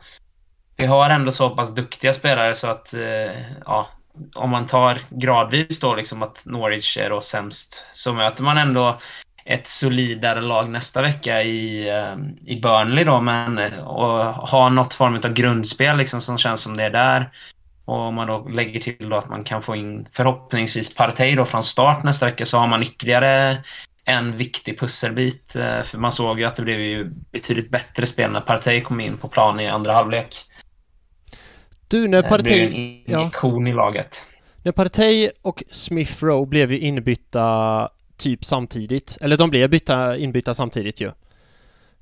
vi 0.77 0.87
har 0.87 1.11
ändå 1.11 1.33
så 1.33 1.51
pass 1.51 1.75
duktiga 1.75 2.13
spelare 2.13 2.55
så 2.55 2.67
att 2.67 2.95
eh, 2.95 3.41
ja, 3.67 3.89
om 4.35 4.51
man 4.51 4.67
tar 4.67 4.99
gradvis 5.09 5.81
då 5.81 5.95
liksom 5.95 6.23
att 6.23 6.45
Norwich 6.45 6.97
är 6.97 7.11
då 7.11 7.21
sämst 7.21 7.85
så 7.95 8.13
möter 8.13 8.43
man 8.43 8.59
ändå 8.59 8.99
ett 9.47 9.69
solidare 9.69 10.41
lag 10.41 10.71
nästa 10.71 11.03
vecka 11.03 11.43
i, 11.43 11.89
eh, 11.89 12.17
i 12.47 12.61
Burnley 12.61 13.05
då 13.05 13.21
men 13.21 13.59
eh, 13.59 13.79
och 13.79 14.35
ha 14.35 14.69
något 14.69 14.95
form 14.95 15.15
av 15.15 15.33
grundspel 15.33 15.97
liksom 15.97 16.21
som 16.21 16.39
känns 16.39 16.61
som 16.61 16.77
det 16.77 16.85
är 16.85 16.91
där. 16.91 17.31
Och 17.85 17.99
om 17.99 18.15
man 18.15 18.27
då 18.27 18.49
lägger 18.49 18.81
till 18.81 19.09
då 19.09 19.17
att 19.17 19.29
man 19.29 19.45
kan 19.45 19.63
få 19.63 19.77
in 19.77 20.09
förhoppningsvis 20.13 20.95
Partey 20.95 21.35
då 21.35 21.47
från 21.47 21.65
start 21.65 22.03
nästa 22.05 22.27
vecka 22.27 22.47
så 22.47 22.59
har 22.59 22.67
man 22.67 22.83
ytterligare 22.83 23.63
en 24.05 24.37
viktig 24.37 24.81
pusselbit. 24.81 25.57
eh, 25.57 25.83
För 25.83 25.99
man 25.99 26.13
såg 26.13 26.39
ju 26.41 26.45
att 26.45 26.57
det 26.57 26.63
blev 26.63 26.81
ju 26.81 27.11
betydligt 27.33 27.71
bättre 27.71 28.07
spel 28.07 28.33
när 28.33 28.41
Partey 28.41 28.81
kom 28.81 29.01
in 29.01 29.19
på 29.19 29.29
plan 29.29 29.61
i 29.61 29.69
andra 29.69 29.93
halvlek. 29.93 30.37
Du, 31.89 32.09
när 32.09 32.23
Det 32.23 32.29
blev 32.29 32.39
Partey... 32.39 32.67
en 32.67 32.73
injektion 32.73 33.67
i 33.67 33.73
laget. 33.73 34.23
När 34.63 34.73
Partey 34.73 35.31
och 35.43 35.63
Smith 35.71 36.25
Rowe 36.25 36.47
blev 36.47 36.73
ju 36.73 36.79
inbytta 36.79 37.89
typ 38.17 38.45
samtidigt, 38.45 39.19
eller 39.21 39.37
de 39.37 39.51
blev 39.51 39.71
bytta, 39.71 40.17
inbytta 40.17 40.55
samtidigt 40.55 41.01
ju. 41.01 41.11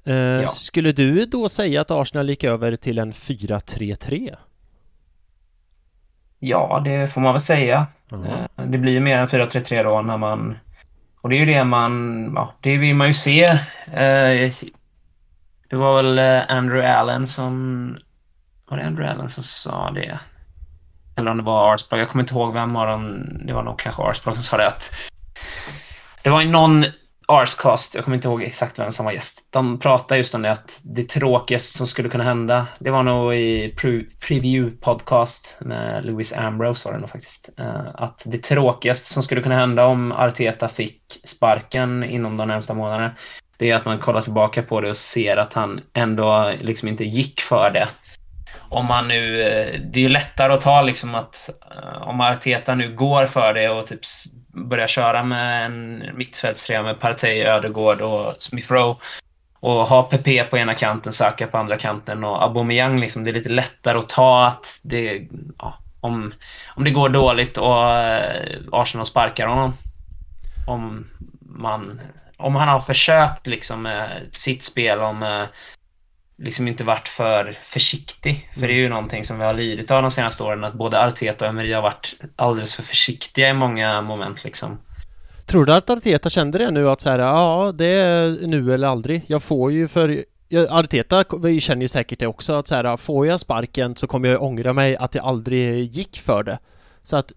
Eh, 0.05 0.15
Ja. 0.15 0.47
Skulle 0.47 0.93
du 0.93 1.25
då 1.25 1.49
säga 1.49 1.81
att 1.81 1.91
Arsenal 1.91 2.29
gick 2.29 2.45
över 2.45 2.77
till 2.77 2.99
en 2.99 3.13
4-3-3? 3.13 4.35
Ja, 6.39 6.83
det 6.85 7.09
får 7.13 7.21
man 7.21 7.33
väl 7.35 7.41
säga. 7.43 7.87
Eh, 8.13 8.65
Det 8.67 8.79
blir 8.79 8.93
ju 8.93 9.01
mer 9.01 9.19
än 9.19 9.29
4-3-3 9.29 9.83
då 9.83 10.03
när 10.03 10.17
man... 10.19 10.59
Och 11.21 11.31
det 11.31 11.37
är 11.37 11.41
ju 11.41 11.47
det 11.47 11.65
man... 11.65 12.25
Ja, 12.35 12.55
det 12.61 12.77
vill 12.77 12.95
man 12.95 13.07
ju 13.09 13.15
se. 13.15 13.45
Eh, 13.93 14.53
Det 15.69 15.77
var 15.77 16.03
väl 16.03 16.19
eh, 16.19 16.57
Andrew 16.57 16.89
Allen 16.93 17.27
som... 17.27 17.97
Var 18.69 18.77
det 18.79 18.85
Andrew 18.87 19.13
Allen 19.15 19.31
som 19.31 19.45
sa 19.45 19.91
det? 19.91 20.19
Eller 21.17 21.31
om 21.31 21.37
det 21.37 21.43
var 21.43 21.75
Arsblog. 21.75 22.01
Jag 22.01 22.09
kommer 22.09 22.23
inte 22.25 22.35
ihåg 22.35 22.53
vem 22.55 22.77
av 22.77 22.87
dem. 22.87 23.27
Det 23.47 23.53
var 23.53 23.63
nog 23.63 23.79
kanske 23.79 24.03
Arsblog 24.03 24.35
som 24.35 24.45
sa 24.45 24.57
det 24.57 24.69
att... 24.69 24.91
Det 26.25 26.31
var 26.31 26.41
ju 26.41 26.49
någon 26.49 26.85
Arscast, 27.29 27.95
jag 27.95 28.05
kommer 28.05 28.17
inte 28.17 28.29
ihåg 28.29 28.43
exakt 28.43 28.79
vem 28.79 28.93
som 28.93 29.05
var 29.05 29.13
gäst. 29.13 29.49
De 29.51 29.79
pratade 29.79 30.19
just 30.19 30.35
om 30.35 30.43
det 30.43 30.53
att 30.53 30.81
det 30.83 31.03
tråkigaste 31.03 31.79
som 31.79 31.87
skulle 31.87 32.09
kunna 32.09 32.25
hända, 32.25 32.67
det 32.79 32.91
var 32.91 33.03
nog 33.03 33.35
i 33.35 33.75
pre- 33.77 34.07
Preview 34.29 34.77
Podcast 34.81 35.57
med 35.61 36.05
Louis 36.07 36.33
Ambrose 36.33 36.89
var 36.89 36.95
det 36.95 37.01
nog 37.01 37.11
faktiskt. 37.11 37.51
Eh, 37.59 37.87
att 37.95 38.23
det 38.25 38.39
tråkigaste 38.39 39.13
som 39.13 39.23
skulle 39.23 39.43
kunna 39.43 39.55
hända 39.55 39.87
om 39.87 40.13
Arteta 40.13 40.69
fick 40.69 41.21
sparken 41.25 42.05
inom 42.05 42.37
de 42.37 42.49
närmsta 42.49 42.75
månaderna, 42.75 43.11
det 43.59 43.71
är 43.71 43.75
att 43.75 43.85
man 43.85 43.99
kollar 43.99 44.23
tillbaka 44.23 44.63
på 44.63 44.81
det 44.81 44.91
och 44.91 44.97
ser 44.97 45.37
att 45.37 45.53
han 45.53 45.81
ändå 45.93 46.53
liksom 46.61 46.89
inte 46.89 47.05
gick 47.05 47.41
för 47.41 47.71
det. 47.71 47.89
Om 48.69 48.87
man 48.87 49.09
nu, 49.09 49.43
eh, 49.43 49.81
det 49.81 49.99
är 49.99 50.03
ju 50.03 50.09
lättare 50.09 50.53
att 50.53 50.61
ta 50.61 50.83
liksom 50.83 51.15
att 51.15 51.51
eh, 51.71 52.09
om 52.09 52.21
Arteta 52.21 52.75
nu 52.75 52.95
går 52.95 53.27
för 53.27 53.55
det 53.55 53.69
och 53.69 53.87
typ 53.87 54.01
börjar 54.55 54.87
köra 54.87 55.23
med 55.23 55.67
en 55.67 56.05
mittfältstrea 56.15 56.83
med 56.83 57.01
Partey, 57.01 57.43
Ödegård 57.43 58.01
och 58.01 58.35
Smith 58.39 58.73
Rowe 58.73 58.97
och 59.61 59.87
ha 59.87 60.03
PP 60.03 60.45
på 60.51 60.59
ena 60.59 60.75
kanten, 60.75 61.13
Saka 61.13 61.47
på 61.47 61.59
andra 61.59 61.79
kanten 61.79 62.25
och 62.25 62.43
Aubameyang 62.43 63.01
liksom, 63.01 63.25
det 63.25 63.31
är 63.31 63.35
lite 63.35 63.49
lättare 63.49 63.99
att 63.99 64.09
ta 64.09 64.47
att 64.47 64.81
det, 64.83 65.29
ja, 65.59 65.79
om, 66.01 66.35
om 66.77 66.85
det 66.85 66.91
går 66.91 67.09
dåligt 67.09 67.59
och 67.59 67.91
eh, 67.99 68.57
Arsenal 68.73 69.07
sparkar 69.07 69.47
honom. 69.47 69.75
Om 70.67 71.07
man, 71.41 72.01
om 72.37 72.55
han 72.55 72.69
har 72.69 72.81
försökt 72.81 73.47
liksom 73.47 73.83
med 73.83 74.23
sitt 74.33 74.65
spel 74.65 74.99
om 74.99 75.23
eh, 75.23 75.45
liksom 76.45 76.69
inte 76.69 76.85
varit 76.85 77.09
för 77.09 77.59
försiktig. 77.65 78.51
För 78.55 78.61
det 78.61 78.73
är 78.73 78.77
ju 78.77 78.89
någonting 78.89 79.25
som 79.25 79.39
vi 79.39 79.45
har 79.45 79.55
lidit 79.55 79.91
av 79.91 80.03
de 80.03 80.11
senaste 80.11 80.43
åren, 80.43 80.65
att 80.65 80.75
både 80.75 81.05
Arteta 81.05 81.45
och 81.45 81.51
Emery 81.51 81.73
har 81.73 81.83
varit 81.83 82.15
alldeles 82.37 82.75
för 82.75 82.83
försiktiga 82.83 83.51
i 83.51 83.55
många 83.55 84.03
moment 84.03 84.45
liksom. 84.45 84.79
Tror 85.47 85.65
du 85.65 85.75
att 85.75 85.91
Arteta 85.91 86.31
kände 86.31 86.59
det 86.59 86.71
nu 86.71 86.89
att 86.89 87.01
så 87.01 87.11
här, 87.11 87.19
ja 87.19 87.73
det 87.75 87.87
är 87.87 88.47
nu 88.47 88.75
eller 88.75 88.89
aldrig. 88.89 89.23
Jag 89.27 89.43
får 89.43 89.73
ju 89.73 89.89
för 89.89 90.25
Arteta 90.71 91.25
känner 91.61 91.83
ju 91.83 91.89
säkert 91.89 92.19
det 92.19 92.27
också 92.27 92.53
att 92.53 92.69
så 92.69 92.75
här, 92.75 92.97
får 92.97 93.27
jag 93.27 93.41
sparken 93.41 93.97
så 93.97 94.07
kommer 94.07 94.29
jag 94.29 94.43
ångra 94.43 94.73
mig 94.73 94.97
att 94.97 95.15
jag 95.15 95.25
aldrig 95.25 95.85
gick 95.85 96.19
för 96.19 96.43
det. 96.43 96.59
Så 97.01 97.17
att 97.17 97.33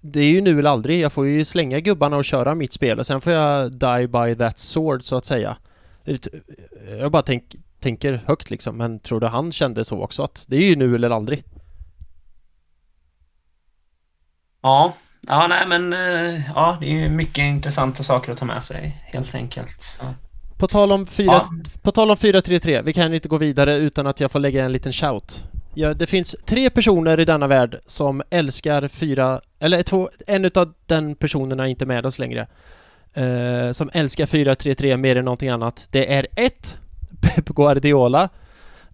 det 0.00 0.20
är 0.20 0.30
ju 0.30 0.40
nu 0.40 0.58
eller 0.58 0.70
aldrig. 0.70 1.00
Jag 1.00 1.12
får 1.12 1.26
ju 1.26 1.44
slänga 1.44 1.80
gubbarna 1.80 2.16
och 2.16 2.24
köra 2.24 2.54
mitt 2.54 2.72
spel 2.72 2.98
och 2.98 3.06
sen 3.06 3.20
får 3.20 3.32
jag 3.32 3.72
die 3.72 4.08
by 4.08 4.34
that 4.34 4.58
sword 4.58 5.02
så 5.02 5.16
att 5.16 5.26
säga. 5.26 5.56
Jag 6.98 7.12
bara 7.12 7.22
tänk, 7.22 7.56
tänker 7.86 8.22
högt 8.26 8.50
liksom, 8.50 8.76
men 8.76 8.98
tror 8.98 9.20
du 9.20 9.26
han 9.26 9.52
kände 9.52 9.84
så 9.84 10.02
också 10.02 10.22
att 10.22 10.44
det 10.48 10.56
är 10.56 10.68
ju 10.68 10.76
nu 10.76 10.94
eller 10.94 11.10
aldrig? 11.10 11.44
Ja, 14.62 14.94
ja 15.26 15.46
nej 15.46 15.66
men 15.66 15.92
eh, 15.92 16.42
ja, 16.54 16.76
det 16.80 16.86
är 16.86 16.90
ju 16.90 17.08
mycket 17.08 17.38
intressanta 17.38 18.02
saker 18.02 18.32
att 18.32 18.38
ta 18.38 18.44
med 18.44 18.64
sig 18.64 19.02
helt 19.04 19.34
enkelt. 19.34 20.00
På 20.58 20.66
tal 20.66 20.92
om 20.92 21.06
4 21.06 21.26
ja. 21.26 21.46
På 21.82 21.92
tal 21.92 22.10
om 22.10 22.16
433, 22.16 22.82
vi 22.82 22.92
kan 22.92 23.14
inte 23.14 23.28
gå 23.28 23.38
vidare 23.38 23.74
utan 23.74 24.06
att 24.06 24.20
jag 24.20 24.30
får 24.30 24.38
lägga 24.38 24.64
en 24.64 24.72
liten 24.72 24.92
shout. 24.92 25.44
Ja, 25.74 25.94
det 25.94 26.06
finns 26.06 26.36
tre 26.46 26.70
personer 26.70 27.20
i 27.20 27.24
denna 27.24 27.46
värld 27.46 27.80
som 27.86 28.22
älskar 28.30 28.88
fyra, 28.88 29.40
eller 29.58 29.82
två, 29.82 30.10
en 30.26 30.44
utav 30.44 30.74
den 30.86 31.14
personerna 31.14 31.64
är 31.64 31.68
inte 31.68 31.86
med 31.86 32.06
oss 32.06 32.18
längre. 32.18 32.46
Uh, 33.18 33.72
som 33.72 33.90
älskar 33.92 34.26
433 34.26 34.96
mer 34.96 35.16
än 35.16 35.24
någonting 35.24 35.48
annat. 35.48 35.88
Det 35.90 36.14
är 36.14 36.26
ett, 36.36 36.78
Pep 37.20 37.48
Guardiola. 37.48 38.28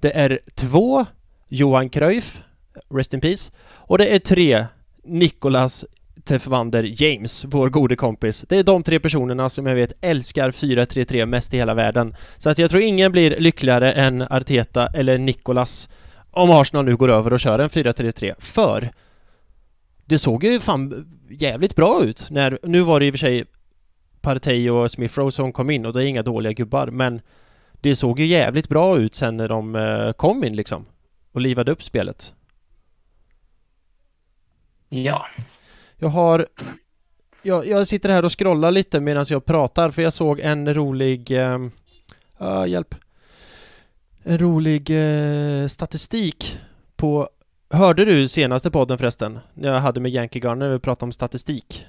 Det 0.01 0.17
är 0.17 0.39
två, 0.55 1.07
Johan 1.49 1.91
Cruyff, 1.91 2.43
Rest 2.91 3.15
in 3.15 3.21
Peace. 3.21 3.53
Och 3.71 3.99
det 3.99 4.15
är 4.15 4.19
tre, 4.19 4.67
Nicolas 5.05 5.85
Tefvander 6.25 7.03
James, 7.03 7.45
vår 7.45 7.69
gode 7.71 7.97
kompis. 7.97 8.45
Det 8.49 8.59
är 8.59 8.65
de 8.65 8.83
tre 8.83 9.01
personerna 9.01 9.49
som 9.49 9.67
jag 9.67 9.75
vet 9.75 9.93
älskar 10.01 10.51
4-3-3 10.51 11.27
mest 11.27 11.55
i 11.55 11.57
hela 11.57 11.75
världen. 11.75 12.17
Så 12.39 12.51
att 12.51 12.59
jag 12.59 12.71
tror 12.71 12.83
ingen 12.83 13.13
blir 13.13 13.37
lyckligare 13.41 13.93
än 13.93 14.23
Arteta 14.23 14.87
eller 14.87 15.19
Nicolas 15.19 15.89
om 16.31 16.51
Arsenal 16.51 16.85
nu 16.85 16.97
går 16.97 17.09
över 17.09 17.33
och 17.33 17.41
kör 17.41 17.59
en 17.59 17.69
4-3-3. 17.69 18.35
För 18.39 18.93
det 20.05 20.19
såg 20.19 20.45
ju 20.45 20.61
fan 20.61 21.07
jävligt 21.31 21.77
bra 21.77 22.05
ut 22.05 22.29
när, 22.31 22.59
nu 22.63 22.81
var 22.81 23.01
det 23.01 23.07
i 23.07 23.11
och 23.11 23.13
för 23.13 23.19
sig 23.19 23.45
Partey 24.21 24.71
och 24.71 24.91
Smith 24.91 25.19
Rowe 25.19 25.31
som 25.31 25.53
kom 25.53 25.71
in 25.71 25.87
och 25.87 25.93
det 25.93 26.05
är 26.05 26.07
inga 26.07 26.23
dåliga 26.23 26.53
gubbar 26.53 26.87
men 26.87 27.21
det 27.83 27.97
såg 27.97 28.21
ju 28.21 28.27
jävligt 28.27 28.69
bra 28.69 28.99
ut 28.99 29.15
sen 29.15 29.37
när 29.37 29.49
de 29.49 29.77
eh, 29.77 30.13
kom 30.13 30.45
in 30.45 30.57
liksom 30.57 30.87
och 31.33 31.41
livade 31.41 31.73
upp 31.73 31.83
spelet. 31.83 32.35
Ja, 34.89 35.27
jag 35.97 36.09
har... 36.09 36.47
Jag, 37.43 37.67
jag 37.67 37.87
sitter 37.87 38.09
här 38.09 38.25
och 38.25 38.39
scrollar 38.39 38.71
lite 38.71 39.01
medan 39.01 39.25
jag 39.29 39.45
pratar 39.45 39.91
för 39.91 40.03
jag 40.03 40.13
såg 40.13 40.41
en 40.41 40.75
rolig... 40.75 41.31
Uh, 41.31 42.67
hjälp. 42.67 42.95
En 44.23 44.39
rolig 44.39 44.91
uh, 44.91 45.69
statistik 45.69 46.59
på... 46.97 47.29
Hörde 47.71 48.05
du 48.05 48.29
senaste 48.29 48.71
podden 48.71 48.99
förresten? 48.99 49.39
Jag 49.55 49.81
hade 49.81 50.01
med 50.01 50.13
Yankee 50.13 50.41
Garner 50.41 50.71
och 50.71 50.83
pratade 50.83 51.05
om 51.05 51.13
statistik. 51.13 51.87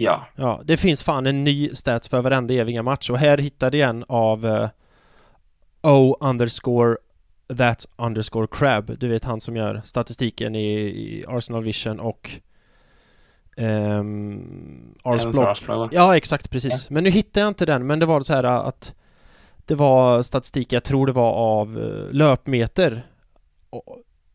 Ja. 0.00 0.26
Ja, 0.36 0.60
det 0.64 0.76
finns 0.76 1.04
fan 1.04 1.26
en 1.26 1.44
ny 1.44 1.74
stats 1.74 2.08
för 2.08 2.22
varenda 2.22 2.54
eviga 2.54 2.82
match 2.82 3.10
och 3.10 3.18
här 3.18 3.38
hittade 3.38 3.76
jag 3.76 3.90
en 3.90 4.04
av 4.08 4.46
uh, 4.46 4.68
O 5.82 6.16
underscore 6.20 6.96
that 7.58 7.86
underscore 7.96 8.46
crab. 8.50 8.98
Du 8.98 9.08
vet 9.08 9.24
han 9.24 9.40
som 9.40 9.56
gör 9.56 9.82
statistiken 9.84 10.54
i, 10.54 10.72
i 10.80 11.24
Arsenal 11.28 11.64
Vision 11.64 12.00
och 12.00 12.30
Um, 13.56 14.94
Ars 15.02 15.26
Block. 15.26 15.58
Ja, 15.92 16.16
exakt, 16.16 16.50
precis. 16.50 16.86
Ja. 16.88 16.94
Men 16.94 17.04
nu 17.04 17.10
hittade 17.10 17.40
jag 17.40 17.48
inte 17.48 17.66
den, 17.66 17.86
men 17.86 17.98
det 17.98 18.06
var 18.06 18.20
så 18.20 18.32
här 18.32 18.44
att 18.44 18.94
det 19.56 19.74
var 19.74 20.22
statistik, 20.22 20.72
jag 20.72 20.84
tror 20.84 21.06
det 21.06 21.12
var 21.12 21.32
av 21.32 21.78
uh, 21.78 22.12
löpmeter 22.12 23.02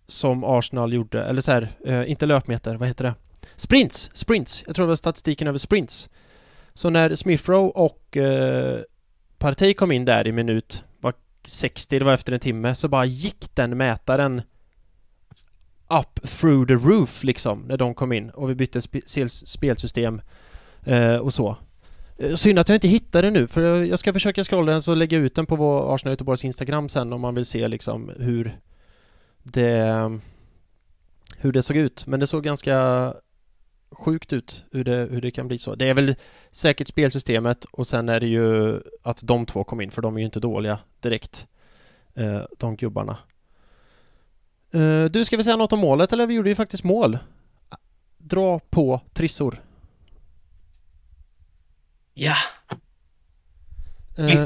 som 0.08 0.44
Arsenal 0.44 0.94
gjorde, 0.94 1.24
eller 1.24 1.42
så 1.42 1.52
här, 1.52 1.70
inte 2.06 2.26
löpmeter, 2.26 2.76
vad 2.76 2.88
heter 2.88 3.04
det? 3.04 3.14
Sprints! 3.56 4.10
Sprints! 4.14 4.64
Jag 4.66 4.76
tror 4.76 4.86
det 4.86 4.90
var 4.90 4.96
statistiken 4.96 5.48
över 5.48 5.58
sprints. 5.58 6.10
Så 6.74 6.90
när 6.90 7.16
Smithrow 7.16 7.70
och 7.70 8.18
eh, 8.18 8.80
Partey 9.38 9.74
kom 9.74 9.92
in 9.92 10.06
där 10.06 10.28
i 10.28 10.32
minut 10.32 10.84
var 11.00 11.14
60, 11.46 12.00
det 12.00 12.06
var 12.06 12.14
efter 12.14 12.34
en 12.34 12.40
timme, 12.40 12.76
så 12.76 12.88
bara 12.88 13.06
gick 13.06 13.56
den 13.56 13.78
mätaren 13.78 14.42
up 15.90 16.30
through 16.30 16.68
the 16.68 16.74
roof 16.74 17.24
liksom 17.24 17.62
när 17.62 17.78
de 17.78 17.94
kom 17.94 18.12
in 18.12 18.30
och 18.30 18.50
vi 18.50 18.56
bytte 18.56 18.82
sp 18.82 18.96
spelsystem 19.28 20.22
eh, 20.84 21.16
och 21.16 21.34
så. 21.34 21.58
Eh, 22.18 22.36
synd 22.36 22.60
att 22.60 22.70
jag 22.70 22.76
inte 22.76 22.88
hittar 22.88 23.22
det 23.22 23.32
nu 23.32 23.48
för 23.48 23.84
jag 23.84 24.00
ska 24.00 24.14
försöka 24.14 24.44
scrolla 24.44 24.72
den 24.72 24.82
så 24.82 24.96
lägga 24.96 25.18
ut 25.18 25.36
den 25.36 25.46
på 25.46 25.56
vår 25.56 25.96
Arsenal 25.96 26.12
Göteborgs 26.12 26.46
Instagram 26.46 26.90
sen 26.90 27.14
om 27.14 27.22
man 27.22 27.36
vill 27.36 27.46
se 27.46 27.68
liksom 27.68 28.12
hur 28.20 28.60
det 29.44 30.20
hur 31.38 31.52
det 31.52 31.64
såg 31.64 31.78
ut. 31.78 32.08
Men 32.08 32.20
det 32.20 32.28
såg 32.28 32.44
ganska 32.44 33.14
sjukt 33.92 34.34
ut 34.34 34.66
hur 34.72 34.84
det, 34.84 35.08
hur 35.12 35.22
det 35.22 35.32
kan 35.32 35.48
bli 35.48 35.58
så. 35.58 35.76
Det 35.76 35.90
är 35.90 35.94
väl 35.94 36.16
säkert 36.52 36.88
spelsystemet 36.88 37.66
och 37.66 37.88
sen 37.88 38.10
är 38.10 38.20
det 38.20 38.28
ju 38.28 38.80
att 39.02 39.20
de 39.24 39.46
två 39.46 39.64
kom 39.64 39.82
in 39.82 39.92
för 39.92 40.02
de 40.02 40.16
är 40.16 40.20
ju 40.20 40.26
inte 40.26 40.40
dåliga 40.40 40.80
direkt. 41.00 41.48
Eh, 42.14 42.42
de 42.58 42.76
gubbarna. 42.76 43.18
Uh, 44.76 45.06
du, 45.06 45.26
ska 45.26 45.38
vi 45.38 45.44
säga 45.44 45.56
något 45.56 45.74
om 45.74 45.80
målet 45.80 46.14
eller? 46.14 46.28
Vi 46.28 46.34
gjorde 46.34 46.50
ju 46.50 46.56
faktiskt 46.56 46.84
mål. 46.84 47.18
Dra 48.18 48.60
på 48.60 49.02
trissor. 49.14 49.62
Ja. 52.14 52.36
Uh, 54.20 54.46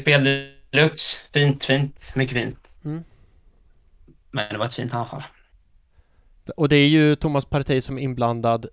Spel 0.00 0.24
deluxe. 0.70 1.20
Fint, 1.32 1.64
fint. 1.64 2.12
Mycket 2.14 2.34
fint. 2.34 2.68
Mm. 2.84 3.04
Men 4.30 4.52
det 4.52 4.58
var 4.58 4.66
ett 4.66 4.74
fint 4.74 4.94
anfall. 4.94 5.22
Och 6.56 6.68
det 6.68 6.76
är 6.76 6.88
ju 6.88 7.14
Thomas 7.14 7.44
Partey 7.44 7.80
som 7.80 7.98
är 7.98 8.02
inblandad 8.02 8.66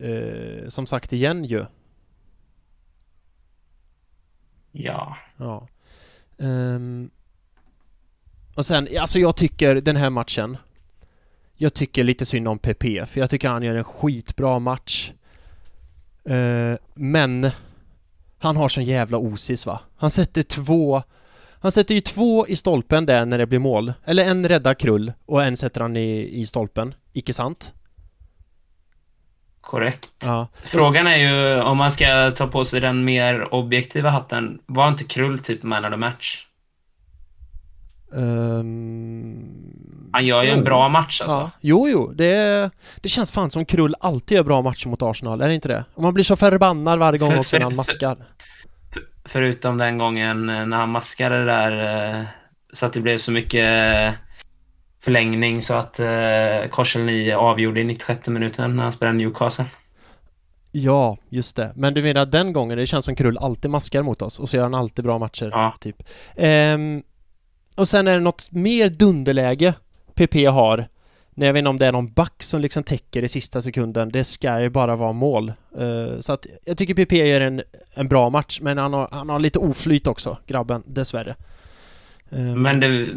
uh, 0.00 0.68
som 0.68 0.86
sagt 0.86 1.12
igen 1.12 1.44
ju. 1.44 1.64
Ja. 4.72 5.16
Ja. 5.36 5.68
Um, 6.36 7.10
och 8.54 8.66
sen, 8.66 8.88
alltså 9.00 9.18
jag 9.18 9.36
tycker 9.36 9.74
den 9.74 9.96
här 9.96 10.10
matchen 10.10 10.56
Jag 11.54 11.74
tycker 11.74 12.04
lite 12.04 12.26
synd 12.26 12.48
om 12.48 12.58
PP, 12.58 13.06
för 13.06 13.20
jag 13.20 13.30
tycker 13.30 13.48
han 13.48 13.62
gör 13.62 13.76
en 13.76 13.84
skitbra 13.84 14.58
match 14.58 15.12
uh, 16.30 16.76
Men 16.94 17.50
Han 18.38 18.56
har 18.56 18.68
sån 18.68 18.84
jävla 18.84 19.18
osis 19.18 19.66
va? 19.66 19.80
Han 19.96 20.10
sätter 20.10 20.42
två 20.42 21.02
Han 21.62 21.72
sätter 21.72 21.94
ju 21.94 22.00
två 22.00 22.46
i 22.46 22.56
stolpen 22.56 23.06
där 23.06 23.26
när 23.26 23.38
det 23.38 23.46
blir 23.46 23.58
mål 23.58 23.92
Eller 24.04 24.24
en 24.24 24.48
räddar 24.48 24.74
Krull 24.74 25.12
och 25.26 25.44
en 25.44 25.56
sätter 25.56 25.80
han 25.80 25.96
i, 25.96 26.40
i 26.40 26.46
stolpen 26.46 26.94
Icke 27.12 27.32
sant? 27.32 27.74
Korrekt. 29.60 30.10
Ja. 30.22 30.48
Frågan 30.64 31.06
är 31.06 31.16
ju 31.16 31.60
om 31.60 31.76
man 31.76 31.92
ska 31.92 32.30
ta 32.30 32.46
på 32.46 32.64
sig 32.64 32.80
den 32.80 33.04
mer 33.04 33.54
objektiva 33.54 34.10
hatten 34.10 34.58
Var 34.66 34.88
inte 34.88 35.04
Krull 35.04 35.38
typ 35.38 35.62
man 35.62 35.84
of 35.84 35.90
the 35.90 35.96
match? 35.96 36.46
Um, 38.12 40.08
han 40.12 40.26
gör 40.26 40.42
ju 40.42 40.48
jo. 40.48 40.56
en 40.56 40.64
bra 40.64 40.88
match 40.88 41.20
alltså. 41.20 41.36
Ja. 41.36 41.50
Jo, 41.60 41.88
jo. 41.88 42.12
Det, 42.14 42.70
det 43.00 43.08
känns 43.08 43.32
fan 43.32 43.50
som 43.50 43.64
Krull 43.64 43.94
alltid 44.00 44.36
gör 44.36 44.44
bra 44.44 44.62
matcher 44.62 44.88
mot 44.88 45.02
Arsenal, 45.02 45.40
är 45.40 45.48
det 45.48 45.54
inte 45.54 45.68
det? 45.68 45.84
Och 45.94 46.02
man 46.02 46.14
blir 46.14 46.24
så 46.24 46.36
förbannad 46.36 46.98
varje 46.98 47.18
gång 47.18 47.38
också 47.38 47.56
när 47.56 47.64
han 47.64 47.76
maskar. 47.76 48.16
Förutom 49.24 49.78
den 49.78 49.98
gången 49.98 50.46
när 50.46 50.76
han 50.76 50.88
maskade 50.88 51.44
där 51.44 51.72
eh, 52.18 52.24
så 52.72 52.86
att 52.86 52.92
det 52.92 53.00
blev 53.00 53.18
så 53.18 53.30
mycket 53.30 53.64
eh, 53.64 54.12
förlängning 55.00 55.62
så 55.62 55.74
att 55.74 56.00
eh, 56.00 56.70
Korsel 56.70 57.32
avgjorde 57.32 57.80
i 57.80 57.84
96 57.84 58.28
minuten 58.28 58.76
när 58.76 58.82
han 58.82 58.92
spelade 58.92 59.18
Newcastle. 59.18 59.64
Ja, 60.72 61.18
just 61.28 61.56
det. 61.56 61.72
Men 61.76 61.94
du 61.94 62.02
menar 62.02 62.26
den 62.26 62.52
gången, 62.52 62.78
det 62.78 62.86
känns 62.86 63.04
som 63.04 63.16
Krull 63.16 63.38
alltid 63.38 63.70
maskar 63.70 64.02
mot 64.02 64.22
oss 64.22 64.38
och 64.38 64.48
så 64.48 64.56
gör 64.56 64.62
han 64.62 64.74
alltid 64.74 65.04
bra 65.04 65.18
matcher, 65.18 65.48
ja. 65.52 65.74
typ. 65.80 66.02
Um, 66.36 67.02
och 67.76 67.88
sen 67.88 68.08
är 68.08 68.14
det 68.14 68.20
något 68.20 68.52
mer 68.52 68.88
dunderläge 68.88 69.74
PP 70.14 70.46
har. 70.46 70.88
När 71.34 71.46
jag 71.46 71.52
vet 71.52 71.58
inte 71.58 71.70
om 71.70 71.78
det 71.78 71.86
är 71.86 71.92
någon 71.92 72.12
back 72.12 72.42
som 72.42 72.60
liksom 72.60 72.82
täcker 72.82 73.24
i 73.24 73.28
sista 73.28 73.60
sekunden. 73.60 74.08
Det 74.08 74.24
ska 74.24 74.60
ju 74.60 74.70
bara 74.70 74.96
vara 74.96 75.12
mål. 75.12 75.52
Uh, 75.80 76.20
så 76.20 76.32
att 76.32 76.46
jag 76.64 76.78
tycker 76.78 76.94
PP 76.94 77.12
gör 77.12 77.40
en, 77.40 77.62
en 77.94 78.08
bra 78.08 78.30
match, 78.30 78.58
men 78.62 78.78
han 78.78 78.92
har, 78.92 79.08
han 79.12 79.28
har 79.28 79.40
lite 79.40 79.58
oflyt 79.58 80.06
också, 80.06 80.38
grabben, 80.46 80.82
dessvärre. 80.86 81.34
Uh. 82.32 82.56
Men 82.56 82.80
det, 82.80 83.08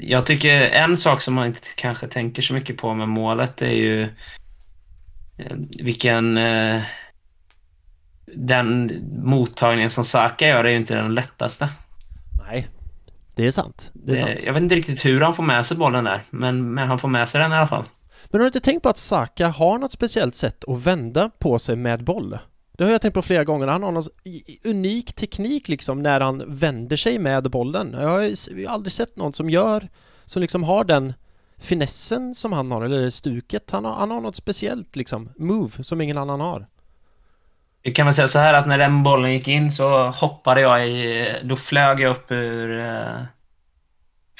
jag 0.00 0.26
tycker 0.26 0.54
en 0.60 0.96
sak 0.96 1.22
som 1.22 1.34
man 1.34 1.46
inte 1.46 1.60
kanske 1.76 2.08
tänker 2.08 2.42
så 2.42 2.54
mycket 2.54 2.76
på 2.76 2.94
med 2.94 3.08
målet 3.08 3.62
är 3.62 3.72
ju 3.72 4.02
eh, 5.36 5.56
vilken 5.80 6.38
uh, 6.38 6.82
den 8.26 8.92
mottagningen 9.24 9.90
som 9.90 10.04
Saka 10.04 10.48
gör 10.48 10.64
är 10.64 10.70
ju 10.70 10.76
inte 10.76 10.94
den 10.94 11.14
lättaste. 11.14 11.68
Det 13.34 13.46
är 13.46 13.50
sant. 13.50 13.90
Det 13.94 14.12
är 14.12 14.16
sant. 14.16 14.44
Jag 14.46 14.52
vet 14.52 14.62
inte 14.62 14.74
riktigt 14.74 15.04
hur 15.04 15.20
han 15.20 15.34
får 15.34 15.42
med 15.42 15.66
sig 15.66 15.76
bollen 15.76 16.04
där, 16.04 16.24
men, 16.30 16.74
men 16.74 16.88
han 16.88 16.98
får 16.98 17.08
med 17.08 17.28
sig 17.28 17.40
den 17.40 17.52
i 17.52 17.54
alla 17.54 17.68
fall. 17.68 17.84
Men 18.26 18.40
har 18.40 18.44
du 18.44 18.46
inte 18.46 18.60
tänkt 18.60 18.82
på 18.82 18.88
att 18.88 18.98
Saka 18.98 19.48
har 19.48 19.78
något 19.78 19.92
speciellt 19.92 20.34
sätt 20.34 20.64
att 20.68 20.86
vända 20.86 21.30
på 21.38 21.58
sig 21.58 21.76
med 21.76 22.04
boll? 22.04 22.38
Det 22.78 22.84
har 22.84 22.90
jag 22.90 23.00
tänkt 23.02 23.14
på 23.14 23.22
flera 23.22 23.44
gånger. 23.44 23.66
Han 23.66 23.82
har 23.82 23.92
någon 23.92 24.02
unik 24.64 25.12
teknik 25.12 25.68
liksom 25.68 26.02
när 26.02 26.20
han 26.20 26.42
vänder 26.46 26.96
sig 26.96 27.18
med 27.18 27.50
bollen. 27.50 27.96
Jag 28.00 28.08
har 28.08 28.20
ju 28.56 28.66
aldrig 28.66 28.92
sett 28.92 29.16
någon 29.16 29.32
som 29.32 29.50
gör, 29.50 29.88
som 30.24 30.42
liksom 30.42 30.62
har 30.62 30.84
den 30.84 31.12
finessen 31.58 32.34
som 32.34 32.52
han 32.52 32.70
har, 32.70 32.82
eller 32.82 33.10
stuket. 33.10 33.70
Han 33.70 33.84
har, 33.84 33.92
han 33.92 34.10
har 34.10 34.20
något 34.20 34.36
speciellt 34.36 34.96
liksom, 34.96 35.30
move 35.36 35.82
som 35.82 36.00
ingen 36.00 36.18
annan 36.18 36.40
har. 36.40 36.66
Vi 37.84 37.92
kan 37.92 38.06
väl 38.06 38.14
säga 38.14 38.28
så 38.28 38.38
här 38.38 38.54
att 38.54 38.66
när 38.66 38.78
den 38.78 39.02
bollen 39.02 39.32
gick 39.32 39.48
in 39.48 39.72
så 39.72 40.08
hoppade 40.08 40.60
jag 40.60 40.88
i... 40.88 41.26
Då 41.42 41.56
flög 41.56 42.00
jag 42.00 42.10
upp 42.10 42.30
ur... 42.30 42.80
Eh, 42.80 43.22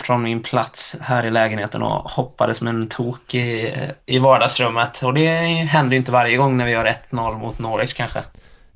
från 0.00 0.22
min 0.22 0.42
plats 0.42 0.96
här 1.00 1.26
i 1.26 1.30
lägenheten 1.30 1.82
och 1.82 2.10
hoppade 2.10 2.54
som 2.54 2.66
en 2.66 2.88
tok 2.88 3.34
i, 3.34 3.74
i 4.06 4.18
vardagsrummet. 4.18 5.02
Och 5.02 5.14
det 5.14 5.36
händer 5.46 5.92
ju 5.92 5.98
inte 5.98 6.12
varje 6.12 6.36
gång 6.36 6.56
när 6.56 6.64
vi 6.64 6.70
gör 6.70 6.96
1-0 7.10 7.38
mot 7.38 7.58
Norwich 7.58 7.94
kanske. 7.94 8.22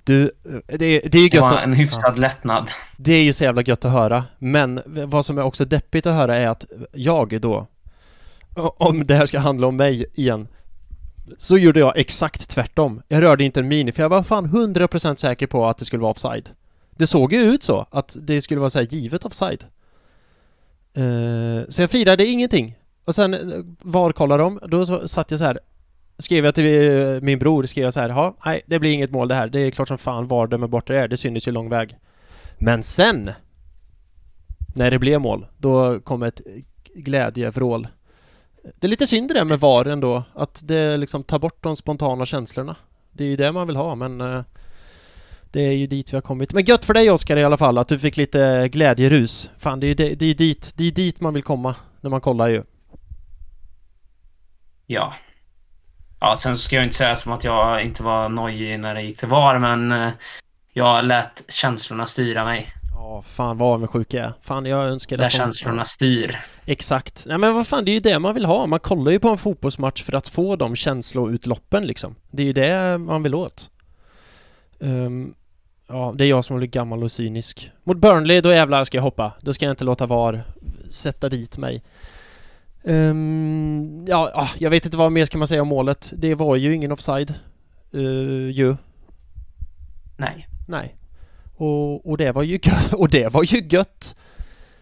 Du, 0.05 0.31
det, 0.67 0.77
det 0.79 1.19
är 1.19 1.23
ju 1.23 1.23
gött 1.23 1.33
Det 1.33 1.41
var 1.41 1.61
en 1.63 1.73
hyfsad 1.73 2.13
ja. 2.17 2.21
lättnad. 2.21 2.71
Det 2.97 3.13
är 3.13 3.23
ju 3.23 3.33
så 3.33 3.45
jävla 3.45 3.63
gött 3.63 3.85
att 3.85 3.93
höra. 3.93 4.25
Men 4.39 4.83
vad 4.87 5.27
som 5.27 5.39
är 5.39 5.43
också 5.43 5.65
deppigt 5.65 6.07
att 6.07 6.15
höra 6.15 6.37
är 6.37 6.49
att 6.49 6.65
jag 6.93 7.41
då, 7.41 7.67
om 8.57 9.07
det 9.07 9.15
här 9.15 9.27
ska 9.27 9.39
handla 9.39 9.67
om 9.67 9.77
mig 9.77 10.07
igen, 10.15 10.49
så 11.39 11.59
gjorde 11.59 11.81
jag 11.81 11.99
exakt 11.99 12.49
tvärtom. 12.49 13.03
Jag 13.09 13.23
rörde 13.23 13.45
inte 13.45 13.61
en 13.61 13.69
mini, 13.69 13.93
för 13.93 14.03
jag 14.03 14.09
var 14.09 14.23
fan 14.23 14.47
100% 14.47 15.17
säker 15.17 15.47
på 15.47 15.67
att 15.67 15.79
det 15.79 15.85
skulle 15.85 16.03
vara 16.03 16.11
offside. 16.11 16.51
Det 16.91 17.07
såg 17.07 17.33
ju 17.33 17.41
ut 17.41 17.63
så, 17.63 17.87
att 17.91 18.17
det 18.21 18.43
skulle 18.43 18.61
vara 18.61 18.71
så 18.71 18.81
givet 18.81 19.25
offside. 19.25 19.65
Uh, 20.99 21.63
så 21.69 21.83
jag 21.83 21.91
firade 21.91 22.27
ingenting. 22.27 22.79
Och 23.05 23.15
sen 23.15 23.35
eh, 23.35 23.41
var 23.83 24.13
kollade 24.13 24.43
de, 24.43 24.61
då 24.67 24.87
så 24.87 25.09
satt 25.09 25.31
jag 25.31 25.41
så 25.41 25.45
här 25.45 25.59
Skrev 26.21 26.45
jag 26.45 26.55
till 26.55 26.65
eh, 26.65 27.21
min 27.21 27.39
bror, 27.39 27.67
skrev 27.67 27.85
jag 27.85 27.93
så 27.93 28.01
här, 28.01 28.09
ja, 28.09 28.37
nej, 28.45 28.63
det 28.67 28.79
blir 28.79 28.93
inget 28.93 29.11
mål 29.11 29.29
det 29.29 29.35
här. 29.35 29.49
Det 29.49 29.61
är 29.61 29.71
klart 29.71 29.89
som 29.89 29.99
fan 29.99 30.29
var 30.29 30.47
dömer 30.47 30.67
bort 30.67 30.87
det 30.87 31.01
är. 31.01 31.09
Det 31.09 31.17
syntes 31.17 31.49
ju 31.49 31.53
lång 31.53 31.69
väg. 31.69 31.97
Men 32.59 32.83
sen! 32.83 33.31
När 34.75 34.91
det 34.91 34.99
blev 34.99 35.21
mål, 35.21 35.47
då 35.59 36.01
kom 36.01 36.23
ett 36.23 36.41
glädjevrål. 36.95 37.89
Det 38.63 38.87
är 38.87 38.89
lite 38.89 39.07
synd 39.07 39.35
det 39.35 39.45
med 39.45 39.61
VAR 39.61 39.85
ändå, 39.85 40.25
att 40.35 40.61
det 40.65 40.97
liksom 40.97 41.25
tar 41.25 41.39
bort 41.39 41.63
de 41.63 41.77
spontana 41.77 42.27
känslorna. 42.27 42.77
Det 43.13 43.25
är 43.25 43.29
ju 43.29 43.37
det 43.37 43.53
man 43.53 43.67
vill 43.67 43.77
ha, 43.77 43.95
men 43.95 44.21
eh, 44.21 44.43
det 45.53 45.61
är 45.61 45.73
ju 45.73 45.87
dit 45.87 46.13
vi 46.13 46.17
har 46.17 46.23
kommit. 46.23 46.53
Men 46.53 46.65
gött 46.65 46.85
för 46.85 46.95
dig 46.95 47.11
Oskar 47.11 47.37
i 47.37 47.45
alla 47.45 47.57
fall, 47.57 47.79
att 47.79 47.89
du 47.89 47.99
fick 47.99 48.17
lite 48.17 48.69
glädjerus. 48.69 49.51
Fan, 49.59 49.81
det 49.81 49.87
är 49.87 49.89
ju 49.89 49.95
det, 49.95 50.15
det 50.15 50.27
är 50.27 50.35
dit, 50.35 50.73
det 50.77 50.85
är 50.85 50.91
dit 50.91 51.21
man 51.21 51.35
vill 51.35 51.43
komma 51.43 51.75
när 52.01 52.11
man 52.11 52.21
kollar 52.21 52.49
ju. 52.49 52.63
Ja. 54.87 55.15
Ja, 56.21 56.37
sen 56.39 56.59
ska 56.59 56.77
jag 56.77 56.85
inte 56.85 56.97
säga 56.97 57.17
som 57.17 57.33
att 57.33 57.45
jag 57.45 57.85
inte 57.85 58.03
var 58.03 58.29
nojig 58.29 58.81
när 58.81 58.95
det 58.95 59.03
gick 59.03 59.19
till 59.19 59.29
VAR, 59.29 59.59
men 59.59 59.93
eh, 59.93 60.13
jag 60.73 61.05
lät 61.05 61.43
känslorna 61.49 62.07
styra 62.07 62.45
mig. 62.45 62.75
Ja, 63.01 63.23
fan 63.23 63.59
vad 63.59 63.75
avundsjuk 63.75 64.15
jag 64.15 64.25
är. 64.25 64.33
Fan, 64.43 64.67
jag 64.67 64.85
önskar 64.85 65.17
det. 65.17 65.23
Där 65.23 65.31
känslorna 65.31 65.85
styr. 65.85 66.41
Exakt. 66.65 67.25
Nej 67.27 67.39
men 67.39 67.55
vad 67.55 67.67
fan, 67.67 67.85
det 67.85 67.91
är 67.91 67.93
ju 67.93 68.01
det 68.01 68.19
man 68.19 68.35
vill 68.35 68.45
ha. 68.45 68.67
Man 68.67 68.81
kollar 68.81 69.13
ju 69.13 69.19
på 69.19 69.29
en 69.29 69.39
fotbollsmatch 69.39 70.03
för 70.03 70.13
att 70.13 70.29
få 70.29 70.57
de 70.57 70.77
känsloutloppen 70.77 71.87
liksom. 71.87 72.15
Det 72.31 72.43
är 72.43 72.47
ju 72.47 72.53
det 72.53 72.99
man 72.99 73.23
vill 73.23 73.35
åt. 73.35 73.71
Um, 74.79 75.35
ja, 75.89 76.15
det 76.17 76.25
är 76.25 76.29
jag 76.29 76.45
som 76.45 76.57
blir 76.57 76.69
gammal 76.69 77.03
och 77.03 77.13
cynisk. 77.13 77.71
Mot 77.85 77.97
Burnley, 77.97 78.41
då 78.41 78.53
jävlar 78.53 78.85
ska 78.85 78.97
jag 78.97 79.03
hoppa. 79.03 79.33
Då 79.41 79.53
ska 79.53 79.65
jag 79.65 79.73
inte 79.73 79.85
låta 79.85 80.07
VAR 80.07 80.43
sätta 80.91 81.29
dit 81.29 81.59
mig. 81.59 81.83
Um, 82.83 84.05
ja, 84.09 84.49
jag 84.59 84.71
vet 84.71 84.85
inte 84.85 84.97
vad 84.97 85.13
mer 85.13 85.27
ska 85.27 85.39
man 85.39 85.49
säga 85.49 85.63
om 85.63 85.69
målet. 85.69 86.13
Det 86.17 86.35
var 86.35 86.57
ju 86.57 86.75
ingen 86.75 86.93
offside. 86.93 87.35
Uh, 87.95 88.51
ju. 88.51 88.77
Nej. 90.17 90.49
Nej. 90.69 90.95
Och, 91.59 92.11
och 92.11 92.17
det 92.17 92.33
var 92.33 92.43
ju 92.43 92.59
gött. 92.63 92.93
Och 92.99 93.09
det 93.09 93.33
var 93.33 93.43
ju 93.43 93.69
gött. 93.71 94.17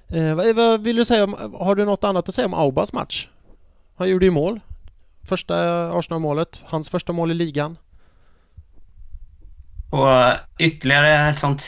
Eh, 0.09 0.35
vad, 0.35 0.57
vad, 0.57 0.85
vill 0.85 0.97
du 0.97 1.05
säga 1.05 1.24
om, 1.24 1.57
har 1.59 1.74
du 1.74 1.85
något 1.85 2.05
annat 2.05 2.29
att 2.29 2.35
säga 2.35 2.47
om 2.47 2.55
Aubas 2.55 2.93
match? 2.93 3.29
Han 3.97 4.09
gjorde 4.09 4.24
ju 4.24 4.31
mål. 4.31 4.61
Första 5.29 5.89
Arsenal-målet. 5.99 6.61
Hans 6.64 6.91
första 6.91 7.12
mål 7.12 7.31
i 7.31 7.35
ligan. 7.35 7.77
Och 9.91 10.12
eh, 10.12 10.37
ytterligare 10.59 11.31
ett 11.31 11.39
sånt... 11.39 11.62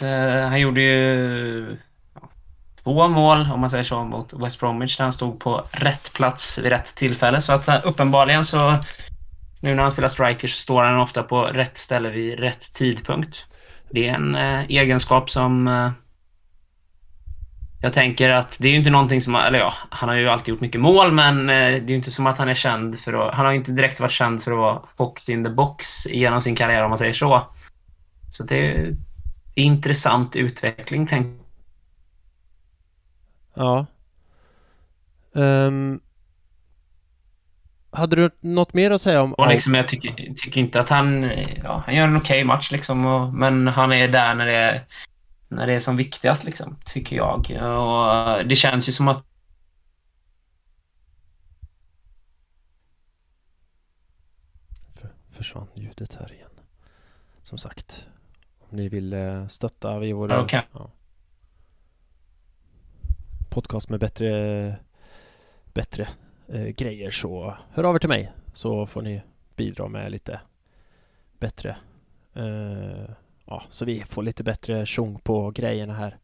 Eh, 0.00 0.48
han 0.48 0.60
gjorde 0.60 0.80
ju 0.80 1.76
två 2.82 3.08
mål, 3.08 3.50
om 3.52 3.60
man 3.60 3.70
säger 3.70 3.84
så, 3.84 4.04
mot 4.04 4.32
West 4.32 4.60
Bromwich 4.60 4.96
där 4.96 5.04
han 5.04 5.12
stod 5.12 5.40
på 5.40 5.66
rätt 5.70 6.12
plats 6.12 6.58
vid 6.58 6.66
rätt 6.66 6.94
tillfälle. 6.94 7.40
Så 7.40 7.52
att 7.52 7.68
eh, 7.68 7.80
uppenbarligen 7.84 8.44
så... 8.44 8.78
Nu 9.60 9.74
när 9.74 9.82
han 9.82 9.92
spelar 9.92 10.08
striker 10.08 10.48
så 10.48 10.54
står 10.54 10.82
han 10.82 11.00
ofta 11.00 11.22
på 11.22 11.42
rätt 11.42 11.78
ställe 11.78 12.10
vid 12.10 12.38
rätt 12.38 12.74
tidpunkt. 12.74 13.44
Det 13.94 14.08
är 14.08 14.14
en 14.14 14.34
eh, 14.34 14.64
egenskap 14.68 15.30
som 15.30 15.68
eh, 15.68 15.92
jag 17.80 17.92
tänker 17.92 18.28
att 18.28 18.56
det 18.58 18.68
är 18.68 18.72
ju 18.72 18.78
inte 18.78 18.90
någonting 18.90 19.22
som, 19.22 19.34
eller 19.34 19.58
ja, 19.58 19.74
han 19.90 20.08
har 20.08 20.16
ju 20.16 20.28
alltid 20.28 20.48
gjort 20.48 20.60
mycket 20.60 20.80
mål 20.80 21.12
men 21.12 21.40
eh, 21.40 21.54
det 21.54 21.86
är 21.86 21.90
ju 21.90 21.94
inte 21.96 22.10
som 22.10 22.26
att 22.26 22.38
han 22.38 22.48
är 22.48 22.54
känd 22.54 22.98
för 22.98 23.12
att, 23.12 23.34
han 23.34 23.44
har 23.44 23.52
ju 23.52 23.58
inte 23.58 23.72
direkt 23.72 24.00
varit 24.00 24.12
känd 24.12 24.42
för 24.42 24.52
att 24.52 24.58
vara 24.58 24.82
box 24.96 25.28
in 25.28 25.44
the 25.44 25.50
box 25.50 26.06
genom 26.06 26.42
sin 26.42 26.56
karriär 26.56 26.82
om 26.84 26.90
man 26.90 26.98
säger 26.98 27.12
så. 27.12 27.46
Så 28.30 28.42
det 28.42 28.56
är 28.56 28.96
intressant 29.54 30.36
utveckling 30.36 31.06
tänk. 31.06 31.40
Ja. 33.54 33.86
Um, 35.32 36.00
hade 37.94 38.16
du 38.16 38.30
något 38.40 38.74
mer 38.74 38.90
att 38.90 39.02
säga 39.02 39.22
om... 39.22 39.34
Och 39.34 39.48
liksom, 39.48 39.74
jag 39.74 39.88
tycker, 39.88 40.34
tycker 40.34 40.60
inte 40.60 40.80
att 40.80 40.88
han, 40.88 41.22
ja, 41.62 41.82
han 41.86 41.94
gör 41.94 42.04
en 42.04 42.16
okej 42.16 42.36
okay 42.36 42.44
match 42.44 42.70
liksom, 42.72 43.06
och, 43.06 43.34
men 43.34 43.66
han 43.66 43.92
är 43.92 44.08
där 44.08 44.34
när 44.34 44.46
det 44.46 44.56
är 44.56 44.86
när 45.48 45.66
det 45.66 45.72
är 45.72 45.80
som 45.80 45.96
viktigast 45.96 46.44
liksom, 46.44 46.76
tycker 46.84 47.16
jag. 47.16 47.38
Och 47.50 48.46
det 48.46 48.56
känns 48.56 48.88
ju 48.88 48.92
som 48.92 49.08
att 49.08 49.24
försvann 55.30 55.68
ljudet 55.74 56.14
här 56.20 56.32
igen. 56.32 56.50
Som 57.42 57.58
sagt, 57.58 58.08
om 58.58 58.76
ni 58.76 58.88
vill 58.88 59.12
eh, 59.12 59.46
stötta 59.46 59.98
vid 59.98 60.14
vår 60.14 60.40
okay. 60.44 60.62
ja, 60.72 60.90
podcast 63.50 63.88
med 63.88 64.00
bättre, 64.00 64.76
bättre 65.72 66.08
eh, 66.48 66.66
grejer 66.66 67.10
så 67.10 67.56
hör 67.70 67.84
av 67.84 67.94
er 67.94 67.98
till 67.98 68.08
mig 68.08 68.32
så 68.52 68.86
får 68.86 69.02
ni 69.02 69.22
bidra 69.56 69.88
med 69.88 70.10
lite 70.10 70.40
bättre 71.38 71.76
eh, 72.34 73.14
ja, 73.46 73.62
så 73.70 73.84
vi 73.84 74.04
får 74.08 74.22
lite 74.22 74.44
bättre 74.44 74.86
tjong 74.86 75.18
på 75.18 75.50
grejerna 75.50 75.94
här. 75.94 76.18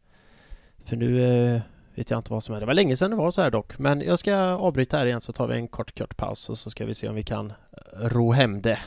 För 0.85 0.95
nu 0.95 1.23
eh, 1.23 1.61
vet 1.95 2.11
jag 2.11 2.19
inte 2.19 2.31
vad 2.31 2.43
som 2.43 2.55
är. 2.55 2.59
Det 2.59 2.65
var 2.65 2.73
länge 2.73 2.97
sedan 2.97 3.11
det 3.11 3.17
var 3.17 3.31
så 3.31 3.41
här 3.41 3.51
dock. 3.51 3.79
Men 3.79 4.01
jag 4.01 4.19
ska 4.19 4.35
avbryta 4.37 4.97
här 4.97 5.05
igen 5.05 5.21
så 5.21 5.33
tar 5.33 5.47
vi 5.47 5.55
en 5.55 5.67
kort, 5.67 5.97
kort 5.97 6.17
paus 6.17 6.49
och 6.49 6.57
så 6.57 6.69
ska 6.69 6.85
vi 6.85 6.93
se 6.93 7.09
om 7.09 7.15
vi 7.15 7.23
kan 7.23 7.49
eh, 7.51 8.09
ro 8.09 8.31
hem 8.31 8.61
det. 8.61 8.79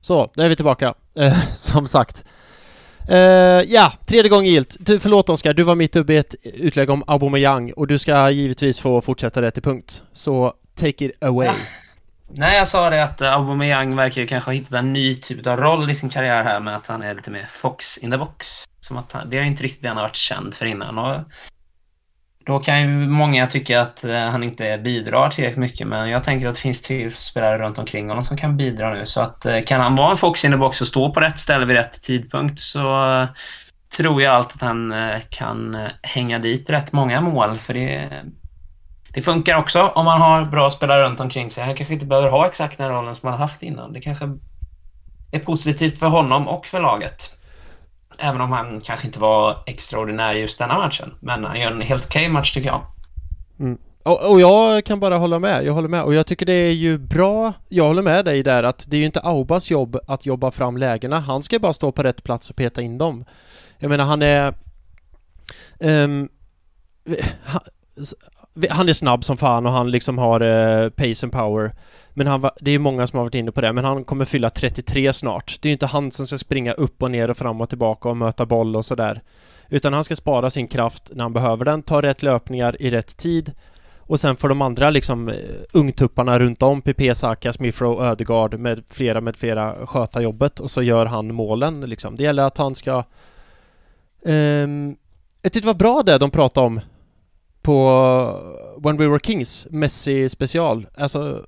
Så, 0.00 0.30
då 0.34 0.42
är 0.42 0.48
vi 0.48 0.56
tillbaka. 0.56 0.94
Eh, 1.14 1.48
som 1.54 1.86
sagt. 1.86 2.24
Uh, 3.10 3.16
ja, 3.66 3.92
tredje 4.06 4.28
gången 4.30 4.46
gilt. 4.46 4.76
Du, 4.80 5.00
förlåt 5.00 5.28
Oskar, 5.28 5.52
du 5.52 5.62
var 5.62 5.74
mitt 5.74 5.96
uppe 5.96 6.12
i 6.12 6.16
ett 6.16 6.34
utlägg 6.42 6.90
om 6.90 7.04
Aubameyang 7.06 7.72
och 7.72 7.86
du 7.86 7.98
ska 7.98 8.30
givetvis 8.30 8.78
få 8.78 9.00
fortsätta 9.00 9.40
det 9.40 9.50
till 9.50 9.62
punkt. 9.62 10.02
Så 10.12 10.52
take 10.80 11.04
it 11.04 11.24
away. 11.24 11.46
Ja. 11.46 11.54
Nej, 12.34 12.56
jag 12.56 12.68
sa 12.68 12.90
det 12.90 13.04
att 13.04 13.22
Aubameyang 13.22 13.96
verkar 13.96 14.20
ju 14.20 14.26
kanske 14.26 14.48
ha 14.48 14.54
hittat 14.54 14.72
en 14.72 14.92
ny 14.92 15.16
typ 15.16 15.46
av 15.46 15.56
roll 15.56 15.90
i 15.90 15.94
sin 15.94 16.10
karriär 16.10 16.44
här 16.44 16.60
med 16.60 16.76
att 16.76 16.86
han 16.86 17.02
är 17.02 17.14
lite 17.14 17.30
mer 17.30 17.48
fox 17.52 17.98
in 17.98 18.10
the 18.10 18.16
box. 18.16 18.64
Som 18.80 18.96
att 18.96 19.12
han, 19.12 19.30
det 19.30 19.38
är 19.38 19.42
inte 19.42 19.62
riktigt 19.62 19.82
det 19.82 19.88
han 19.88 19.96
har 19.96 20.04
varit 20.04 20.16
känd 20.16 20.54
för 20.54 20.66
innan. 20.66 20.98
Och 20.98 21.20
då 22.44 22.58
kan 22.58 22.80
ju 22.80 22.88
många 23.08 23.46
tycka 23.46 23.80
att 23.80 24.04
eh, 24.04 24.16
han 24.16 24.42
inte 24.42 24.78
bidrar 24.78 25.30
tillräckligt 25.30 25.58
mycket 25.58 25.86
men 25.86 26.10
jag 26.10 26.24
tänker 26.24 26.48
att 26.48 26.54
det 26.54 26.60
finns 26.60 26.82
till 26.82 27.14
spelare 27.14 27.58
runt 27.58 27.78
omkring 27.78 28.08
honom 28.08 28.24
som 28.24 28.36
kan 28.36 28.56
bidra 28.56 28.94
nu. 28.94 29.06
Så 29.06 29.20
att 29.20 29.46
eh, 29.46 29.62
kan 29.62 29.80
han 29.80 29.96
vara 29.96 30.10
en 30.10 30.16
fox 30.16 30.44
in 30.44 30.50
the 30.50 30.56
box 30.56 30.80
och 30.80 30.86
stå 30.86 31.12
på 31.12 31.20
rätt 31.20 31.40
ställe 31.40 31.66
vid 31.66 31.76
rätt 31.76 32.02
tidpunkt 32.02 32.60
så 32.60 33.14
eh, 33.20 33.28
tror 33.96 34.22
jag 34.22 34.34
allt 34.34 34.54
att 34.54 34.60
han 34.60 34.94
kan 35.30 35.88
hänga 36.02 36.38
dit 36.38 36.70
rätt 36.70 36.92
många 36.92 37.20
mål. 37.20 37.58
För 37.58 37.74
det, 37.74 38.10
det 39.14 39.22
funkar 39.22 39.58
också 39.58 39.82
om 39.82 40.04
man 40.04 40.20
har 40.20 40.44
bra 40.44 40.70
spelare 40.70 41.02
runt 41.02 41.20
omkring 41.20 41.50
sig. 41.50 41.64
Han 41.64 41.74
kanske 41.74 41.94
inte 41.94 42.06
behöver 42.06 42.28
ha 42.28 42.46
exakt 42.46 42.78
den 42.78 42.90
rollen 42.90 43.16
som 43.16 43.28
han 43.28 43.38
har 43.38 43.46
haft 43.46 43.62
innan. 43.62 43.92
Det 43.92 44.00
kanske 44.00 44.38
är 45.30 45.38
positivt 45.38 45.98
för 45.98 46.06
honom 46.06 46.48
och 46.48 46.66
för 46.66 46.80
laget. 46.80 47.30
Även 48.18 48.40
om 48.40 48.52
han 48.52 48.80
kanske 48.80 49.06
inte 49.06 49.18
var 49.18 49.62
extraordinär 49.66 50.34
just 50.34 50.58
denna 50.58 50.78
matchen. 50.78 51.14
Men 51.20 51.44
han 51.44 51.60
gör 51.60 51.70
en 51.70 51.80
helt 51.80 52.04
okej 52.04 52.22
okay 52.22 52.32
match 52.32 52.54
tycker 52.54 52.68
jag. 52.68 52.82
Mm. 53.60 53.78
och, 54.04 54.30
och 54.30 54.40
jag 54.40 54.84
kan 54.84 55.00
bara 55.00 55.16
hålla 55.16 55.38
med, 55.38 55.64
jag 55.64 55.72
håller 55.72 55.88
med. 55.88 56.02
Och 56.02 56.14
jag 56.14 56.26
tycker 56.26 56.46
det 56.46 56.52
är 56.52 56.72
ju 56.72 56.98
bra, 56.98 57.52
jag 57.68 57.84
håller 57.84 58.02
med 58.02 58.24
dig 58.24 58.42
där 58.42 58.62
att 58.62 58.84
det 58.88 58.96
är 58.96 58.98
ju 58.98 59.06
inte 59.06 59.20
Aubas 59.20 59.70
jobb 59.70 59.98
att 60.06 60.26
jobba 60.26 60.50
fram 60.50 60.76
lägena. 60.76 61.20
Han 61.20 61.42
ska 61.42 61.58
bara 61.58 61.72
stå 61.72 61.92
på 61.92 62.02
rätt 62.02 62.24
plats 62.24 62.50
och 62.50 62.56
peta 62.56 62.82
in 62.82 62.98
dem. 62.98 63.24
Jag 63.78 63.88
menar 63.88 64.04
han 64.04 64.22
är... 64.22 64.54
Um, 65.80 66.28
han, 68.70 68.88
är 68.88 68.92
snabb 68.92 69.24
som 69.24 69.36
fan 69.36 69.66
och 69.66 69.72
han 69.72 69.90
liksom 69.90 70.18
har 70.18 70.40
eh, 70.40 70.88
pace 70.88 71.26
and 71.26 71.32
power. 71.32 71.72
Men 72.10 72.26
han, 72.26 72.50
det 72.60 72.70
är 72.70 72.78
många 72.78 73.06
som 73.06 73.16
har 73.16 73.24
varit 73.24 73.34
inne 73.34 73.52
på 73.52 73.60
det, 73.60 73.72
men 73.72 73.84
han 73.84 74.04
kommer 74.04 74.24
fylla 74.24 74.50
33 74.50 75.12
snart. 75.12 75.58
Det 75.60 75.66
är 75.66 75.70
ju 75.70 75.72
inte 75.72 75.86
han 75.86 76.12
som 76.12 76.26
ska 76.26 76.38
springa 76.38 76.72
upp 76.72 77.02
och 77.02 77.10
ner 77.10 77.30
och 77.30 77.36
fram 77.36 77.60
och 77.60 77.68
tillbaka 77.68 78.08
och 78.08 78.16
möta 78.16 78.46
boll 78.46 78.76
och 78.76 78.84
sådär. 78.84 79.22
Utan 79.68 79.92
han 79.92 80.04
ska 80.04 80.16
spara 80.16 80.50
sin 80.50 80.68
kraft 80.68 81.10
när 81.14 81.24
han 81.24 81.32
behöver 81.32 81.64
den, 81.64 81.82
ta 81.82 82.02
rätt 82.02 82.22
löpningar 82.22 82.82
i 82.82 82.90
rätt 82.90 83.16
tid 83.16 83.52
och 84.12 84.20
sen 84.20 84.36
får 84.36 84.48
de 84.48 84.62
andra 84.62 84.90
liksom 84.90 85.28
eh, 85.28 85.36
ungtupparna 85.72 86.38
runt 86.38 86.62
om, 86.62 86.82
PP, 86.82 87.14
Saka, 87.14 87.52
Smithrow, 87.52 88.02
Ödegard 88.02 88.58
med 88.58 88.82
flera 88.88 89.20
med 89.20 89.36
flera 89.36 89.86
sköta 89.86 90.22
jobbet 90.22 90.60
och 90.60 90.70
så 90.70 90.82
gör 90.82 91.06
han 91.06 91.34
målen 91.34 91.80
liksom. 91.80 92.16
Det 92.16 92.22
gäller 92.22 92.42
att 92.42 92.58
han 92.58 92.74
ska... 92.74 93.04
Um, 94.22 94.96
jag 95.42 95.52
tyckte 95.52 95.60
det 95.60 95.72
var 95.72 95.74
bra 95.74 96.02
det 96.02 96.18
de 96.18 96.30
pratade 96.30 96.66
om 96.66 96.80
på 97.62 98.78
When 98.84 98.96
We 98.96 99.08
Were 99.08 99.20
Kings, 99.22 99.66
Messi 99.70 100.28
special. 100.28 100.86
Alltså, 100.94 101.46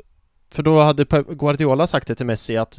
för 0.51 0.62
då 0.62 0.79
hade 0.79 1.05
Guardiola 1.29 1.87
sagt 1.87 2.09
det 2.09 2.15
till 2.15 2.27
Messi 2.27 2.57
att 2.57 2.79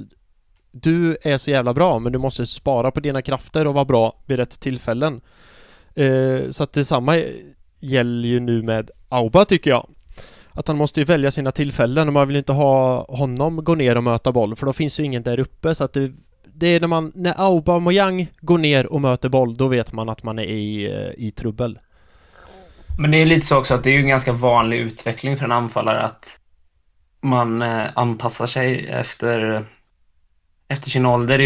du 0.72 1.18
är 1.22 1.38
så 1.38 1.52
jävla 1.52 1.74
bra 1.74 2.00
men 2.00 2.12
du 2.12 2.20
måste 2.20 2.46
spara 2.46 2.92
på 2.92 3.00
dina 3.00 3.22
krafter 3.22 3.68
och 3.68 3.74
vara 3.74 3.86
bra 3.86 4.14
vid 4.26 4.38
rätt 4.38 4.60
tillfällen. 4.60 5.22
Eh, 5.96 6.50
så 6.52 6.64
att 6.64 6.74
detsamma 6.74 7.18
gäller 7.80 8.28
ju 8.28 8.40
nu 8.40 8.64
med 8.64 8.92
Auba 9.10 9.46
tycker 9.46 9.70
jag. 9.70 9.90
Att 10.52 10.68
han 10.68 10.78
måste 10.78 11.00
ju 11.00 11.06
välja 11.06 11.32
sina 11.32 11.52
tillfällen 11.52 12.08
och 12.08 12.14
man 12.14 12.28
vill 12.28 12.38
inte 12.38 12.54
ha 12.54 13.04
honom 13.04 13.64
gå 13.64 13.76
ner 13.76 13.98
och 13.98 14.04
möta 14.04 14.32
boll 14.32 14.56
för 14.56 14.66
då 14.66 14.74
finns 14.74 15.00
ju 15.00 15.04
ingen 15.04 15.24
där 15.24 15.40
uppe 15.40 15.76
så 15.76 15.84
att 15.84 15.94
det, 15.94 16.12
det 16.54 16.68
är 16.68 16.80
när 16.80 16.88
man, 16.88 17.12
när 17.16 17.34
Auba 17.38 17.80
Mojang 17.80 18.28
går 18.42 18.58
ner 18.58 18.86
och 18.86 19.02
möter 19.02 19.30
boll 19.30 19.58
då 19.58 19.68
vet 19.68 19.92
man 19.92 20.10
att 20.10 20.24
man 20.24 20.40
är 20.40 20.44
i, 20.44 20.86
eh, 20.86 21.26
i 21.26 21.32
trubbel. 21.32 21.80
Men 22.98 23.12
det 23.12 23.22
är 23.22 23.26
lite 23.26 23.46
så 23.46 23.58
också 23.58 23.74
att 23.74 23.84
det 23.84 23.90
är 23.90 23.94
ju 23.94 24.00
en 24.00 24.10
ganska 24.10 24.32
vanlig 24.32 24.78
utveckling 24.78 25.38
för 25.38 25.46
en 25.46 25.52
anfallare 25.52 26.02
att 26.02 26.40
man 27.22 27.62
eh, 27.62 27.88
anpassar 27.96 28.48
sig 28.48 28.88
efter 28.88 29.66
efter 30.68 30.90
sin 30.90 31.06
ålder. 31.06 31.40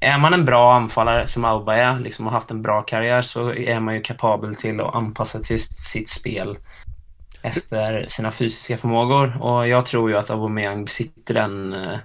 Är 0.00 0.18
man 0.18 0.34
en 0.34 0.44
bra 0.44 0.74
anfallare 0.74 1.26
som 1.26 1.44
Auba 1.44 1.74
är, 1.74 1.98
liksom 1.98 2.26
har 2.26 2.32
haft 2.32 2.50
en 2.50 2.62
bra 2.62 2.82
karriär, 2.82 3.22
så 3.22 3.54
är 3.54 3.80
man 3.80 3.94
ju 3.94 4.00
kapabel 4.00 4.56
till 4.56 4.80
att 4.80 4.94
anpassa 4.94 5.40
till 5.40 5.60
sitt 5.62 6.10
spel 6.10 6.58
efter 7.42 8.06
sina 8.08 8.32
fysiska 8.32 8.78
förmågor. 8.78 9.42
Och 9.42 9.68
jag 9.68 9.86
tror 9.86 10.10
ju 10.10 10.16
att 10.16 10.30
Aubameyang 10.30 10.84
besitter 10.84 11.34
den, 11.34 11.72
eh, 11.72 11.98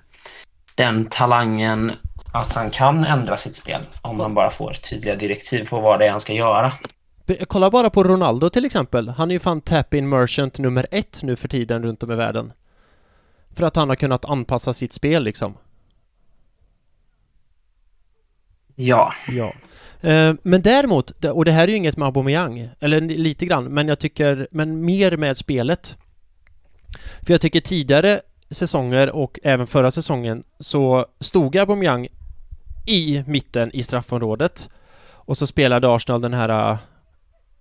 den 0.75 1.05
talangen 1.09 1.91
att 2.31 2.53
han 2.53 2.71
kan 2.71 3.05
ändra 3.05 3.37
sitt 3.37 3.55
spel 3.55 3.81
om 4.01 4.17
man 4.17 4.33
bara 4.33 4.51
får 4.51 4.73
tydliga 4.73 5.15
direktiv 5.15 5.67
på 5.67 5.79
vad 5.79 5.99
det 5.99 6.05
är 6.05 6.11
han 6.11 6.21
ska 6.21 6.33
göra. 6.33 6.73
Kolla 7.47 7.69
bara 7.69 7.89
på 7.89 8.03
Ronaldo 8.03 8.49
till 8.49 8.65
exempel. 8.65 9.09
Han 9.09 9.31
är 9.31 9.35
ju 9.35 9.39
fan 9.39 9.61
tap-in 9.61 10.09
merchant 10.09 10.57
nummer 10.57 10.87
ett 10.91 11.19
nu 11.23 11.35
för 11.35 11.47
tiden 11.47 11.83
runt 11.83 12.03
om 12.03 12.11
i 12.11 12.15
världen. 12.15 12.53
För 13.55 13.65
att 13.65 13.75
han 13.75 13.89
har 13.89 13.95
kunnat 13.95 14.25
anpassa 14.25 14.73
sitt 14.73 14.93
spel 14.93 15.23
liksom. 15.23 15.57
Ja. 18.75 19.13
Ja. 19.27 19.53
Eh, 20.09 20.33
men 20.41 20.61
däremot, 20.61 21.25
och 21.25 21.45
det 21.45 21.51
här 21.51 21.63
är 21.63 21.67
ju 21.67 21.75
inget 21.75 21.97
med 21.97 22.05
Aubameyang, 22.05 22.69
eller 22.79 23.01
lite 23.01 23.45
grann, 23.45 23.65
men 23.65 23.87
jag 23.87 23.99
tycker, 23.99 24.47
men 24.51 24.85
mer 24.85 25.17
med 25.17 25.37
spelet. 25.37 25.97
För 27.21 27.33
jag 27.33 27.41
tycker 27.41 27.59
tidigare 27.59 28.21
säsonger 28.49 29.09
och 29.09 29.39
även 29.43 29.67
förra 29.67 29.91
säsongen 29.91 30.43
så 30.59 31.05
stod 31.19 31.57
Aubameyang 31.57 32.07
i 32.87 33.23
mitten 33.27 33.71
i 33.71 33.83
straffområdet 33.83 34.69
och 35.07 35.37
så 35.37 35.47
spelade 35.47 35.95
Arsenal 35.95 36.21
den 36.21 36.33
här 36.33 36.77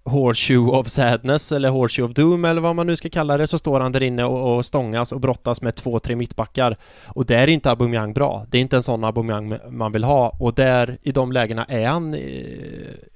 Horseshoe 0.04 0.78
of 0.78 0.88
Sadness 0.88 1.52
eller 1.52 1.68
Horseshoe 1.68 2.06
of 2.06 2.12
Doom 2.12 2.44
eller 2.44 2.60
vad 2.60 2.76
man 2.76 2.86
nu 2.86 2.96
ska 2.96 3.08
kalla 3.08 3.36
det 3.36 3.46
så 3.46 3.58
står 3.58 3.80
han 3.80 3.92
där 3.92 4.02
inne 4.02 4.24
och, 4.24 4.56
och 4.56 4.66
stångas 4.66 5.12
och 5.12 5.20
brottas 5.20 5.62
med 5.62 5.74
två, 5.74 5.98
tre 5.98 6.16
mittbackar 6.16 6.76
och 7.06 7.26
där 7.26 7.38
är 7.38 7.48
inte 7.48 7.70
Aubameyang 7.70 8.12
bra. 8.12 8.46
Det 8.50 8.58
är 8.58 8.62
inte 8.62 8.76
en 8.76 8.82
sån 8.82 9.04
Aubameyang 9.04 9.58
man 9.70 9.92
vill 9.92 10.04
ha 10.04 10.36
och 10.40 10.54
där 10.54 10.98
i 11.02 11.12
de 11.12 11.32
lägena 11.32 11.64
är 11.64 11.86
han 11.86 12.14
eh, 12.14 12.20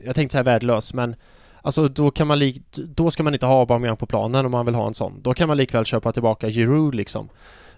jag 0.04 0.14
tänkte 0.14 0.32
säga 0.32 0.42
värdelös 0.42 0.94
men 0.94 1.16
alltså 1.62 1.88
då 1.88 2.10
kan 2.10 2.26
man 2.26 2.38
lik, 2.38 2.62
då 2.76 3.10
ska 3.10 3.22
man 3.22 3.34
inte 3.34 3.46
ha 3.46 3.60
Aubameyang 3.60 3.96
på 3.96 4.06
planen 4.06 4.46
om 4.46 4.52
man 4.52 4.66
vill 4.66 4.74
ha 4.74 4.86
en 4.86 4.94
sån. 4.94 5.22
Då 5.22 5.34
kan 5.34 5.48
man 5.48 5.56
likväl 5.56 5.84
köpa 5.84 6.12
tillbaka 6.12 6.50
Giroud 6.50 6.94
liksom. 6.94 7.28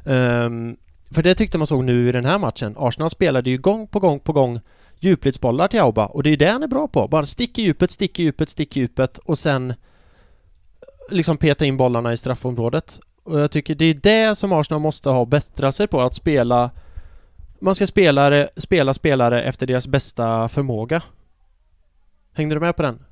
Um, 0.04 0.76
för 1.10 1.22
det 1.22 1.34
tyckte 1.34 1.58
man 1.58 1.66
såg 1.66 1.84
nu 1.84 2.08
i 2.08 2.12
den 2.12 2.24
här 2.24 2.38
matchen. 2.38 2.74
Arsenal 2.78 3.10
spelade 3.10 3.50
ju 3.50 3.58
gång 3.58 3.86
på 3.86 4.00
gång 4.00 4.20
på 4.20 4.32
gång 4.32 4.60
djupledsbollar 5.00 5.68
till 5.68 5.80
Auba 5.80 6.06
och 6.06 6.22
det 6.22 6.28
är 6.28 6.30
ju 6.30 6.36
det 6.36 6.50
han 6.50 6.62
är 6.62 6.68
bra 6.68 6.88
på. 6.88 7.08
Bara 7.08 7.24
stick 7.24 7.58
i 7.58 7.62
djupet, 7.62 7.90
stick 7.90 8.18
i 8.18 8.22
djupet, 8.22 8.48
stick 8.48 8.76
i 8.76 8.80
djupet 8.80 9.18
och 9.18 9.38
sen 9.38 9.74
liksom 11.10 11.36
peta 11.36 11.66
in 11.66 11.76
bollarna 11.76 12.12
i 12.12 12.16
straffområdet. 12.16 13.00
Och 13.22 13.40
jag 13.40 13.50
tycker 13.50 13.74
det 13.74 13.84
är 13.84 13.94
det 13.94 14.36
som 14.36 14.52
Arsenal 14.52 14.80
måste 14.80 15.08
ha 15.08 15.24
bättra 15.24 15.72
sig 15.72 15.86
på, 15.86 16.00
att 16.00 16.14
spela 16.14 16.70
man 17.60 17.74
ska 17.74 17.86
spela, 17.86 18.48
spela 18.56 18.94
spelare 18.94 19.42
efter 19.42 19.66
deras 19.66 19.86
bästa 19.86 20.48
förmåga. 20.48 21.02
Hängde 22.32 22.54
du 22.54 22.60
med 22.60 22.76
på 22.76 22.82
den? 22.82 23.04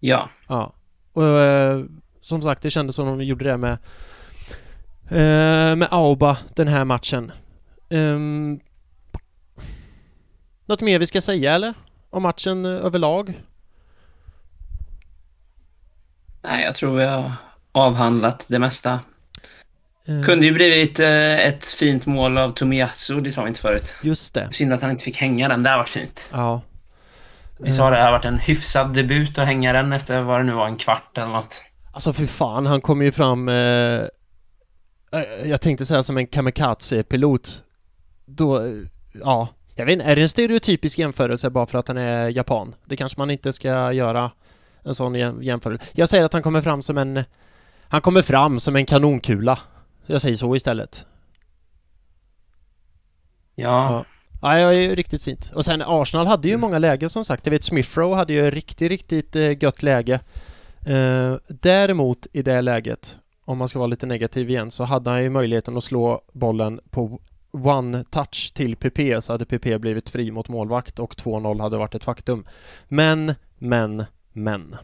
Ja. 0.00 0.30
Ja. 0.48 0.72
Och 1.12 1.26
eh, 1.26 1.84
som 2.20 2.42
sagt, 2.42 2.62
det 2.62 2.70
kändes 2.70 2.96
som 2.96 3.06
de 3.06 3.24
gjorde 3.24 3.44
det 3.44 3.56
med 3.56 3.72
eh, 5.08 5.76
med 5.76 5.88
Auba 5.90 6.38
den 6.54 6.68
här 6.68 6.84
matchen. 6.84 7.32
Um, 7.90 8.60
något 10.66 10.80
mer 10.80 10.98
vi 10.98 11.06
ska 11.06 11.20
säga 11.20 11.54
eller? 11.54 11.74
Om 12.10 12.22
matchen 12.22 12.64
eh, 12.64 12.70
överlag? 12.70 13.42
Nej, 16.42 16.64
jag 16.64 16.74
tror 16.74 16.96
vi 16.96 17.04
har 17.04 17.32
avhandlat 17.72 18.44
det 18.48 18.58
mesta. 18.58 19.00
Uh, 20.08 20.24
Kunde 20.24 20.46
ju 20.46 20.52
blivit 20.52 21.00
uh, 21.00 21.06
ett 21.38 21.66
fint 21.66 22.06
mål 22.06 22.38
av 22.38 22.50
Tomiyasu, 22.50 23.20
det 23.20 23.32
sa 23.32 23.42
vi 23.42 23.48
inte 23.48 23.60
förut. 23.60 23.94
Just 24.02 24.34
det. 24.34 24.48
Synd 24.52 24.72
att 24.72 24.82
han 24.82 24.90
inte 24.90 25.04
fick 25.04 25.16
hänga 25.16 25.48
den, 25.48 25.62
det 25.62 25.70
har 25.70 25.78
varit 25.78 25.88
fint. 25.88 26.30
Ja. 26.32 26.60
Vi 27.58 27.72
sa 27.72 27.90
det, 27.90 27.96
det 27.96 28.02
har 28.02 28.12
varit 28.12 28.24
en 28.24 28.38
hyfsad 28.38 28.94
debut 28.94 29.38
att 29.38 29.46
hänga 29.46 29.72
den 29.72 29.92
efter 29.92 30.20
vad 30.20 30.40
det 30.40 30.44
nu 30.44 30.52
var, 30.52 30.66
en 30.66 30.76
kvart 30.76 31.18
eller 31.18 31.28
något. 31.28 31.62
Alltså 31.92 32.12
för 32.12 32.26
fan, 32.26 32.66
han 32.66 32.80
kom 32.80 33.02
ju 33.02 33.12
fram... 33.12 33.48
Eh, 33.48 34.02
jag 35.44 35.60
tänkte 35.60 35.86
säga 35.86 36.02
som 36.02 36.16
en 36.16 36.26
kamikaze-pilot. 36.26 37.62
Då, 38.24 38.62
ja, 39.12 39.48
jag 39.74 39.86
vet 39.86 39.92
inte, 39.92 40.04
är 40.04 40.16
det 40.16 40.22
en 40.22 40.28
stereotypisk 40.28 40.98
jämförelse 40.98 41.50
bara 41.50 41.66
för 41.66 41.78
att 41.78 41.88
han 41.88 41.96
är 41.96 42.28
japan? 42.28 42.74
Det 42.84 42.96
kanske 42.96 43.20
man 43.20 43.30
inte 43.30 43.52
ska 43.52 43.92
göra 43.92 44.30
en 44.82 44.94
sån 44.94 45.14
jämförelse. 45.42 45.84
Jag 45.92 46.08
säger 46.08 46.24
att 46.24 46.32
han 46.32 46.42
kommer 46.42 46.62
fram 46.62 46.82
som 46.82 46.98
en... 46.98 47.24
Han 47.88 48.00
kommer 48.00 48.22
fram 48.22 48.60
som 48.60 48.76
en 48.76 48.86
kanonkula. 48.86 49.58
Jag 50.06 50.20
säger 50.20 50.36
så 50.36 50.56
istället. 50.56 51.06
Ja. 53.54 54.04
Ja, 54.42 54.58
ja 54.58 54.72
är 54.72 54.96
riktigt 54.96 55.22
fint. 55.22 55.52
Och 55.54 55.64
sen 55.64 55.82
Arsenal 55.86 56.26
hade 56.26 56.48
ju 56.48 56.56
många 56.56 56.78
lägen 56.78 57.10
som 57.10 57.24
sagt. 57.24 57.46
Jag 57.46 57.50
vet 57.50 57.64
Smithrow 57.64 58.14
hade 58.14 58.32
ju 58.32 58.50
riktigt, 58.50 58.88
riktigt 58.88 59.36
eh, 59.36 59.62
gött 59.62 59.82
läge. 59.82 60.20
Eh, 60.86 61.36
däremot 61.48 62.26
i 62.32 62.42
det 62.42 62.60
läget, 62.60 63.18
om 63.44 63.58
man 63.58 63.68
ska 63.68 63.78
vara 63.78 63.86
lite 63.86 64.06
negativ 64.06 64.50
igen, 64.50 64.70
så 64.70 64.84
hade 64.84 65.10
han 65.10 65.22
ju 65.22 65.30
möjligheten 65.30 65.76
att 65.76 65.84
slå 65.84 66.22
bollen 66.32 66.80
på 66.90 67.20
one 67.54 68.04
touch 68.04 68.52
till 68.54 68.76
PP 68.76 69.22
så 69.22 69.32
hade 69.32 69.44
PP 69.44 69.78
blivit 69.78 70.10
fri 70.10 70.30
mot 70.30 70.48
målvakt 70.48 70.98
och 70.98 71.14
2-0 71.14 71.60
hade 71.60 71.76
varit 71.76 71.94
ett 71.94 72.04
faktum. 72.04 72.46
Men, 72.88 73.34
men, 73.58 74.04
men. 74.32 74.76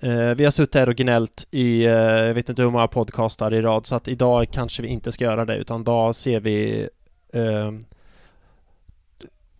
Eh, 0.00 0.34
vi 0.34 0.44
har 0.44 0.50
suttit 0.50 0.74
här 0.74 0.88
och 0.88 0.96
gnällt 0.96 1.48
i, 1.50 1.84
eh, 1.84 1.92
jag 1.92 2.34
vet 2.34 2.48
inte 2.48 2.62
hur 2.62 2.70
många 2.70 2.86
podcastar 2.86 3.54
i 3.54 3.62
rad, 3.62 3.86
så 3.86 3.94
att 3.94 4.08
idag 4.08 4.46
kanske 4.52 4.82
vi 4.82 4.88
inte 4.88 5.12
ska 5.12 5.24
göra 5.24 5.44
det, 5.44 5.56
utan 5.56 5.80
idag 5.80 6.14
ser 6.14 6.40
vi 6.40 6.88
eh, 7.32 7.72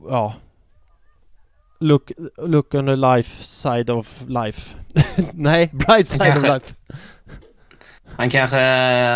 ja 0.09 0.35
Look, 1.81 2.13
look 2.37 2.75
on 2.75 2.87
the 2.87 2.97
life 2.97 3.45
side 3.45 3.91
of 3.91 4.25
life 4.29 4.77
Nej, 5.33 5.71
bright 5.73 6.09
side 6.09 6.37
of 6.37 6.43
life 6.43 6.75
Han 8.17 8.31
kanske 8.31 8.61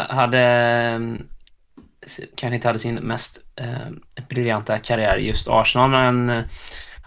hade 0.08 1.18
kanske 2.34 2.54
inte 2.54 2.68
hade 2.68 2.78
sin 2.78 2.94
mest 2.94 3.38
eh, 3.56 4.24
briljanta 4.28 4.78
karriär 4.78 5.16
i 5.16 5.26
just 5.26 5.48
Arsenal, 5.48 5.90
men 5.90 6.30
eh, 6.30 6.44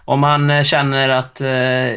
om 0.04 0.20
man 0.20 0.50
eh, 0.50 0.62
känner 0.62 1.08
att 1.08 1.40
eh, 1.40 1.46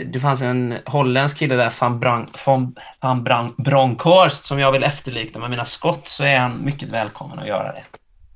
det 0.05 0.19
fanns 0.21 0.41
en 0.41 0.77
holländsk 0.85 1.37
kille 1.37 1.55
där, 1.55 1.73
van, 1.79 1.99
Brang, 1.99 2.29
van, 2.45 2.75
van 2.99 3.23
Brang, 3.23 3.53
Bronkhorst, 3.57 4.45
som 4.45 4.59
jag 4.59 4.71
vill 4.71 4.83
efterlikna 4.83 5.39
med 5.39 5.49
mina 5.49 5.65
skott, 5.65 6.07
så 6.07 6.23
är 6.23 6.39
han 6.39 6.65
mycket 6.65 6.89
välkommen 6.89 7.39
att 7.39 7.47
göra 7.47 7.73
det. 7.73 7.83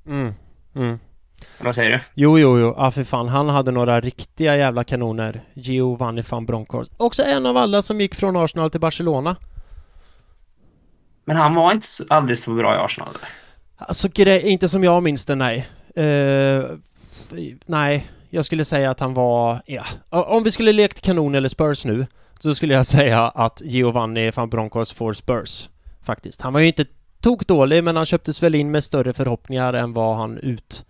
Mm, 0.05 0.33
mm. 0.75 0.99
Vad 1.59 1.75
säger 1.75 1.91
du? 1.91 1.99
Jo, 2.13 2.39
jo, 2.39 2.59
jo. 2.59 2.75
Ja, 2.77 2.91
för 2.91 3.03
fan. 3.03 3.27
Han 3.27 3.49
hade 3.49 3.71
några 3.71 3.99
riktiga 3.99 4.57
jävla 4.57 4.83
kanoner. 4.83 5.41
Giovanni 5.53 6.23
van 6.29 6.45
Bronckhorst. 6.45 6.91
Också 6.97 7.23
en 7.23 7.45
av 7.45 7.57
alla 7.57 7.81
som 7.81 8.01
gick 8.01 8.15
från 8.15 8.37
Arsenal 8.37 8.69
till 8.69 8.79
Barcelona. 8.79 9.35
Men 11.25 11.37
han 11.37 11.55
var 11.55 11.71
inte 11.71 11.87
aldrig 12.09 12.39
så 12.39 12.51
bra 12.51 12.75
i 12.75 12.77
Arsenal. 12.77 13.09
Eller? 13.09 13.42
Alltså 13.87 14.09
grej, 14.13 14.49
inte 14.49 14.69
som 14.69 14.83
jag 14.83 15.03
minns 15.03 15.25
det, 15.25 15.35
nej. 15.35 15.67
Uh, 15.97 16.77
nej, 17.65 18.07
jag 18.29 18.45
skulle 18.45 18.65
säga 18.65 18.91
att 18.91 18.99
han 18.99 19.13
var, 19.13 19.61
ja. 19.65 19.83
Om 20.09 20.43
vi 20.43 20.51
skulle 20.51 20.73
lekt 20.73 21.01
kanon 21.01 21.35
eller 21.35 21.49
Spurs 21.49 21.85
nu, 21.85 22.07
så 22.39 22.55
skulle 22.55 22.73
jag 22.73 22.85
säga 22.85 23.21
att 23.21 23.61
Giovanni 23.65 24.31
van 24.31 24.49
Bronckhorst 24.49 24.91
får 24.91 25.13
Spurs. 25.13 25.69
Faktiskt. 26.03 26.41
Han 26.41 26.53
var 26.53 26.59
ju 26.59 26.67
inte 26.67 26.85
tok 27.21 27.47
dålig, 27.47 27.83
men 27.83 27.95
han 27.95 28.05
köptes 28.05 28.43
väl 28.43 28.55
in 28.55 28.71
med 28.71 28.83
större 28.83 29.13
förhoppningar 29.13 29.73
än 29.73 29.93
vad 29.93 30.17
han 30.17 30.37
ut, 30.37 30.85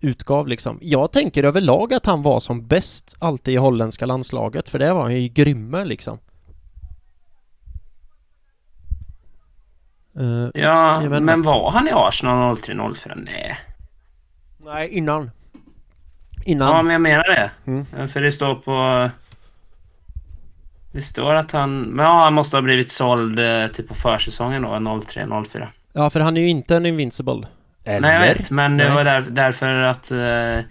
utgav 0.00 0.48
liksom. 0.48 0.78
Jag 0.82 1.12
tänker 1.12 1.44
överlag 1.44 1.94
att 1.94 2.06
han 2.06 2.22
var 2.22 2.40
som 2.40 2.66
bäst 2.66 3.16
alltid 3.18 3.54
i 3.54 3.56
holländska 3.56 4.06
landslaget, 4.06 4.68
för 4.68 4.78
det 4.78 4.92
var 4.92 5.02
han 5.02 5.22
ju 5.22 5.28
grymme 5.28 5.84
liksom. 5.84 6.18
Uh, 10.20 10.50
ja, 10.54 11.00
men, 11.00 11.42
var 11.42 11.70
han 11.70 11.88
i 11.88 11.92
Arsenal 11.94 12.56
03-04? 12.56 13.12
Nej. 13.16 13.58
Nej, 14.64 14.88
innan. 14.88 15.30
Innan. 16.44 16.68
Ja, 16.68 16.82
men 16.82 16.92
jag 16.92 17.00
menar 17.00 17.24
det. 17.24 17.50
Mm. 17.66 18.08
För 18.08 18.20
det 18.20 18.32
står 18.32 18.54
på... 18.54 19.10
Det 20.92 21.02
står 21.02 21.34
att 21.34 21.52
han... 21.52 21.80
Men 21.80 22.04
ja, 22.04 22.20
han 22.20 22.34
måste 22.34 22.56
ha 22.56 22.62
blivit 22.62 22.92
såld 22.92 23.40
eh, 23.40 23.66
typ 23.66 23.88
på 23.88 23.94
försäsongen 23.94 24.62
då, 24.62 24.68
03-04. 24.68 25.66
Ja, 25.92 26.10
för 26.10 26.20
han 26.20 26.36
är 26.36 26.40
ju 26.40 26.48
inte 26.48 26.76
en 26.76 26.86
Invincible. 26.86 27.46
Eller? 27.84 28.00
Nej, 28.00 28.14
jag 28.14 28.34
vet. 28.34 28.50
Men 28.50 28.76
Nej. 28.76 28.86
det 28.86 28.94
var 28.94 29.04
där, 29.04 29.20
därför 29.30 29.82
att... 29.82 30.12
Uh, 30.12 30.64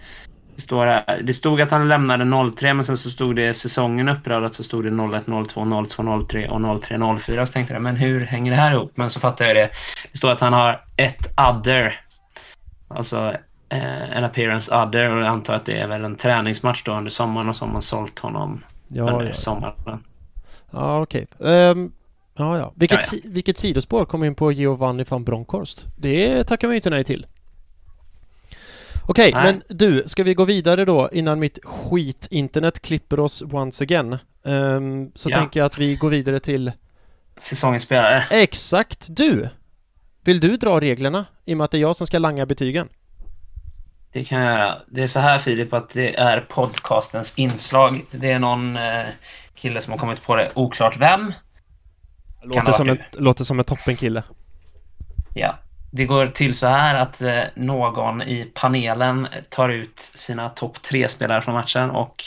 det, 0.58 0.62
står 0.62 0.86
här, 0.86 1.22
det 1.22 1.34
stod 1.34 1.60
att 1.60 1.70
han 1.70 1.88
lämnade 1.88 2.52
03 2.56 2.74
men 2.74 2.84
sen 2.84 2.98
så 2.98 3.10
stod 3.10 3.36
det 3.36 3.54
säsongen 3.54 4.08
uppradat 4.08 4.54
så 4.54 4.64
stod 4.64 4.84
det 4.84 5.16
01, 5.16 5.24
02, 5.48 5.84
02, 5.88 6.26
03 6.28 6.48
och 6.48 6.82
03, 6.82 7.18
04. 7.20 7.46
Så 7.46 7.52
tänkte 7.52 7.74
jag, 7.74 7.82
men 7.82 7.96
hur 7.96 8.26
hänger 8.26 8.50
det 8.50 8.56
här 8.56 8.72
ihop? 8.72 8.92
Men 8.94 9.10
så 9.10 9.20
fattade 9.20 9.50
jag 9.50 9.56
det. 9.56 9.70
Det 10.12 10.18
står 10.18 10.32
att 10.32 10.40
han 10.40 10.52
har 10.52 10.84
ett 10.96 11.38
other. 11.50 12.00
Alltså 12.88 13.34
eh, 13.68 14.16
en 14.16 14.24
appearance 14.24 14.74
other 14.74 15.10
och 15.10 15.20
jag 15.20 15.26
antar 15.26 15.54
att 15.54 15.66
det 15.66 15.80
är 15.80 15.86
väl 15.86 16.04
en 16.04 16.16
träningsmatch 16.16 16.84
då 16.84 16.92
under 16.92 17.10
sommaren 17.10 17.48
och 17.48 17.56
så 17.56 17.64
har 17.64 17.72
man 17.72 17.82
sålt 17.82 18.18
honom 18.18 18.64
ja, 18.88 19.10
under 19.10 19.28
ja. 19.28 19.34
sommaren. 19.34 20.04
Ja, 20.70 21.00
okej. 21.00 21.26
Okay. 21.38 21.70
Um, 21.70 21.78
ehm, 21.78 21.92
ja, 22.36 22.58
ja. 22.58 22.72
Vilket, 22.74 23.12
ja, 23.12 23.18
ja. 23.24 23.30
vilket 23.30 23.58
sidospår 23.58 24.04
kom 24.04 24.24
in 24.24 24.34
på 24.34 24.52
Giovanni 24.52 25.04
van 25.08 25.24
Bronckhorst? 25.24 25.86
Det 25.96 26.44
tackar 26.44 26.68
man 26.68 26.72
ju 26.72 26.76
inte 26.78 26.90
nej 26.90 27.04
till. 27.04 27.26
Okej, 29.10 29.28
okay, 29.28 29.42
men 29.42 29.62
du, 29.68 30.02
ska 30.06 30.22
vi 30.22 30.34
gå 30.34 30.44
vidare 30.44 30.84
då 30.84 31.08
innan 31.12 31.40
mitt 31.40 31.58
skit-internet 31.64 32.82
klipper 32.82 33.20
oss 33.20 33.42
once 33.42 33.84
again? 33.84 34.18
Um, 34.42 35.12
så 35.14 35.30
ja. 35.30 35.36
tänker 35.36 35.60
jag 35.60 35.66
att 35.66 35.78
vi 35.78 35.96
går 35.96 36.10
vidare 36.10 36.40
till 36.40 36.72
Säsongens 37.36 37.82
spelare. 37.82 38.26
Exakt! 38.30 39.06
Du! 39.10 39.48
Vill 40.24 40.40
du 40.40 40.56
dra 40.56 40.80
reglerna? 40.80 41.26
I 41.44 41.54
och 41.54 41.56
med 41.56 41.64
att 41.64 41.70
det 41.70 41.78
är 41.78 41.80
jag 41.80 41.96
som 41.96 42.06
ska 42.06 42.18
langa 42.18 42.46
betygen. 42.46 42.88
Det 44.12 44.24
kan 44.24 44.40
jag 44.40 44.58
göra. 44.58 44.78
Det 44.86 45.02
är 45.02 45.06
så 45.06 45.20
här 45.20 45.38
Filip 45.38 45.72
att 45.72 45.90
det 45.90 46.14
är 46.14 46.40
podcastens 46.40 47.38
inslag. 47.38 48.04
Det 48.10 48.30
är 48.30 48.38
någon 48.38 48.76
eh, 48.76 49.06
kille 49.54 49.80
som 49.80 49.92
har 49.92 49.98
kommit 49.98 50.22
på 50.22 50.36
det, 50.36 50.52
oklart 50.54 50.96
vem. 50.96 51.32
Låter, 52.42 52.72
som, 52.72 52.88
ett, 52.88 53.00
låter 53.12 53.44
som 53.44 53.58
en 53.58 53.64
toppenkille. 53.64 54.22
Ja. 55.34 55.58
Det 55.90 56.04
går 56.04 56.26
till 56.26 56.54
så 56.54 56.66
här 56.66 56.94
att 56.94 57.22
eh, 57.22 57.42
någon 57.54 58.22
i 58.22 58.50
panelen 58.54 59.28
tar 59.48 59.68
ut 59.68 60.10
sina 60.14 60.48
topp 60.48 60.82
tre 60.82 61.08
spelare 61.08 61.42
från 61.42 61.54
matchen 61.54 61.90
och 61.90 62.24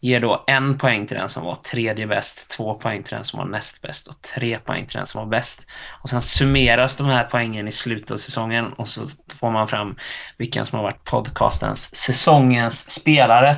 ger 0.00 0.20
då 0.20 0.44
en 0.46 0.78
poäng 0.78 1.06
till 1.06 1.16
den 1.16 1.28
som 1.28 1.44
var 1.44 1.54
tredje 1.54 2.06
bäst, 2.06 2.50
två 2.50 2.74
poäng 2.74 3.02
till 3.02 3.16
den 3.16 3.24
som 3.24 3.38
var 3.38 3.46
näst 3.46 3.82
bäst 3.82 4.06
och 4.06 4.22
tre 4.22 4.58
poäng 4.58 4.86
till 4.86 4.96
den 4.96 5.06
som 5.06 5.18
var 5.18 5.26
bäst. 5.26 5.66
Och 6.02 6.10
sen 6.10 6.22
summeras 6.22 6.96
de 6.96 7.06
här 7.06 7.24
poängen 7.24 7.68
i 7.68 7.72
slutet 7.72 8.10
av 8.10 8.16
säsongen 8.16 8.72
och 8.72 8.88
så 8.88 9.06
får 9.40 9.50
man 9.50 9.68
fram 9.68 9.96
vilken 10.36 10.66
som 10.66 10.76
har 10.76 10.82
varit 10.82 11.04
podcastens 11.04 11.96
säsongens 11.96 12.90
spelare. 12.90 13.56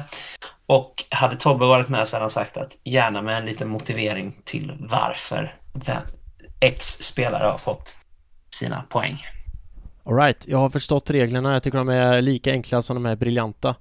Och 0.67 1.05
hade 1.11 1.37
Tobbe 1.37 1.67
varit 1.67 1.89
med 1.89 2.09
så 2.09 2.17
hade 2.17 2.23
han 2.23 2.31
sagt 2.31 2.57
att 2.57 2.73
gärna 2.85 3.23
med 3.23 3.39
en 3.39 3.47
liten 3.47 3.69
motivering 3.69 4.37
till 4.45 4.77
varför 4.81 5.57
X 6.61 6.87
spelare 6.87 7.47
har 7.47 7.59
fått 7.59 7.97
sina 8.63 8.83
poäng. 8.89 9.27
Alright, 10.05 10.49
jag 10.49 10.59
har 10.59 10.71
förstått 10.71 11.11
reglerna. 11.11 11.53
Jag 11.53 11.63
tycker 11.63 11.79
de 11.79 11.89
är 11.89 12.23
lika 12.23 12.53
enkla 12.53 12.83
som 12.83 12.97
de 12.97 13.07
är 13.07 13.17
briljanta. 13.17 13.75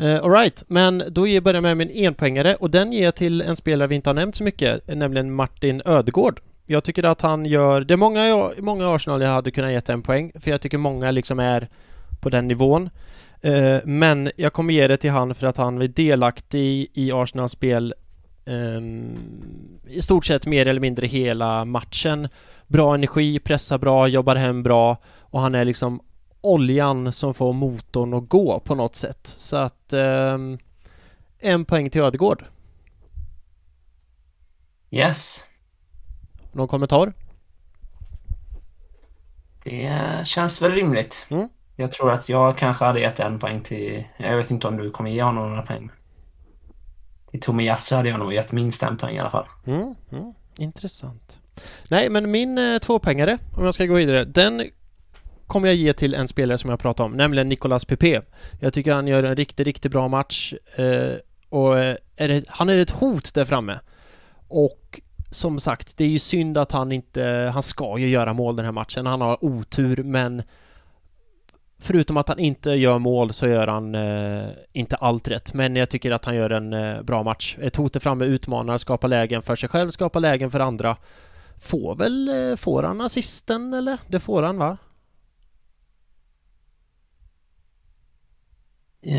Uh, 0.00 0.24
Alright, 0.24 0.64
men 0.66 1.04
då 1.08 1.26
ger 1.26 1.34
jag 1.34 1.44
börja 1.44 1.60
med 1.60 1.76
min 1.76 1.90
enpoängare 1.90 2.54
och 2.54 2.70
den 2.70 2.92
ger 2.92 3.04
jag 3.04 3.14
till 3.14 3.42
en 3.42 3.56
spelare 3.56 3.88
vi 3.88 3.94
inte 3.94 4.08
har 4.08 4.14
nämnt 4.14 4.36
så 4.36 4.44
mycket, 4.44 4.88
nämligen 4.88 5.32
Martin 5.34 5.82
Ödegård. 5.84 6.40
Jag 6.66 6.84
tycker 6.84 7.04
att 7.04 7.20
han 7.20 7.46
gör... 7.46 7.80
Det 7.80 7.94
är 7.94 7.98
många, 7.98 8.50
många 8.58 8.94
Arsenal 8.94 9.22
jag 9.22 9.28
hade 9.28 9.50
kunnat 9.50 9.70
ge 9.70 9.92
en 9.92 10.02
poäng, 10.02 10.32
för 10.40 10.50
jag 10.50 10.60
tycker 10.60 10.78
många 10.78 11.10
liksom 11.10 11.38
är 11.38 11.68
på 12.20 12.30
den 12.30 12.48
nivån. 12.48 12.90
Uh, 13.44 13.78
men 13.84 14.30
jag 14.36 14.52
kommer 14.52 14.74
ge 14.74 14.88
det 14.88 14.96
till 14.96 15.10
han 15.10 15.34
för 15.34 15.46
att 15.46 15.56
han 15.56 15.82
är 15.82 15.88
delaktig 15.88 16.90
i 16.94 17.12
Arsenals 17.12 17.52
spel 17.52 17.94
um, 18.44 19.16
i 19.88 20.02
stort 20.02 20.24
sett 20.24 20.46
mer 20.46 20.66
eller 20.66 20.80
mindre 20.80 21.06
hela 21.06 21.64
matchen 21.64 22.28
bra 22.70 22.94
energi, 22.94 23.38
pressar 23.38 23.78
bra, 23.78 24.08
jobbar 24.08 24.36
hem 24.36 24.62
bra 24.62 24.96
och 25.20 25.40
han 25.40 25.54
är 25.54 25.64
liksom 25.64 26.00
oljan 26.40 27.12
som 27.12 27.34
får 27.34 27.52
motorn 27.52 28.14
att 28.14 28.28
gå 28.28 28.60
på 28.60 28.74
något 28.74 28.96
sätt. 28.96 29.26
Så 29.26 29.56
att 29.56 29.92
eh, 29.92 30.38
en 31.38 31.64
poäng 31.64 31.90
till 31.90 32.00
Ödegård. 32.00 32.44
Yes. 34.90 35.44
Någon 36.52 36.68
kommentar? 36.68 37.12
Det 39.64 40.22
känns 40.26 40.62
väl 40.62 40.72
rimligt. 40.72 41.26
Mm. 41.28 41.48
Jag 41.76 41.92
tror 41.92 42.12
att 42.12 42.28
jag 42.28 42.58
kanske 42.58 42.84
hade 42.84 43.00
gett 43.00 43.20
en 43.20 43.38
poäng 43.38 43.62
till... 43.62 44.04
Jag 44.16 44.36
vet 44.36 44.50
inte 44.50 44.68
om 44.68 44.76
du 44.76 44.90
kommer 44.90 45.10
ge 45.10 45.22
honom 45.22 45.48
några 45.48 45.62
poäng. 45.62 45.90
Till 47.30 47.40
Tomiyasu 47.40 47.94
hade 47.94 48.08
jag 48.08 48.18
nog 48.18 48.34
gett 48.34 48.52
minst 48.52 48.82
en 48.82 48.96
poäng 48.96 49.16
i 49.16 49.20
alla 49.20 49.30
fall. 49.30 49.46
Mm, 49.66 49.94
mm, 50.12 50.32
intressant. 50.58 51.39
Nej, 51.88 52.10
men 52.10 52.30
min 52.30 52.58
eh, 52.58 52.78
tvåpengare, 52.78 53.38
om 53.56 53.64
jag 53.64 53.74
ska 53.74 53.86
gå 53.86 53.94
vidare, 53.94 54.24
den 54.24 54.62
kommer 55.46 55.68
jag 55.68 55.76
ge 55.76 55.92
till 55.92 56.14
en 56.14 56.28
spelare 56.28 56.58
som 56.58 56.70
jag 56.70 56.78
pratade 56.78 57.06
om, 57.06 57.16
nämligen 57.16 57.48
Nicolas 57.48 57.84
Pepe. 57.84 58.22
Jag 58.60 58.72
tycker 58.72 58.94
han 58.94 59.06
gör 59.06 59.22
en 59.22 59.36
riktigt, 59.36 59.66
riktigt 59.66 59.92
bra 59.92 60.08
match 60.08 60.54
eh, 60.76 61.14
och 61.48 61.78
eh, 61.78 61.96
är 62.16 62.28
det, 62.28 62.44
han 62.48 62.68
är 62.68 62.78
ett 62.78 62.90
hot 62.90 63.34
där 63.34 63.44
framme. 63.44 63.78
Och 64.48 65.00
som 65.30 65.60
sagt, 65.60 65.96
det 65.96 66.04
är 66.04 66.08
ju 66.08 66.18
synd 66.18 66.58
att 66.58 66.72
han 66.72 66.92
inte, 66.92 67.50
han 67.52 67.62
ska 67.62 67.98
ju 67.98 68.08
göra 68.08 68.32
mål 68.32 68.56
den 68.56 68.64
här 68.64 68.72
matchen. 68.72 69.06
Han 69.06 69.20
har 69.20 69.44
otur, 69.44 70.02
men 70.02 70.42
förutom 71.78 72.16
att 72.16 72.28
han 72.28 72.38
inte 72.38 72.70
gör 72.70 72.98
mål 72.98 73.32
så 73.32 73.48
gör 73.48 73.66
han 73.66 73.94
eh, 73.94 74.48
inte 74.72 74.96
allt 74.96 75.28
rätt. 75.28 75.54
Men 75.54 75.76
jag 75.76 75.90
tycker 75.90 76.10
att 76.10 76.24
han 76.24 76.34
gör 76.34 76.50
en 76.50 76.72
eh, 76.72 77.02
bra 77.02 77.22
match. 77.22 77.56
Ett 77.60 77.76
hot 77.76 77.96
är 77.96 78.00
framme, 78.00 78.24
utmanar, 78.24 78.76
skapar 78.76 79.08
lägen 79.08 79.42
för 79.42 79.56
sig 79.56 79.68
själv, 79.68 79.90
skapar 79.90 80.20
lägen 80.20 80.50
för 80.50 80.60
andra. 80.60 80.96
Får 81.60 81.94
väl, 81.94 82.28
eh, 82.28 82.56
får 82.56 82.82
han 82.82 83.00
assisten 83.00 83.74
eller? 83.74 83.98
Det 84.06 84.20
får 84.20 84.42
han 84.42 84.58
va? 84.58 84.76
Uh, 89.06 89.12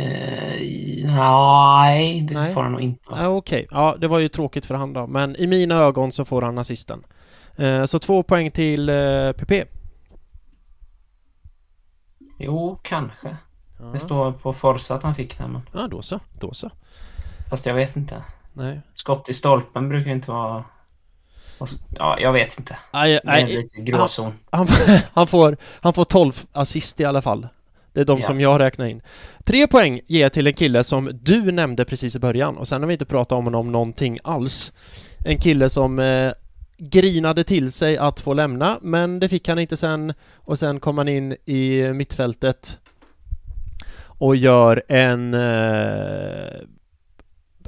nej, 1.05 2.21
det 2.21 2.33
nej. 2.33 2.53
får 2.53 2.63
han 2.63 2.71
nog 2.71 2.81
inte. 2.81 3.11
Uh, 3.13 3.27
Okej, 3.27 3.29
okay. 3.29 3.65
ja 3.71 3.95
det 3.99 4.07
var 4.07 4.19
ju 4.19 4.27
tråkigt 4.27 4.65
för 4.65 4.75
han 4.75 4.93
då. 4.93 5.07
Men 5.07 5.35
i 5.35 5.47
mina 5.47 5.75
ögon 5.75 6.11
så 6.11 6.25
får 6.25 6.41
han 6.41 6.57
assisten. 6.57 7.03
Uh, 7.59 7.85
så 7.85 7.99
två 7.99 8.23
poäng 8.23 8.51
till 8.51 8.89
uh, 8.89 9.31
PP. 9.31 9.51
Jo, 12.39 12.79
kanske. 12.83 13.37
Ja. 13.79 13.85
Det 13.85 13.99
står 13.99 14.31
på 14.31 14.53
Forza 14.53 14.95
att 14.95 15.03
han 15.03 15.15
fick 15.15 15.37
den. 15.37 15.51
Men... 15.51 15.61
Ja, 15.73 15.87
då 15.87 16.01
så. 16.01 16.19
Då 16.39 16.53
så. 16.53 16.69
Fast 17.49 17.65
jag 17.65 17.73
vet 17.73 17.95
inte. 17.95 18.23
Nej. 18.53 18.81
Skott 18.95 19.29
i 19.29 19.33
stolpen 19.33 19.89
brukar 19.89 20.11
inte 20.11 20.31
vara 20.31 20.63
Ja, 21.89 22.19
jag 22.19 22.33
vet 22.33 22.59
inte. 22.59 22.77
Aj, 22.91 23.19
aj, 23.25 23.43
det 23.43 23.53
är 23.53 23.57
lite 23.57 23.81
gråzon. 23.81 24.33
Han, 24.49 24.67
han, 24.67 24.99
han, 25.13 25.27
får, 25.27 25.57
han 25.81 25.93
får 25.93 26.03
12 26.03 26.31
assist 26.51 26.99
i 26.99 27.05
alla 27.05 27.21
fall. 27.21 27.47
Det 27.93 28.01
är 28.01 28.05
de 28.05 28.19
ja. 28.19 28.25
som 28.25 28.41
jag 28.41 28.59
räknar 28.59 28.85
in. 28.85 29.01
Tre 29.43 29.67
poäng 29.67 30.01
ger 30.07 30.21
jag 30.21 30.33
till 30.33 30.47
en 30.47 30.53
kille 30.53 30.83
som 30.83 31.09
du 31.13 31.51
nämnde 31.51 31.85
precis 31.85 32.15
i 32.15 32.19
början 32.19 32.57
och 32.57 32.67
sen 32.67 32.81
har 32.81 32.87
vi 32.87 32.93
inte 32.93 33.05
pratat 33.05 33.31
om 33.31 33.43
honom 33.43 33.71
någonting 33.71 34.19
alls. 34.23 34.73
En 35.25 35.37
kille 35.37 35.69
som 35.69 35.99
eh, 35.99 36.31
grinade 36.77 37.43
till 37.43 37.71
sig 37.71 37.97
att 37.97 38.19
få 38.19 38.33
lämna, 38.33 38.79
men 38.81 39.19
det 39.19 39.29
fick 39.29 39.47
han 39.47 39.59
inte 39.59 39.77
sen 39.77 40.13
och 40.35 40.59
sen 40.59 40.79
kom 40.79 40.97
han 40.97 41.07
in 41.07 41.31
i 41.45 41.93
mittfältet 41.93 42.79
och 44.21 44.35
gör 44.35 44.83
en 44.87 45.33
eh, 45.33 46.61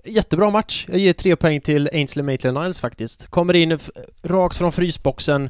jättebra 0.05 0.49
match. 0.49 0.85
Jag 0.87 0.99
ger 0.99 1.13
tre 1.13 1.35
poäng 1.35 1.61
till 1.61 1.89
Ainsley 1.93 2.25
Maitland-Niles 2.25 2.81
faktiskt. 2.81 3.27
Kommer 3.27 3.53
in 3.53 3.79
rakt 4.23 4.57
från 4.57 4.71
frysboxen, 4.71 5.49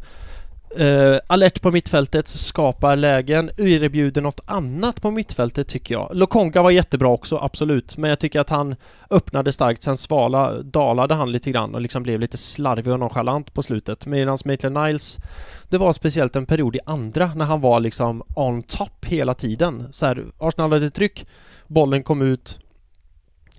Uh, 0.80 1.20
alert 1.28 1.62
på 1.62 1.72
mittfältet, 1.72 2.28
skapar 2.28 2.96
lägen, 2.96 3.52
erbjuder 3.58 4.22
något 4.22 4.40
annat 4.46 5.02
på 5.02 5.12
mittfältet 5.12 5.68
tycker 5.68 5.96
jag. 5.96 6.10
Lokonga 6.14 6.62
var 6.62 6.72
jättebra 6.72 7.08
också, 7.08 7.38
absolut, 7.38 7.98
men 7.98 8.10
jag 8.10 8.20
tycker 8.20 8.40
att 8.40 8.50
han 8.50 8.76
öppnade 9.10 9.54
starkt, 9.54 9.84
sen 9.84 9.98
svala 9.98 10.62
dalade 10.62 11.14
han 11.14 11.32
lite 11.32 11.52
grann 11.52 11.76
och 11.76 11.82
liksom 11.82 12.04
blev 12.04 12.20
lite 12.20 12.38
slarvig 12.38 12.94
och 12.94 13.00
nonchalant 13.00 13.54
på 13.54 13.64
slutet. 13.64 14.06
Medan 14.06 14.38
Maitland 14.46 14.78
Niles, 14.78 15.18
det 15.70 15.78
var 15.78 15.94
speciellt 15.94 16.36
en 16.36 16.46
period 16.46 16.76
i 16.76 16.80
andra 16.86 17.34
när 17.36 17.46
han 17.46 17.62
var 17.62 17.80
liksom 17.80 18.24
on 18.36 18.64
top 18.64 19.06
hela 19.06 19.34
tiden. 19.34 19.88
Så 19.92 20.06
här, 20.06 20.26
Arsenal 20.38 20.74
hade 20.74 20.90
tryck, 20.90 21.26
bollen 21.68 22.04
kom 22.04 22.22
ut, 22.22 22.60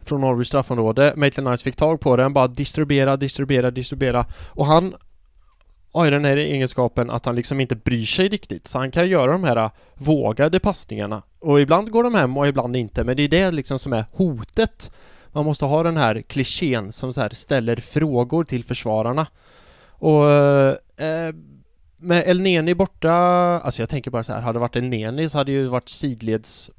från 0.09 0.21
Norrbys 0.21 0.49
straffområde. 0.49 1.13
Maitland 1.17 1.49
Niles 1.49 1.63
fick 1.63 1.77
tag 1.77 2.01
på 2.01 2.17
den, 2.17 2.33
bara 2.33 2.49
distribuera, 2.49 3.17
distribuera, 3.17 3.71
distribuera. 3.71 4.27
Och 4.49 4.67
han 4.67 4.95
har 5.93 6.05
ju 6.05 6.11
den 6.11 6.25
här 6.25 6.37
egenskapen 6.37 7.11
att 7.11 7.27
han 7.27 7.37
liksom 7.37 7.61
inte 7.61 7.77
bryr 7.77 8.05
sig 8.05 8.29
riktigt. 8.29 8.67
Så 8.67 8.79
han 8.79 8.91
kan 8.91 9.09
göra 9.09 9.33
de 9.33 9.45
här 9.45 9.71
vågade 9.95 10.61
passningarna. 10.61 11.23
Och 11.39 11.61
ibland 11.61 11.91
går 11.91 12.05
de 12.05 12.15
hem 12.15 12.37
och 12.37 12.49
ibland 12.49 12.77
inte. 12.77 13.05
Men 13.05 13.17
det 13.17 13.23
är 13.23 13.29
det 13.29 13.51
liksom 13.51 13.79
som 13.79 13.93
är 13.93 14.05
hotet. 14.13 14.93
Man 15.33 15.45
måste 15.45 15.65
ha 15.65 15.83
den 15.83 15.97
här 15.97 16.23
klichén 16.23 16.93
som 16.93 17.13
så 17.13 17.21
här 17.21 17.31
ställer 17.31 17.77
frågor 17.77 18.45
till 18.45 18.65
försvararna. 18.65 19.27
Och 19.89 20.31
eh, 20.31 21.35
med 21.97 22.29
El 22.29 22.41
Neni 22.41 22.75
borta, 22.75 23.13
alltså 23.65 23.83
jag 23.83 23.89
tänker 23.89 24.11
bara 24.11 24.23
så 24.23 24.33
här, 24.33 24.41
hade 24.41 24.57
det 24.57 24.61
varit 24.61 24.77
El 24.77 24.85
Neni 24.85 25.29
så 25.29 25.39
hade 25.39 25.53
det 25.53 25.59
ju 25.59 25.67
varit 25.67 25.89
sidleds 25.89 26.71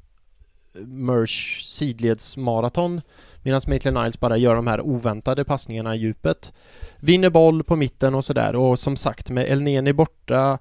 Merch 0.84 1.62
sidledsmaraton 1.62 3.00
medan 3.46 3.60
Maitland 3.68 3.98
Niles 3.98 4.20
bara 4.20 4.36
gör 4.36 4.54
de 4.54 4.66
här 4.66 4.80
oväntade 4.80 5.44
passningarna 5.44 5.94
i 5.94 5.98
djupet. 5.98 6.52
Vinner 6.96 7.30
boll 7.30 7.64
på 7.64 7.76
mitten 7.76 8.14
och 8.14 8.24
sådär 8.24 8.56
och 8.56 8.78
som 8.78 8.96
sagt 8.96 9.30
med 9.30 9.46
Elneni 9.46 9.92
borta, 9.92 10.58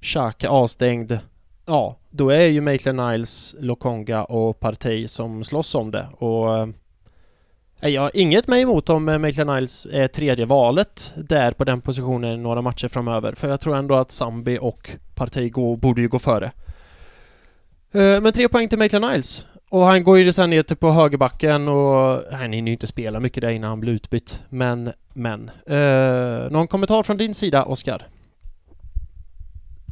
Xhaka 0.00 0.48
avstängd, 0.48 1.18
ja, 1.66 1.96
då 2.10 2.30
är 2.30 2.46
ju 2.46 2.60
Maitland 2.60 3.00
Niles, 3.00 3.54
Lokonga 3.58 4.24
och 4.24 4.60
Partey 4.60 5.08
som 5.08 5.44
slåss 5.44 5.74
om 5.74 5.90
det 5.90 6.08
och 6.18 6.58
eh, 6.58 6.68
jag 7.88 8.02
har 8.02 8.10
inget 8.14 8.48
mig 8.48 8.62
emot 8.62 8.88
om 8.88 9.08
eh, 9.08 9.18
Maitland 9.18 9.50
Niles 9.50 9.86
är 9.92 10.08
tredje 10.08 10.46
valet 10.46 11.12
där 11.16 11.52
på 11.52 11.64
den 11.64 11.80
positionen 11.80 12.42
några 12.42 12.62
matcher 12.62 12.88
framöver 12.88 13.34
för 13.34 13.48
jag 13.48 13.60
tror 13.60 13.76
ändå 13.76 13.94
att 13.94 14.10
Zambi 14.10 14.58
och 14.60 14.90
Partey 15.14 15.48
går, 15.48 15.76
borde 15.76 16.00
ju 16.00 16.08
gå 16.08 16.18
före. 16.18 16.52
Eh, 17.94 18.20
men 18.20 18.32
tre 18.32 18.48
poäng 18.48 18.68
till 18.68 18.78
Maitland 18.78 19.04
Niles. 19.04 19.46
Och 19.72 19.86
han 19.86 20.04
går 20.04 20.18
ju 20.18 20.32
sen 20.32 20.50
ner 20.50 20.62
till 20.62 20.76
på 20.76 20.90
högerbacken 20.90 21.68
och 21.68 22.22
han 22.32 22.52
hinner 22.52 22.70
ju 22.70 22.72
inte 22.72 22.86
spela 22.86 23.20
mycket 23.20 23.40
där 23.40 23.50
innan 23.50 23.70
han 23.70 23.80
blir 23.80 23.92
utbytt. 23.92 24.42
Men, 24.48 24.92
men. 25.12 25.50
Eh, 25.66 26.50
någon 26.50 26.68
kommentar 26.68 27.02
från 27.02 27.16
din 27.16 27.34
sida, 27.34 27.64
Oskar? 27.64 28.06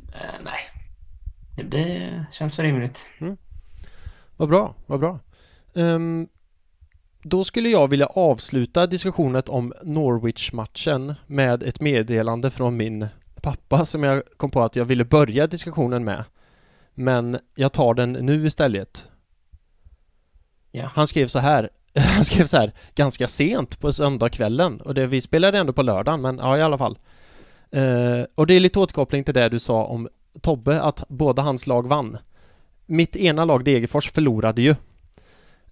Uh, 0.09 0.45
nej. 0.45 0.61
Det 1.71 2.25
känns 2.33 2.59
rimligt. 2.59 2.99
Mm. 3.21 3.37
Vad 4.37 4.49
bra, 4.49 4.75
vad 4.87 5.01
bra. 5.01 5.19
Um, 5.73 6.29
då 7.23 7.45
skulle 7.45 7.69
jag 7.69 7.89
vilja 7.89 8.07
avsluta 8.07 8.87
diskussionen 8.87 9.43
om 9.47 9.73
Norwich-matchen 9.83 11.15
med 11.27 11.63
ett 11.63 11.81
meddelande 11.81 12.51
från 12.51 12.77
min 12.77 13.07
pappa 13.43 13.85
som 13.85 14.03
jag 14.03 14.23
kom 14.37 14.51
på 14.51 14.63
att 14.63 14.77
jag 14.77 14.85
ville 14.85 15.05
börja 15.05 15.47
diskussionen 15.47 16.05
med. 16.05 16.25
Men 16.95 17.39
jag 17.55 17.73
tar 17.73 17.95
den 17.95 18.13
nu 18.13 18.47
istället. 18.47 19.10
Yeah. 20.73 20.91
Han 20.95 21.07
skrev 21.07 21.27
så 21.27 21.39
här 21.39 21.71
Han 21.95 22.25
skrev 22.25 22.47
så 22.47 22.57
här 22.57 22.73
ganska 22.95 23.27
sent 23.27 23.81
på 23.81 23.93
söndagskvällen 23.93 24.81
och 24.81 24.95
det, 24.95 25.07
vi 25.07 25.21
spelade 25.21 25.59
ändå 25.59 25.73
på 25.73 25.83
lördagen 25.83 26.21
men 26.21 26.39
ja 26.39 26.59
i 26.59 26.63
alla 26.63 26.79
fall. 26.79 26.99
Uh, 27.77 28.25
och 28.35 28.47
det 28.47 28.55
är 28.55 28.61
lite 28.61 28.79
återkoppling 28.79 29.25
till 29.25 29.35
det 29.35 29.49
du 29.49 29.59
sa 29.59 29.85
om 29.85 30.09
Tobbe 30.41 30.83
att 30.83 31.05
båda 31.09 31.43
hans 31.43 31.67
lag 31.67 31.89
vann. 31.89 32.19
Mitt 32.87 33.17
ena 33.17 33.45
lag 33.45 33.65
Degerfors 33.65 34.11
förlorade 34.11 34.63
ju. 34.63 34.75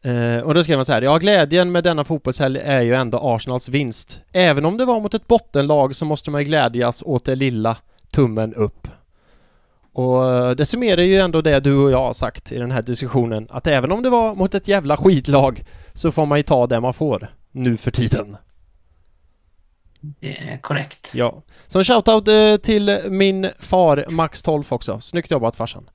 Uh, 0.06 0.40
och 0.40 0.54
då 0.54 0.62
skrev 0.62 0.78
man 0.78 0.84
så 0.84 0.92
här, 0.92 1.02
ja 1.02 1.18
glädjen 1.18 1.72
med 1.72 1.84
denna 1.84 2.04
fotbollshelg 2.04 2.60
är 2.60 2.80
ju 2.80 2.94
ändå 2.94 3.18
Arsenals 3.18 3.68
vinst. 3.68 4.20
Även 4.32 4.64
om 4.64 4.76
det 4.76 4.84
var 4.84 5.00
mot 5.00 5.14
ett 5.14 5.26
bottenlag 5.26 5.96
så 5.96 6.04
måste 6.04 6.30
man 6.30 6.44
glädjas 6.44 7.02
åt 7.02 7.24
det 7.24 7.34
lilla 7.34 7.76
tummen 8.12 8.54
upp. 8.54 8.88
Och 9.92 10.30
eh, 10.30 10.50
det 10.50 10.66
summerar 10.66 11.02
ju 11.02 11.16
ändå 11.16 11.40
det 11.40 11.60
du 11.60 11.74
och 11.74 11.90
jag 11.90 11.98
har 11.98 12.12
sagt 12.12 12.52
i 12.52 12.58
den 12.58 12.70
här 12.70 12.82
diskussionen 12.82 13.46
att 13.50 13.66
även 13.66 13.92
om 13.92 14.02
det 14.02 14.10
var 14.10 14.34
mot 14.34 14.54
ett 14.54 14.68
jävla 14.68 14.96
skitlag 14.96 15.64
så 15.92 16.12
får 16.12 16.26
man 16.26 16.38
ju 16.38 16.42
ta 16.42 16.66
det 16.66 16.80
man 16.80 16.94
får 16.94 17.28
nu 17.52 17.76
för 17.76 17.90
tiden. 17.90 18.36
Det 20.00 20.38
är 20.38 20.58
korrekt. 20.58 21.10
Ja. 21.14 21.42
Så 21.66 21.78
en 21.78 21.84
shoutout 21.84 22.28
eh, 22.28 22.56
till 22.56 22.98
min 23.08 23.50
far 23.58 24.04
Max 24.08 24.42
12 24.42 24.64
också. 24.68 25.00
Snyggt 25.00 25.30
jobbat 25.30 25.56
farsan. 25.56 25.90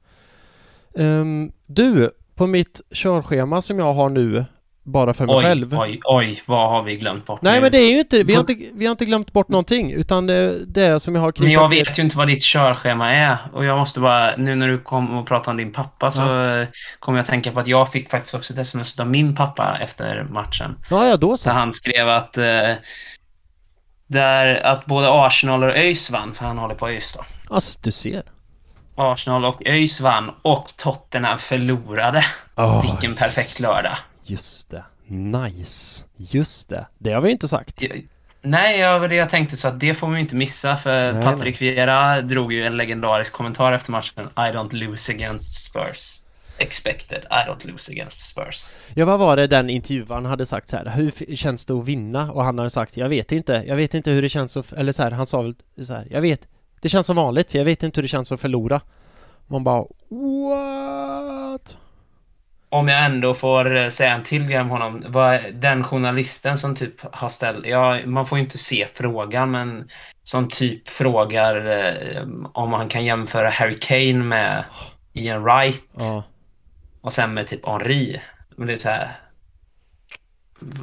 Um, 0.94 1.52
du, 1.66 2.12
på 2.36 2.48
mitt 2.48 2.82
körschema 2.92 3.62
som 3.62 3.80
jag 3.80 3.94
har 3.94 4.10
nu 4.10 4.46
bara 4.84 5.14
för 5.14 5.26
mig 5.26 5.36
oj, 5.36 5.44
själv. 5.44 5.80
Oj, 5.80 6.00
oj, 6.04 6.44
vad 6.46 6.70
har 6.70 6.84
vi 6.84 6.96
glömt 6.96 7.26
bort 7.26 7.42
Nej, 7.42 7.56
nu? 7.56 7.62
men 7.62 7.72
det 7.72 7.78
är 7.78 7.92
ju 7.92 8.00
inte 8.00 8.24
vi 8.24 8.34
har 8.34 8.40
inte, 8.40 8.56
vi 8.74 8.86
har 8.86 8.92
inte 8.92 9.06
glömt 9.06 9.34
bort 9.34 9.50
någonting, 9.50 9.92
utan 9.92 10.28
det, 10.28 10.66
det 10.66 10.86
är 10.86 11.00
som 11.00 11.16
jag 11.16 11.22
har 11.22 11.34
Men 11.40 11.52
jag 11.52 11.70
vet 11.70 12.00
ju 12.00 12.04
inte 12.04 12.18
vad 12.18 12.28
ditt 12.28 12.44
körschema 12.44 13.12
är 13.12 13.38
och 13.54 13.66
jag 13.66 13.78
måste 13.78 14.00
bara, 14.00 14.36
nu 14.38 14.56
när 14.56 14.68
du 14.68 14.80
kom 14.80 15.18
och 15.18 15.28
pratade 15.28 15.52
om 15.52 15.58
din 15.58 15.74
pappa 15.74 16.12
så 16.12 16.22
ja. 16.22 16.66
kom 17.00 17.16
jag 17.16 17.26
tänka 17.26 17.52
på 17.52 17.60
att 17.60 17.68
jag 17.68 17.92
fick 17.92 18.10
faktiskt 18.10 18.36
också 18.36 18.54
ett 18.54 18.60
sms 18.60 19.00
av 19.00 19.08
min 19.08 19.36
pappa 19.36 19.78
efter 19.82 20.24
matchen. 20.24 20.76
Ja, 20.90 21.08
ja, 21.08 21.18
då 21.18 21.38
så. 21.38 21.50
Där 21.50 21.56
han 21.56 21.74
skrev 21.74 22.10
att 22.10 22.38
eh, 22.38 22.74
där 24.08 24.66
att 24.66 24.86
både 24.86 25.08
Arsenal 25.12 25.64
och 25.64 25.70
ÖIS 25.70 26.10
vann, 26.10 26.34
för 26.34 26.46
han 26.46 26.58
håller 26.58 26.76
på 26.76 26.88
ÖIS 26.88 27.14
då. 27.18 27.26
Alltså, 27.56 27.80
du 27.84 27.92
ser. 27.92 28.24
Arsenal 28.96 29.46
och 29.46 29.62
ÖIS 29.66 30.02
vann 30.02 30.32
och 30.42 30.70
Tottenham 30.78 31.40
förlorade. 31.40 32.26
Oh, 32.56 32.82
Vilken 32.82 33.16
perfekt 33.16 33.60
lördag. 33.60 33.98
Just 34.24 34.70
det. 34.70 34.84
Nice. 35.08 36.04
Just 36.18 36.70
det. 36.70 36.88
Det 36.98 37.12
har 37.12 37.22
vi 37.22 37.32
inte 37.32 37.48
sagt. 37.48 37.84
nej, 38.42 39.08
det 39.08 39.16
jag 39.16 39.30
tänkte 39.30 39.58
så 39.58 39.68
att 39.68 39.80
det 39.80 39.96
får 39.96 40.08
man 40.08 40.18
inte 40.20 40.36
missa 40.36 40.78
för 40.78 41.14
nej, 41.14 41.24
Patrick 41.24 41.60
nej. 41.60 41.70
Vieira 41.70 42.22
drog 42.22 42.54
ju 42.54 42.66
en 42.66 42.78
legendarisk 42.78 43.34
kommentar 43.34 43.72
efter 43.72 43.92
matchen. 43.92 44.30
I 44.36 44.40
don't 44.40 44.74
lose 44.74 45.14
against 45.14 45.66
Spurs. 45.66 46.20
Expected, 46.58 47.24
I 47.30 47.50
don't 47.50 47.72
lose 47.72 47.92
against 47.92 48.30
Spurs. 48.30 48.72
Ja, 48.94 49.06
vad 49.06 49.20
var 49.20 49.36
det 49.36 49.48
den 49.48 49.70
intervjuaren 49.70 50.26
hade 50.26 50.46
sagt 50.46 50.70
så 50.70 50.78
här? 50.78 50.90
Hur 50.96 51.36
känns 51.36 51.66
det 51.66 51.74
att 51.74 51.86
vinna? 51.86 52.32
Och 52.32 52.44
han 52.44 52.58
hade 52.58 52.70
sagt, 52.70 52.98
jag 52.98 53.10
vet 53.10 53.32
inte. 53.32 53.64
Jag 53.68 53.76
vet 53.76 53.94
inte 53.94 54.12
hur 54.12 54.22
det 54.22 54.30
känns 54.30 54.58
att... 54.58 54.74
Eller 54.74 54.92
så 54.92 55.04
här, 55.04 55.12
han 55.12 55.26
sa 55.26 55.42
väl 55.42 55.56
så 55.86 55.94
här, 55.94 56.08
jag 56.10 56.22
vet. 56.22 56.48
Det 56.82 56.90
känns 56.90 57.08
som 57.08 57.16
vanligt, 57.16 57.52
för 57.52 57.58
jag 57.58 57.66
vet 57.66 57.84
inte 57.84 57.98
hur 57.98 58.04
det 58.04 58.08
känns 58.08 58.32
att 58.32 58.42
förlora. 58.42 58.82
Man 59.48 59.64
bara, 59.64 59.86
what? 60.10 61.78
Om 62.74 62.88
jag 62.88 63.06
ändå 63.06 63.34
får 63.34 63.76
eh, 63.76 63.90
säga 63.90 64.14
en 64.14 64.24
till 64.24 64.46
grej 64.46 64.60
om 64.60 64.70
honom. 64.70 65.06
Den 65.54 65.84
journalisten 65.84 66.58
som 66.58 66.76
typ 66.76 67.14
har 67.14 67.30
ställt, 67.30 67.66
ja, 67.66 68.00
man 68.06 68.28
får 68.28 68.38
ju 68.38 68.44
inte 68.44 68.58
se 68.58 68.88
frågan, 68.94 69.52
men 69.52 69.90
som 70.24 70.50
typ 70.50 70.90
frågar 70.90 71.56
eh, 71.66 72.24
om 72.54 72.74
han 72.74 72.90
kan 72.90 73.06
jämföra 73.06 73.50
Harry 73.50 73.80
Kane 73.80 74.14
med 74.14 74.64
Ian 75.14 75.44
Wright 75.44 75.82
ja. 75.98 76.24
och 77.02 77.14
sen 77.14 77.34
med 77.34 77.48
typ 77.48 77.66
Henri. 77.66 78.22
Men 78.56 78.68
det 78.68 78.74
är 78.74 78.78
så 78.78 78.90
här. 78.90 79.20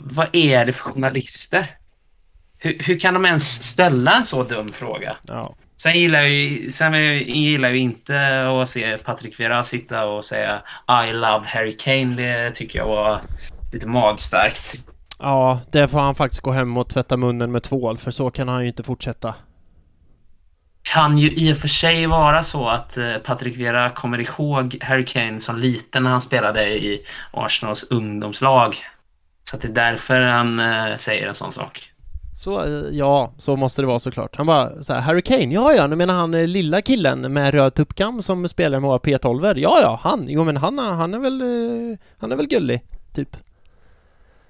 Vad 0.04 0.28
är 0.32 0.66
det 0.66 0.72
för 0.72 0.82
journalister? 0.82 1.76
Hur, 2.58 2.78
hur 2.78 2.98
kan 2.98 3.14
de 3.14 3.26
ens 3.26 3.62
ställa 3.62 4.12
en 4.12 4.24
så 4.24 4.42
dum 4.42 4.68
fråga? 4.68 5.16
Ja. 5.28 5.54
Sen 5.82 5.98
gillar 5.98 6.20
jag 6.20 6.30
ju, 6.30 6.70
sen 6.70 6.94
gillar 7.18 7.68
jag 7.68 7.78
inte 7.78 8.48
att 8.48 8.68
se 8.68 8.98
Patrick 8.98 9.40
Vieira 9.40 9.62
sitta 9.62 10.04
och 10.04 10.24
säga 10.24 10.62
I 11.08 11.12
love 11.12 11.46
Harry 11.46 11.76
Kane. 11.76 12.04
Det 12.04 12.50
tycker 12.50 12.78
jag 12.78 12.86
var 12.86 13.20
lite 13.72 13.88
magstarkt. 13.88 14.74
Ja, 15.18 15.60
det 15.72 15.88
får 15.88 15.98
han 15.98 16.14
faktiskt 16.14 16.42
gå 16.42 16.52
hem 16.52 16.76
och 16.76 16.88
tvätta 16.88 17.16
munnen 17.16 17.52
med 17.52 17.62
tvål 17.62 17.98
för 17.98 18.10
så 18.10 18.30
kan 18.30 18.48
han 18.48 18.62
ju 18.62 18.68
inte 18.68 18.82
fortsätta. 18.82 19.34
Kan 20.82 21.18
ju 21.18 21.30
i 21.30 21.52
och 21.52 21.58
för 21.58 21.68
sig 21.68 22.06
vara 22.06 22.42
så 22.42 22.68
att 22.68 22.96
eh, 22.96 23.16
Patrick 23.16 23.56
Vieira 23.56 23.90
kommer 23.90 24.20
ihåg 24.20 24.78
Harry 24.80 25.04
Kane 25.04 25.40
som 25.40 25.58
liten 25.58 26.02
när 26.02 26.10
han 26.10 26.20
spelade 26.20 26.68
i 26.68 27.06
Arsenals 27.30 27.84
ungdomslag. 27.84 28.76
Så 29.44 29.56
att 29.56 29.62
det 29.62 29.68
är 29.68 29.72
därför 29.72 30.20
han 30.20 30.60
eh, 30.60 30.96
säger 30.96 31.28
en 31.28 31.34
sån 31.34 31.52
sak. 31.52 31.89
Så, 32.40 32.64
eh, 32.64 32.96
ja, 32.96 33.32
så 33.36 33.56
måste 33.56 33.82
det 33.82 33.86
vara 33.86 33.98
såklart. 33.98 34.36
Han 34.36 34.46
bara 34.46 34.82
så 34.82 34.92
här, 34.92 35.00
Harry 35.00 35.22
Kane, 35.22 35.54
ja 35.54 35.74
ja, 35.74 35.86
nu 35.86 35.96
menar 35.96 36.14
han 36.14 36.34
eh, 36.34 36.46
lilla 36.46 36.82
killen 36.82 37.32
med 37.32 37.54
röd 37.54 37.74
tuppkam 37.74 38.22
som 38.22 38.48
spelar 38.48 38.80
med 38.80 38.88
våra 38.88 38.98
P12 38.98 39.58
Ja 39.58 39.80
ja, 39.82 40.00
han, 40.02 40.28
jo 40.28 40.44
men 40.44 40.56
han, 40.56 40.78
han 40.78 41.14
är 41.14 41.18
väl, 41.18 41.40
eh, 41.40 41.98
han 42.18 42.32
är 42.32 42.36
väl 42.36 42.46
gullig, 42.46 42.82
typ. 43.14 43.36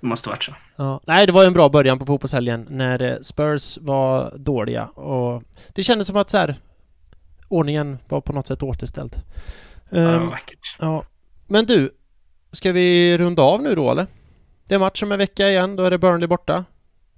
Det 0.00 0.06
måste 0.06 0.28
varit 0.28 0.44
så. 0.44 0.54
Ja, 0.76 1.00
nej 1.06 1.26
det 1.26 1.32
var 1.32 1.42
ju 1.42 1.46
en 1.46 1.52
bra 1.52 1.68
början 1.68 1.98
på 1.98 2.06
fotbollshelgen 2.06 2.66
när 2.70 3.18
Spurs 3.22 3.78
var 3.80 4.34
dåliga 4.36 4.86
och 4.86 5.42
det 5.68 5.82
kändes 5.82 6.06
som 6.06 6.16
att 6.16 6.30
så 6.30 6.38
här, 6.38 6.56
ordningen 7.48 7.98
var 8.08 8.20
på 8.20 8.32
något 8.32 8.46
sätt 8.46 8.62
återställd. 8.62 9.16
Ja, 9.90 9.98
um, 9.98 10.30
vackert. 10.30 10.76
Ja, 10.80 11.04
men 11.46 11.66
du, 11.66 11.90
ska 12.52 12.72
vi 12.72 13.18
runda 13.18 13.42
av 13.42 13.62
nu 13.62 13.74
då 13.74 13.90
eller? 13.90 14.06
Det 14.68 14.74
är 14.74 14.78
match 14.78 15.02
om 15.02 15.12
en 15.12 15.18
vecka 15.18 15.48
igen, 15.48 15.76
då 15.76 15.84
är 15.84 15.90
det 15.90 15.98
Burnley 15.98 16.26
borta. 16.26 16.64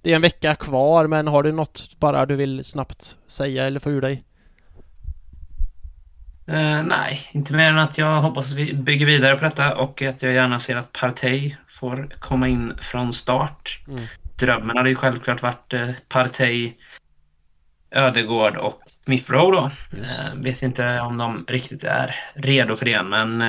Det 0.03 0.11
är 0.11 0.15
en 0.15 0.21
vecka 0.21 0.55
kvar, 0.55 1.07
men 1.07 1.27
har 1.27 1.43
du 1.43 1.51
något 1.51 1.99
bara 1.99 2.25
du 2.25 2.35
vill 2.35 2.63
snabbt 2.65 3.17
säga 3.27 3.67
eller 3.67 3.79
få 3.79 3.89
ur 3.89 4.01
dig? 4.01 4.23
Uh, 6.49 6.83
nej, 6.83 7.29
inte 7.31 7.53
mer 7.53 7.69
än 7.69 7.79
att 7.79 7.97
jag 7.97 8.21
hoppas 8.21 8.51
att 8.51 8.57
vi 8.57 8.73
bygger 8.73 9.05
vidare 9.05 9.35
på 9.35 9.43
detta 9.43 9.75
och 9.75 10.01
att 10.01 10.23
jag 10.23 10.33
gärna 10.33 10.59
ser 10.59 10.75
att 10.75 10.91
Partey 10.91 11.55
får 11.67 12.09
komma 12.19 12.47
in 12.47 12.73
från 12.81 13.13
start. 13.13 13.79
Mm. 13.87 14.03
Drömmen 14.39 14.77
hade 14.77 14.89
ju 14.89 14.95
självklart 14.95 15.41
varit 15.41 15.73
uh, 15.73 15.91
Partey, 16.09 16.73
Ödegård 17.91 18.57
och 18.57 18.81
Smith 19.05 19.31
Rowe 19.31 19.57
då. 19.57 19.71
Uh, 19.97 20.43
vet 20.43 20.61
inte 20.61 20.99
om 20.99 21.17
de 21.17 21.45
riktigt 21.47 21.83
är 21.83 22.15
redo 22.33 22.75
för 22.75 22.85
det, 22.85 23.03
men 23.03 23.43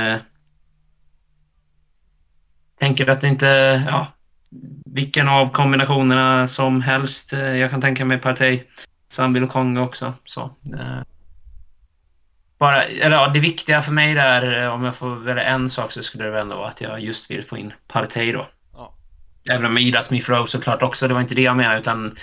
tänker 2.79 3.09
att 3.09 3.21
det 3.21 3.29
inte, 3.29 3.47
ja, 3.91 4.13
vilken 4.85 5.29
av 5.29 5.47
kombinationerna 5.47 6.49
som 6.49 6.81
helst. 6.81 7.33
Jag 7.33 7.71
kan 7.71 7.81
tänka 7.81 8.05
mig 8.05 8.19
Partey, 8.19 8.63
Sambil 9.09 9.45
och 9.45 9.51
Kongo 9.51 9.81
också. 9.81 10.13
Så, 10.25 10.51
bara, 12.65 12.85
eller 12.85 13.17
ja, 13.17 13.29
det 13.29 13.41
viktiga 13.41 13.83
för 13.83 13.93
mig 13.93 14.15
där, 14.15 14.63
eh, 14.63 14.75
om 14.75 14.85
jag 14.85 14.95
får 14.95 15.17
välja 15.17 15.45
en 15.45 15.71
sak 15.71 15.93
så 15.93 16.03
skulle 16.03 16.25
det 16.25 16.31
väl 16.31 16.41
ändå 16.41 16.57
vara 16.57 16.69
att 16.69 16.81
jag 16.81 17.01
just 17.01 17.31
vill 17.31 17.45
få 17.45 17.59
in 17.59 17.73
Partey 17.89 18.33
då. 18.33 18.47
Ja. 18.73 18.95
Även 19.51 19.67
om 19.67 19.79
Ida 19.79 20.03
Smith 20.03 20.31
Rowe 20.31 20.47
såklart 20.47 20.83
också, 20.83 21.09
det 21.09 21.15
var 21.15 21.21
inte 21.21 21.35
det 21.35 21.43
jag 21.43 21.57
menade 21.57 21.81
utan 21.81 22.17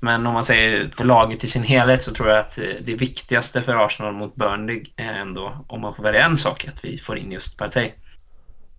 men 0.00 0.26
om 0.26 0.34
man 0.34 0.44
säger 0.44 0.90
för 0.96 1.04
laget 1.04 1.44
i 1.44 1.48
sin 1.48 1.62
helhet 1.62 2.02
så 2.02 2.12
tror 2.12 2.28
jag 2.28 2.38
att 2.38 2.58
eh, 2.58 2.64
det 2.80 2.94
viktigaste 2.94 3.62
för 3.62 3.86
Arsenal 3.86 4.14
mot 4.14 4.34
Burnley 4.34 4.84
är 4.96 5.14
ändå, 5.14 5.64
om 5.66 5.80
man 5.80 5.94
får 5.94 6.02
välja 6.02 6.24
en 6.24 6.36
sak, 6.36 6.68
att 6.68 6.84
vi 6.84 6.98
får 6.98 7.18
in 7.18 7.32
just 7.32 7.58
Partey. 7.58 7.90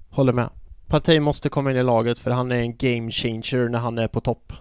Håller 0.09 0.33
med. 0.33 0.49
Partey 0.87 1.19
måste 1.19 1.49
komma 1.49 1.71
in 1.71 1.77
i 1.77 1.83
laget 1.83 2.19
för 2.19 2.31
han 2.31 2.51
är 2.51 2.55
en 2.55 2.77
game 2.77 3.11
changer 3.11 3.69
när 3.69 3.79
han 3.79 3.97
är 3.97 4.07
på 4.07 4.21
topp. 4.21 4.53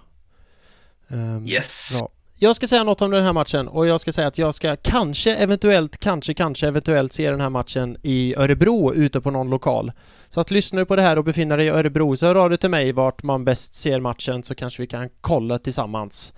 Um, 1.09 1.47
yes. 1.47 1.89
Bra. 1.93 2.09
Jag 2.39 2.57
ska 2.57 2.66
säga 2.66 2.85
något 2.85 3.03
om 3.03 3.11
den 3.11 3.24
här 3.24 3.33
matchen 3.33 3.68
och 3.68 3.87
jag 3.87 4.01
ska 4.01 4.12
säga 4.12 4.29
att 4.29 4.39
jag 4.39 4.55
ska 4.55 4.77
kanske, 4.77 5.35
eventuellt, 5.35 5.99
kanske, 5.99 6.35
kanske, 6.35 6.68
eventuellt 6.68 7.12
se 7.12 7.31
den 7.31 7.41
här 7.41 7.51
matchen 7.51 7.97
i 8.03 8.35
Örebro 8.37 8.95
ute 8.95 9.20
på 9.20 9.31
någon 9.31 9.51
lokal. 9.51 9.93
Så 10.29 10.41
att 10.41 10.51
lyssnar 10.51 10.81
du 10.81 10.87
på 10.87 10.97
det 10.97 11.03
här 11.03 11.18
och 11.18 11.24
befinner 11.24 11.57
dig 11.57 11.66
i 11.66 11.68
Örebro 11.68 12.16
så 12.16 12.27
hör 12.27 12.35
av 12.35 12.49
dig 12.51 12.59
till 12.59 12.70
mig 12.70 12.93
vart 12.93 13.22
man 13.22 13.45
bäst 13.45 13.74
ser 13.74 14.01
matchen 14.01 14.43
så 14.43 14.55
kanske 14.55 14.83
vi 14.83 14.87
kan 14.87 15.09
kolla 15.20 15.59
tillsammans. 15.59 16.33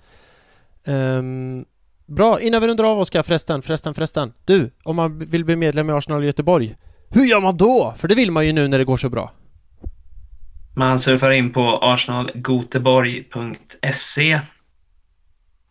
Um, 0.85 1.65
bra, 2.05 2.41
innan 2.41 2.61
vi 2.61 2.67
rundar 2.67 2.83
av 2.83 2.99
Oskar 2.99 3.23
förresten, 3.23 3.61
förresten, 3.61 3.93
förresten. 3.93 4.33
Du, 4.45 4.71
om 4.83 4.95
man 4.95 5.19
vill 5.19 5.45
bli 5.45 5.55
medlem 5.55 5.89
i 5.89 5.93
Arsenal 5.93 6.23
Göteborg, 6.23 6.75
hur 7.09 7.25
gör 7.25 7.41
man 7.41 7.57
då? 7.57 7.93
För 7.97 8.07
det 8.07 8.15
vill 8.15 8.31
man 8.31 8.45
ju 8.45 8.53
nu 8.53 8.67
när 8.67 8.77
det 8.77 8.85
går 8.85 8.97
så 8.97 9.09
bra. 9.09 9.31
Man 10.79 10.99
surfar 10.99 11.31
in 11.31 11.53
på 11.53 11.77
arsenalgoteborg.se 11.77 14.41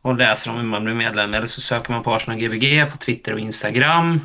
och 0.03 0.17
läser 0.17 0.51
om 0.51 0.57
hur 0.57 0.65
man 0.65 0.85
blir 0.85 0.95
medlem. 0.95 1.35
Eller 1.35 1.47
så 1.47 1.61
söker 1.61 1.93
man 1.93 2.03
på 2.03 2.15
Arsenal 2.15 2.41
Gbg 2.41 2.91
på 2.91 2.97
Twitter 2.97 3.33
och 3.33 3.41
Instagram. 3.41 4.21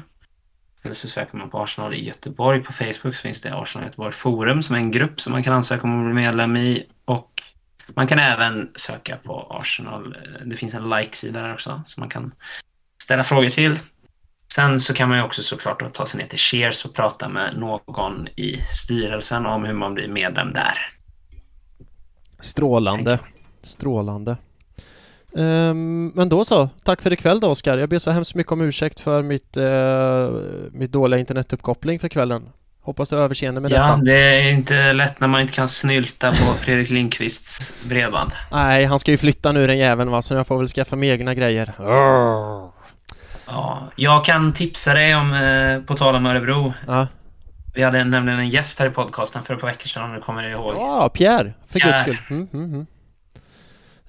Eller 0.83 0.95
så 0.95 1.07
söker 1.07 1.37
man 1.37 1.49
på 1.49 1.63
Arsenal 1.63 1.93
i 1.93 2.05
Göteborg 2.05 2.63
på 2.63 2.73
Facebook 2.73 3.15
så 3.15 3.21
finns 3.21 3.41
det 3.41 3.55
Arsenal 3.55 3.87
Göteborg 3.87 4.13
Forum 4.13 4.63
som 4.63 4.75
är 4.75 4.79
en 4.79 4.91
grupp 4.91 5.21
som 5.21 5.31
man 5.31 5.43
kan 5.43 5.53
ansöka 5.53 5.83
om 5.83 5.99
att 5.99 6.05
bli 6.05 6.13
medlem 6.23 6.57
i. 6.57 6.87
Och 7.05 7.43
man 7.95 8.07
kan 8.07 8.19
även 8.19 8.71
söka 8.75 9.17
på 9.17 9.47
Arsenal. 9.49 10.17
Det 10.45 10.55
finns 10.55 10.73
en 10.73 10.89
like-sida 10.89 11.41
där 11.41 11.53
också 11.53 11.83
som 11.87 12.01
man 12.01 12.09
kan 12.09 12.31
ställa 13.03 13.23
frågor 13.23 13.49
till. 13.49 13.79
Sen 14.55 14.79
så 14.79 14.93
kan 14.93 15.09
man 15.09 15.17
ju 15.17 15.23
också 15.23 15.43
såklart 15.43 15.93
ta 15.93 16.05
sig 16.05 16.19
ner 16.19 16.27
till 16.27 16.39
Cheers 16.39 16.85
och 16.85 16.93
prata 16.93 17.29
med 17.29 17.57
någon 17.57 18.27
i 18.27 18.61
styrelsen 18.83 19.45
om 19.45 19.65
hur 19.65 19.73
man 19.73 19.93
blir 19.93 20.07
medlem 20.07 20.53
där. 20.53 20.77
Strålande. 22.39 23.19
Strålande. 23.63 24.37
Um, 25.31 26.07
men 26.07 26.29
då 26.29 26.45
så, 26.45 26.69
tack 26.83 27.01
för 27.01 27.13
ikväll 27.13 27.39
då 27.39 27.49
Oskar. 27.49 27.77
Jag 27.77 27.89
ber 27.89 27.99
så 27.99 28.11
hemskt 28.11 28.35
mycket 28.35 28.51
om 28.51 28.61
ursäkt 28.61 28.99
för 28.99 29.21
mitt, 29.21 29.57
uh, 29.57 30.71
mitt 30.71 30.91
dåliga 30.91 31.19
internetuppkoppling 31.19 31.99
för 31.99 32.07
kvällen. 32.07 32.49
Hoppas 32.81 33.09
du 33.09 33.15
har 33.15 33.23
överseende 33.23 33.61
med 33.61 33.71
ja, 33.71 33.81
detta. 33.81 33.97
Ja, 33.97 34.03
det 34.03 34.41
är 34.41 34.51
inte 34.51 34.93
lätt 34.93 35.19
när 35.19 35.27
man 35.27 35.41
inte 35.41 35.53
kan 35.53 35.67
snylta 35.67 36.29
på 36.29 36.53
Fredrik 36.57 36.89
Lindqvists 36.89 37.73
bredband. 37.83 38.31
Nej, 38.51 38.85
han 38.85 38.99
ska 38.99 39.11
ju 39.11 39.17
flytta 39.17 39.51
nu 39.51 39.67
den 39.67 39.77
jäveln 39.77 40.11
va, 40.11 40.21
så 40.21 40.33
jag 40.33 40.47
får 40.47 40.57
väl 40.57 40.67
skaffa 40.67 40.95
mig 40.95 41.09
egna 41.09 41.33
grejer. 41.33 41.73
Ja, 43.47 43.91
jag 43.95 44.25
kan 44.25 44.53
tipsa 44.53 44.93
dig 44.93 45.15
om, 45.15 45.33
eh, 45.33 45.79
på 45.81 45.97
tal 45.97 46.15
om 46.15 46.25
Örebro. 46.25 46.73
Ja. 46.87 47.07
Vi 47.75 47.83
hade 47.83 48.03
nämligen 48.03 48.39
en 48.39 48.49
gäst 48.49 48.79
här 48.79 48.85
i 48.85 48.89
podcasten 48.89 49.43
för 49.43 49.53
ett 49.53 49.61
par 49.61 49.67
veckor 49.67 49.87
sedan 49.87 50.03
om 50.03 50.15
du 50.15 50.21
kommer 50.21 50.43
ihåg. 50.43 50.73
Ja, 50.75 51.09
Pierre, 51.09 51.53
för 51.67 51.79
Pierre. 51.79 51.91
guds 51.91 52.01
skull. 52.01 52.17
Mm, 52.29 52.47
mm, 52.53 52.73
mm. 52.73 52.85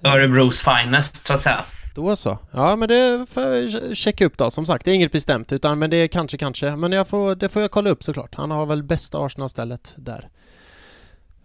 Örebros 0.03 0.63
finest, 0.63 1.27
så 1.27 1.35
att 1.35 1.41
säga. 1.41 1.65
Då 1.95 2.17
så. 2.17 2.39
Ja, 2.51 2.77
men 2.77 2.89
det 2.89 3.27
får 3.31 3.43
jag 3.43 3.97
checka 3.97 4.27
upp 4.27 4.39
då. 4.39 4.51
Som 4.51 4.67
sagt, 4.67 4.85
det 4.85 4.91
är 4.91 4.95
inget 4.95 5.13
bestämt, 5.13 5.53
utan 5.53 5.79
men 5.79 5.91
det 5.91 5.97
är 5.97 6.09
kanske, 6.09 6.39
kanske. 6.39 6.77
Men 6.77 6.93
jag 6.93 7.09
får, 7.09 7.35
det 7.35 7.49
får 7.49 7.63
jag 7.63 7.71
kolla 7.71 7.91
upp 7.91 8.05
såklart. 8.05 8.35
Han 8.35 8.51
har 8.51 8.67
väl 8.67 8.83
bästa 8.83 9.19
Arsenal-stället 9.19 9.95
där. 9.97 10.29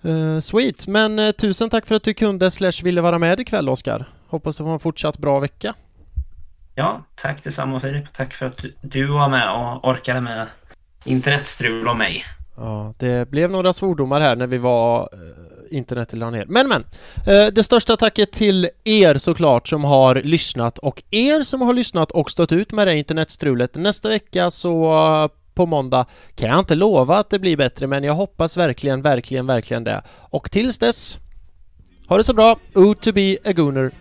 Uh, 0.06 0.40
sweet, 0.40 0.88
men 0.88 1.20
uh, 1.20 1.32
tusen 1.32 1.70
tack 1.70 1.86
för 1.86 1.96
att 1.96 2.04
du 2.04 2.14
kunde 2.14 2.52
slash 2.52 2.84
ville 2.84 3.02
vara 3.02 3.20
med 3.20 3.40
ikväll, 3.40 3.70
Oskar. 3.70 4.10
Hoppas 4.28 4.58
du 4.58 4.64
får 4.64 4.74
en 4.74 4.80
fortsatt 4.80 5.18
bra 5.18 5.40
vecka. 5.40 5.74
Ja, 6.80 7.04
tack 7.16 7.44
detsamma 7.44 7.80
Filip. 7.80 8.14
Tack 8.14 8.34
för 8.34 8.46
att 8.46 8.66
du, 8.82 9.08
var 9.08 9.30
med 9.30 9.52
och 9.52 9.90
orkade 9.90 10.22
med 10.22 10.48
internetstrul 11.04 11.88
och 11.88 11.98
mig. 11.98 12.26
Ja, 12.58 12.94
det 12.98 13.30
blev 13.30 13.52
några 13.52 13.74
svordomar 13.74 14.22
här 14.22 14.36
när 14.36 14.48
vi 14.48 14.58
var 14.58 15.10
eh, 15.14 15.78
internet 15.78 16.14
la 16.14 16.30
ner. 16.30 16.46
Men 16.46 16.68
men! 16.68 16.84
Eh, 17.28 17.54
det 17.54 17.64
största 17.64 17.98
tacket 17.98 18.32
till 18.32 18.70
er 18.84 19.18
såklart 19.18 19.68
som 19.68 19.84
har 19.84 20.16
lyssnat 20.16 20.78
och 20.78 21.04
er 21.12 21.42
som 21.42 21.62
har 21.62 21.74
lyssnat 21.74 22.12
och 22.12 22.32
stått 22.32 22.52
ut 22.52 22.72
med 22.72 22.88
det 22.88 22.98
internetstrulet. 22.98 23.76
Nästa 23.76 24.10
vecka 24.10 24.52
så 24.52 24.94
eh, 24.94 25.32
på 25.54 25.66
måndag 25.66 26.06
kan 26.36 26.50
jag 26.50 26.60
inte 26.60 26.76
lova 26.76 27.18
att 27.18 27.30
det 27.30 27.40
blir 27.40 27.58
bättre 27.58 27.88
men 27.88 28.04
jag 28.04 28.14
hoppas 28.14 28.58
verkligen, 28.58 29.02
verkligen, 29.02 29.48
verkligen 29.48 29.84
det. 29.84 30.02
Och 30.10 30.52
tills 30.52 30.78
dess, 30.78 31.18
ha 32.08 32.18
det 32.18 32.24
så 32.24 32.34
bra! 32.34 32.60
O 32.76 32.94
to 32.94 33.12
be 33.12 33.38
a 33.46 33.52
gooner! 33.52 33.92